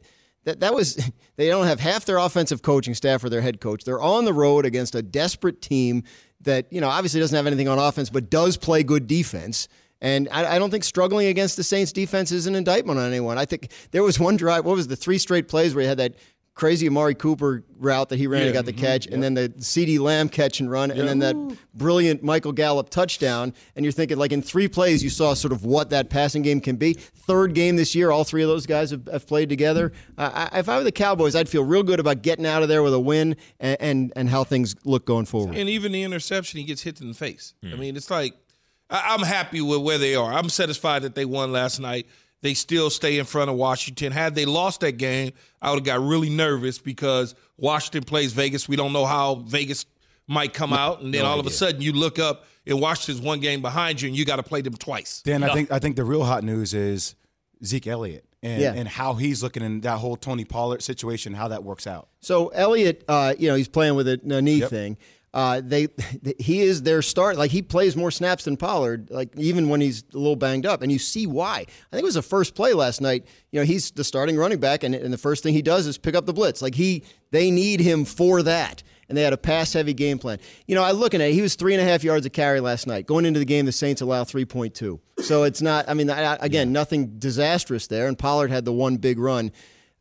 that 0.46 0.60
that 0.60 0.74
was 0.74 0.96
they 1.36 1.48
don't 1.48 1.68
have 1.68 1.80
half 1.80 2.06
their 2.06 2.18
offensive 2.18 2.62
coaching 2.62 2.94
staff 2.94 3.24
or 3.24 3.30
their 3.30 3.42
head 3.42 3.62
coach. 3.62 3.84
They're 3.84 4.02
on 4.02 4.26
the 4.26 4.34
road 4.34 4.66
against 4.66 4.96
a 4.96 5.02
desperate 5.02 5.62
team 5.62 6.04
that 6.42 6.72
you 6.72 6.82
know 6.82 6.90
obviously 6.90 7.20
doesn't 7.20 7.36
have 7.36 7.48
anything 7.48 7.68
on 7.68 7.80
offense, 7.80 8.10
but 8.10 8.30
does 8.30 8.58
play 8.58 8.84
good 8.84 9.08
defense. 9.08 9.68
And 10.04 10.28
I, 10.32 10.56
I 10.56 10.60
don't 10.60 10.72
think 10.72 10.84
struggling 10.84 11.28
against 11.28 11.58
the 11.58 11.64
Saints 11.64 11.92
defense 11.92 12.32
is 12.32 12.48
an 12.48 12.56
indictment 12.56 13.00
on 13.00 13.06
anyone. 13.06 13.38
I 13.38 13.46
think 13.46 13.72
there 13.92 14.02
was 14.02 14.20
one 14.20 14.36
drive. 14.36 14.66
What 14.66 14.76
was 14.76 14.88
the 14.88 14.96
three 14.96 15.20
straight 15.20 15.48
plays 15.48 15.76
where 15.76 15.84
he 15.84 15.88
had 15.88 16.00
that 16.00 16.16
crazy 16.54 16.88
Amari 16.88 17.16
Cooper 17.16 17.64
route 17.78 18.10
that 18.10 18.18
he 18.18 18.28
ran 18.28 18.44
and 18.44 18.54
got 18.54 18.66
the 18.66 18.74
catch, 18.74 19.08
and 19.08 19.24
then 19.24 19.34
the 19.34 19.50
CeeDee 19.50 20.00
Lamb 20.00 20.30
catch 20.30 20.60
and 20.60 20.70
run, 20.70 20.92
and 20.92 21.08
then 21.08 21.20
that 21.20 21.58
brilliant 21.74 22.24
Michael 22.24 22.52
Gallup 22.52 22.90
touchdown. 22.90 23.54
And 23.76 23.86
you're 23.86 23.92
thinking, 23.92 24.18
like 24.18 24.32
in 24.32 24.42
three 24.42 24.68
plays, 24.68 25.04
you 25.04 25.10
saw 25.10 25.34
sort 25.34 25.54
of 25.54 25.66
what 25.66 25.90
that 25.90 26.10
passing 26.10 26.42
game 26.42 26.60
can 26.62 26.76
be. 26.76 26.94
Third 26.94 27.54
game 27.54 27.78
this 27.78 27.96
year, 27.96 28.12
all 28.12 28.24
three 28.24 28.44
of 28.44 28.50
those 28.50 28.66
guys 28.66 28.92
have, 28.92 29.08
have 29.12 29.26
played 29.26 29.50
together. 29.50 29.94
Uh, 30.18 30.50
I, 30.52 30.60
if 30.60 30.70
I 30.70 30.78
were 30.78 30.84
the 30.84 30.92
Cowboys, 30.92 31.36
I'd 31.36 31.50
feel 31.50 31.64
real 31.64 31.84
good 31.84 32.00
about 32.00 32.22
getting 32.22 32.46
out 32.46 32.62
of 32.64 32.70
there 32.70 32.84
with 32.84 32.94
a 32.94 33.00
win 33.00 33.38
and 33.60 33.78
and, 33.80 34.14
and 34.16 34.30
how 34.30 34.44
things 34.44 34.76
look 34.86 35.06
going 35.06 35.26
forward. 35.26 35.56
And 35.56 35.70
even 35.70 35.92
the 35.92 36.04
interception, 36.04 36.60
he 36.60 36.66
gets 36.66 36.82
hit 36.82 37.00
in 37.02 37.08
the 37.08 37.14
face. 37.14 37.54
I 37.64 37.76
mean, 37.76 37.96
it's 37.96 38.12
like, 38.12 38.36
I, 38.90 39.16
I'm 39.16 39.24
happy 39.24 39.62
with 39.62 39.82
where 39.82 39.98
they 39.98 40.16
are. 40.16 40.32
I'm 40.34 40.50
satisfied 40.50 41.04
that 41.04 41.16
they 41.16 41.26
won 41.26 41.52
last 41.52 41.80
night. 41.80 42.08
They 42.42 42.54
still 42.56 42.90
stay 42.90 43.20
in 43.20 43.26
front 43.26 43.50
of 43.52 43.56
Washington. 43.56 44.12
Had 44.12 44.34
they 44.36 44.46
lost 44.46 44.80
that 44.82 44.94
game, 44.94 45.32
I 45.62 45.70
would 45.70 45.78
have 45.78 45.86
got 45.86 46.02
really 46.06 46.30
nervous 46.30 46.80
because 46.80 47.36
Washington 47.58 48.04
plays 48.04 48.34
Vegas. 48.34 48.68
We 48.68 48.76
don't 48.76 48.94
know 48.94 49.06
how 49.06 49.36
Vegas 49.36 49.86
might 50.28 50.54
come 50.54 50.74
out, 50.74 51.02
and 51.02 51.14
then 51.14 51.22
no 51.24 51.30
all 51.30 51.40
of 51.40 51.46
a 51.46 51.52
sudden 51.52 51.82
you 51.82 51.92
look 51.94 52.18
up 52.18 52.46
and 52.66 52.80
Washington's 52.80 53.24
one 53.26 53.40
game 53.42 53.62
behind 53.62 54.02
you, 54.02 54.08
and 54.08 54.18
you 54.18 54.26
got 54.26 54.38
to 54.38 54.44
play 54.44 54.62
them 54.62 54.74
twice. 54.76 55.22
Dan, 55.24 55.44
I 55.44 55.54
think 55.54 55.72
I 55.72 55.80
think 55.80 55.96
the 55.96 56.04
real 56.04 56.24
hot 56.24 56.44
news 56.44 56.74
is 56.74 57.16
Zeke 57.64 57.88
Elliott 57.88 58.26
and, 58.42 58.62
Yeah. 58.62 58.74
and 58.74 58.88
how 58.88 59.14
he's 59.16 59.44
looking 59.44 59.62
in 59.64 59.82
that 59.82 59.98
whole 59.98 60.16
Tony 60.16 60.46
Pollard 60.46 60.82
situation, 60.82 61.34
how 61.34 61.48
that 61.50 61.64
works 61.64 61.86
out. 61.86 62.08
So 62.22 62.48
Elliott, 62.50 63.04
uh, 63.08 63.36
you 63.38 63.50
know, 63.50 63.56
he's 63.56 63.68
playing 63.68 63.96
with 63.96 64.08
a, 64.08 64.20
a 64.30 64.42
knee 64.42 64.58
Yep. 64.62 64.70
thing. 64.70 64.98
Uh, 65.34 65.62
they, 65.64 65.88
he 66.40 66.62
is 66.62 66.84
their 66.84 67.02
start. 67.02 67.38
Like 67.38 67.52
he 67.52 67.62
plays 67.62 67.96
more 67.96 68.12
snaps 68.12 68.44
than 68.44 68.58
Pollard. 68.58 69.10
Like 69.10 69.36
even 69.38 69.70
when 69.70 69.82
he's 69.82 70.04
a 70.14 70.18
little 70.18 70.36
banged 70.36 70.66
up, 70.66 70.82
and 70.82 70.92
you 70.92 71.00
see 71.00 71.28
why. 71.28 71.60
I 71.60 71.64
think 71.92 72.02
it 72.02 72.04
was 72.04 72.16
the 72.16 72.22
first 72.22 72.56
play 72.56 72.74
last 72.74 73.02
night. 73.02 73.26
You 73.52 73.60
know, 73.60 73.66
he's 73.66 73.92
the 73.92 74.04
starting 74.04 74.38
running 74.38 74.60
back, 74.60 74.84
and, 74.84 74.94
and 74.94 75.14
the 75.14 75.18
first 75.18 75.44
thing 75.44 75.54
he 75.54 75.62
does 75.62 75.88
is 75.88 75.98
pick 75.98 76.16
up 76.16 76.26
the 76.26 76.34
blitz. 76.34 76.62
Like 76.62 76.76
he, 76.76 77.04
they 77.32 77.52
need 77.52 77.80
him 77.80 78.06
for 78.06 78.44
that. 78.44 78.84
And 79.08 79.18
they 79.18 79.24
had 79.24 79.34
a 79.34 79.38
pass 79.38 79.74
heavy 79.74 79.94
game 79.94 80.20
plan. 80.20 80.40
You 80.68 80.76
know, 80.76 80.84
I 80.84 80.92
looking 80.92 81.22
at 81.22 81.32
it, 81.32 81.34
he 81.34 81.42
was 81.42 81.56
three 81.56 81.74
and 81.74 81.82
a 81.82 81.86
half 81.86 82.02
yards 82.02 82.26
of 82.26 82.32
carry 82.32 82.62
last 82.62 82.88
night. 82.88 83.06
Going 83.06 83.26
into 83.26 83.40
the 83.40 83.46
game, 83.46 83.66
the 83.66 83.74
Saints 83.74 84.00
allow 84.00 84.24
3.2. 84.24 85.00
So 85.22 85.44
it's 85.44 85.62
not, 85.62 85.90
I 85.90 85.96
mean, 85.96 86.10
I, 86.10 86.38
again, 86.40 86.72
nothing 86.72 87.20
disastrous 87.20 87.88
there. 87.88 88.08
And 88.08 88.18
Pollard 88.18 88.52
had 88.52 88.64
the 88.64 88.72
one 88.72 88.96
big 88.96 89.20
run. 89.20 89.52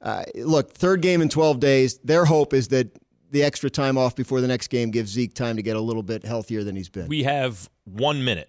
Uh, 0.00 0.22
look, 0.36 0.70
third 0.74 1.02
game 1.02 1.22
in 1.22 1.28
12 1.28 1.58
days. 1.58 1.98
Their 2.04 2.24
hope 2.24 2.54
is 2.54 2.68
that 2.68 2.96
the 3.30 3.42
extra 3.42 3.70
time 3.70 3.96
off 3.96 4.14
before 4.16 4.40
the 4.40 4.48
next 4.48 4.68
game 4.68 4.90
gives 4.90 5.10
Zeke 5.12 5.34
time 5.34 5.56
to 5.56 5.62
get 5.62 5.76
a 5.76 5.80
little 5.80 6.02
bit 6.02 6.24
healthier 6.24 6.64
than 6.64 6.76
he's 6.76 6.88
been. 6.88 7.08
We 7.08 7.22
have 7.24 7.68
one 7.84 8.24
minute. 8.24 8.48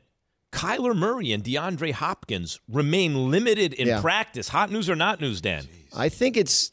Kyler 0.51 0.95
Murray 0.95 1.31
and 1.31 1.43
DeAndre 1.43 1.93
Hopkins 1.93 2.59
remain 2.67 3.31
limited 3.31 3.73
in 3.73 3.87
Yeah. 3.87 4.01
practice. 4.01 4.49
Hot 4.49 4.69
news 4.71 4.89
or 4.89 4.95
not 4.95 5.21
news, 5.21 5.39
Dan? 5.41 5.67
I 5.95 6.09
think 6.09 6.35
it's. 6.37 6.71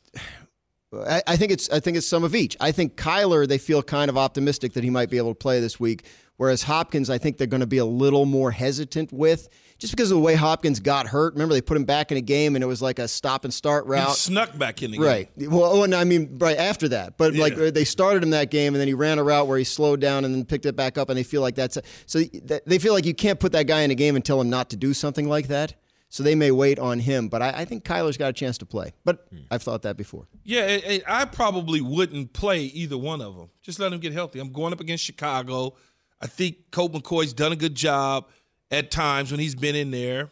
I 0.92 1.22
I 1.26 1.36
think 1.36 1.52
it's 1.52 1.68
I 1.70 1.80
think 1.80 1.96
it's 1.96 2.06
some 2.06 2.24
of 2.24 2.34
each. 2.34 2.56
I 2.60 2.72
think 2.72 2.96
Kyler 2.96 3.46
they 3.46 3.58
feel 3.58 3.82
kind 3.82 4.08
of 4.08 4.16
optimistic 4.16 4.72
that 4.72 4.82
he 4.84 4.90
might 4.90 5.10
be 5.10 5.18
able 5.18 5.30
to 5.32 5.38
play 5.38 5.60
this 5.60 5.78
week, 5.78 6.04
whereas 6.38 6.62
Hopkins 6.62 7.10
I 7.10 7.18
think 7.18 7.36
they're 7.36 7.46
going 7.46 7.60
to 7.60 7.66
be 7.66 7.78
a 7.78 7.84
little 7.84 8.24
more 8.24 8.50
hesitant 8.50 9.12
with 9.12 9.48
just 9.78 9.92
because 9.92 10.10
of 10.10 10.16
the 10.16 10.20
way 10.20 10.34
Hopkins 10.34 10.80
got 10.80 11.06
hurt. 11.06 11.34
Remember 11.34 11.54
they 11.54 11.60
put 11.62 11.76
him 11.76 11.84
back 11.84 12.10
in 12.10 12.18
a 12.18 12.20
game 12.20 12.56
and 12.56 12.62
it 12.62 12.66
was 12.66 12.82
like 12.82 12.98
a 12.98 13.06
stop 13.08 13.44
and 13.44 13.54
start 13.54 13.84
He 13.84 13.90
route. 13.92 14.16
snuck 14.16 14.56
back 14.58 14.82
in 14.82 14.90
the 14.90 14.98
game. 14.98 15.06
Right. 15.06 15.30
Well, 15.36 15.64
oh, 15.64 15.82
and 15.84 15.94
I 15.94 16.04
mean, 16.04 16.36
right 16.38 16.56
after 16.58 16.88
that. 16.88 17.16
But 17.16 17.34
like 17.34 17.54
they 17.56 17.84
started 17.84 18.22
him 18.22 18.30
that 18.30 18.50
game, 18.50 18.74
and 18.74 18.80
then 18.80 18.88
he 18.88 18.94
ran 18.94 19.18
a 19.18 19.24
route 19.24 19.46
where 19.46 19.58
he 19.58 19.64
slowed 19.64 20.00
down 20.00 20.24
and 20.24 20.34
then 20.34 20.44
picked 20.44 20.66
it 20.66 20.76
back 20.76 20.98
up, 20.98 21.08
and 21.08 21.16
they 21.18 21.22
feel 21.22 21.40
like 21.42 21.54
that's 21.54 21.76
a, 21.76 21.82
so. 22.06 22.20
They 22.66 22.78
feel 22.78 22.92
like 22.92 23.06
you 23.06 23.14
can't 23.14 23.38
put 23.40 23.52
that 23.52 23.66
guy 23.66 23.82
in 23.82 23.90
a 23.90 23.94
game 23.94 24.16
and 24.16 24.24
tell 24.24 24.40
him 24.40 24.50
not 24.50 24.70
to 24.70 24.76
do 24.76 24.92
something 24.94 25.28
like 25.28 25.48
that. 25.48 25.74
So 26.10 26.22
they 26.22 26.34
may 26.34 26.50
wait 26.50 26.78
on 26.78 27.00
him. 27.00 27.28
But 27.28 27.42
I, 27.42 27.50
I 27.50 27.64
think 27.66 27.84
Kyler's 27.84 28.16
got 28.16 28.30
a 28.30 28.32
chance 28.32 28.56
to 28.58 28.66
play. 28.66 28.94
But 29.04 29.26
hmm. 29.30 29.40
I've 29.50 29.62
thought 29.62 29.82
that 29.82 29.96
before. 29.98 30.26
Yeah, 30.42 30.66
it- 30.66 30.84
it- 30.84 31.02
I 31.06 31.26
probably 31.26 31.80
wouldn't 31.82 32.32
play 32.32 32.62
either 32.62 32.96
one 32.96 33.20
of 33.20 33.36
them. 33.36 33.50
Just 33.62 33.78
let 33.78 33.92
him 33.92 34.00
get 34.00 34.14
healthy. 34.14 34.40
I'm 34.40 34.50
going 34.52 34.72
up 34.72 34.80
against 34.80 35.04
Chicago. 35.04 35.74
I 36.20 36.26
think 36.26 36.70
Colt 36.72 36.92
McCoy's 36.92 37.32
done 37.34 37.52
a 37.52 37.56
good 37.56 37.74
job 37.74 38.26
at 38.70 38.90
times 38.90 39.30
when 39.30 39.40
he's 39.40 39.54
been 39.54 39.74
in 39.74 39.90
there. 39.90 40.30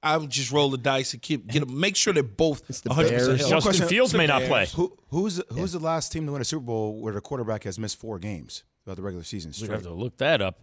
I 0.00 0.16
would 0.16 0.30
just 0.30 0.52
roll 0.52 0.70
the 0.70 0.78
dice 0.78 1.12
and 1.12 1.20
keep 1.20 1.48
get 1.48 1.62
'em- 1.62 1.80
make 1.80 1.96
sure 1.96 2.12
they're 2.12 2.22
both 2.22 2.64
the 2.68 2.88
100% 2.90 3.08
Bears. 3.10 3.26
healthy. 3.26 3.38
Justin 3.38 3.60
Question- 3.62 3.88
Fields 3.88 4.14
may 4.14 4.28
not 4.28 4.42
play. 4.42 4.68
Who, 4.76 4.96
who's 5.08 5.40
who's 5.52 5.72
the 5.72 5.80
last 5.80 6.12
team 6.12 6.24
to 6.26 6.32
win 6.32 6.40
a 6.40 6.44
Super 6.44 6.64
Bowl 6.64 7.00
where 7.00 7.12
the 7.12 7.20
quarterback 7.20 7.64
has 7.64 7.80
missed 7.80 7.98
four 7.98 8.20
games 8.20 8.62
throughout 8.84 8.94
the 8.94 9.02
regular 9.02 9.24
season? 9.24 9.52
We 9.60 9.66
have 9.68 9.82
to 9.82 9.92
look 9.92 10.18
that 10.18 10.40
up. 10.40 10.60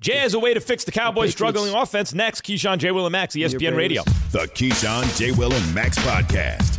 Jay 0.00 0.16
has 0.18 0.34
a 0.34 0.38
way 0.38 0.52
to 0.52 0.60
fix 0.60 0.84
the 0.84 0.92
Cowboys' 0.92 1.30
struggling 1.30 1.72
offense. 1.72 2.12
Next, 2.12 2.42
Keyshawn, 2.42 2.76
J. 2.78 2.90
Will, 2.90 3.06
and 3.06 3.12
Max, 3.12 3.34
ESPN 3.34 3.74
Radio. 3.74 4.02
The 4.32 4.40
Keyshawn, 4.54 5.16
J. 5.16 5.32
Will, 5.32 5.52
and 5.52 5.74
Max 5.74 5.96
podcast. 6.00 6.78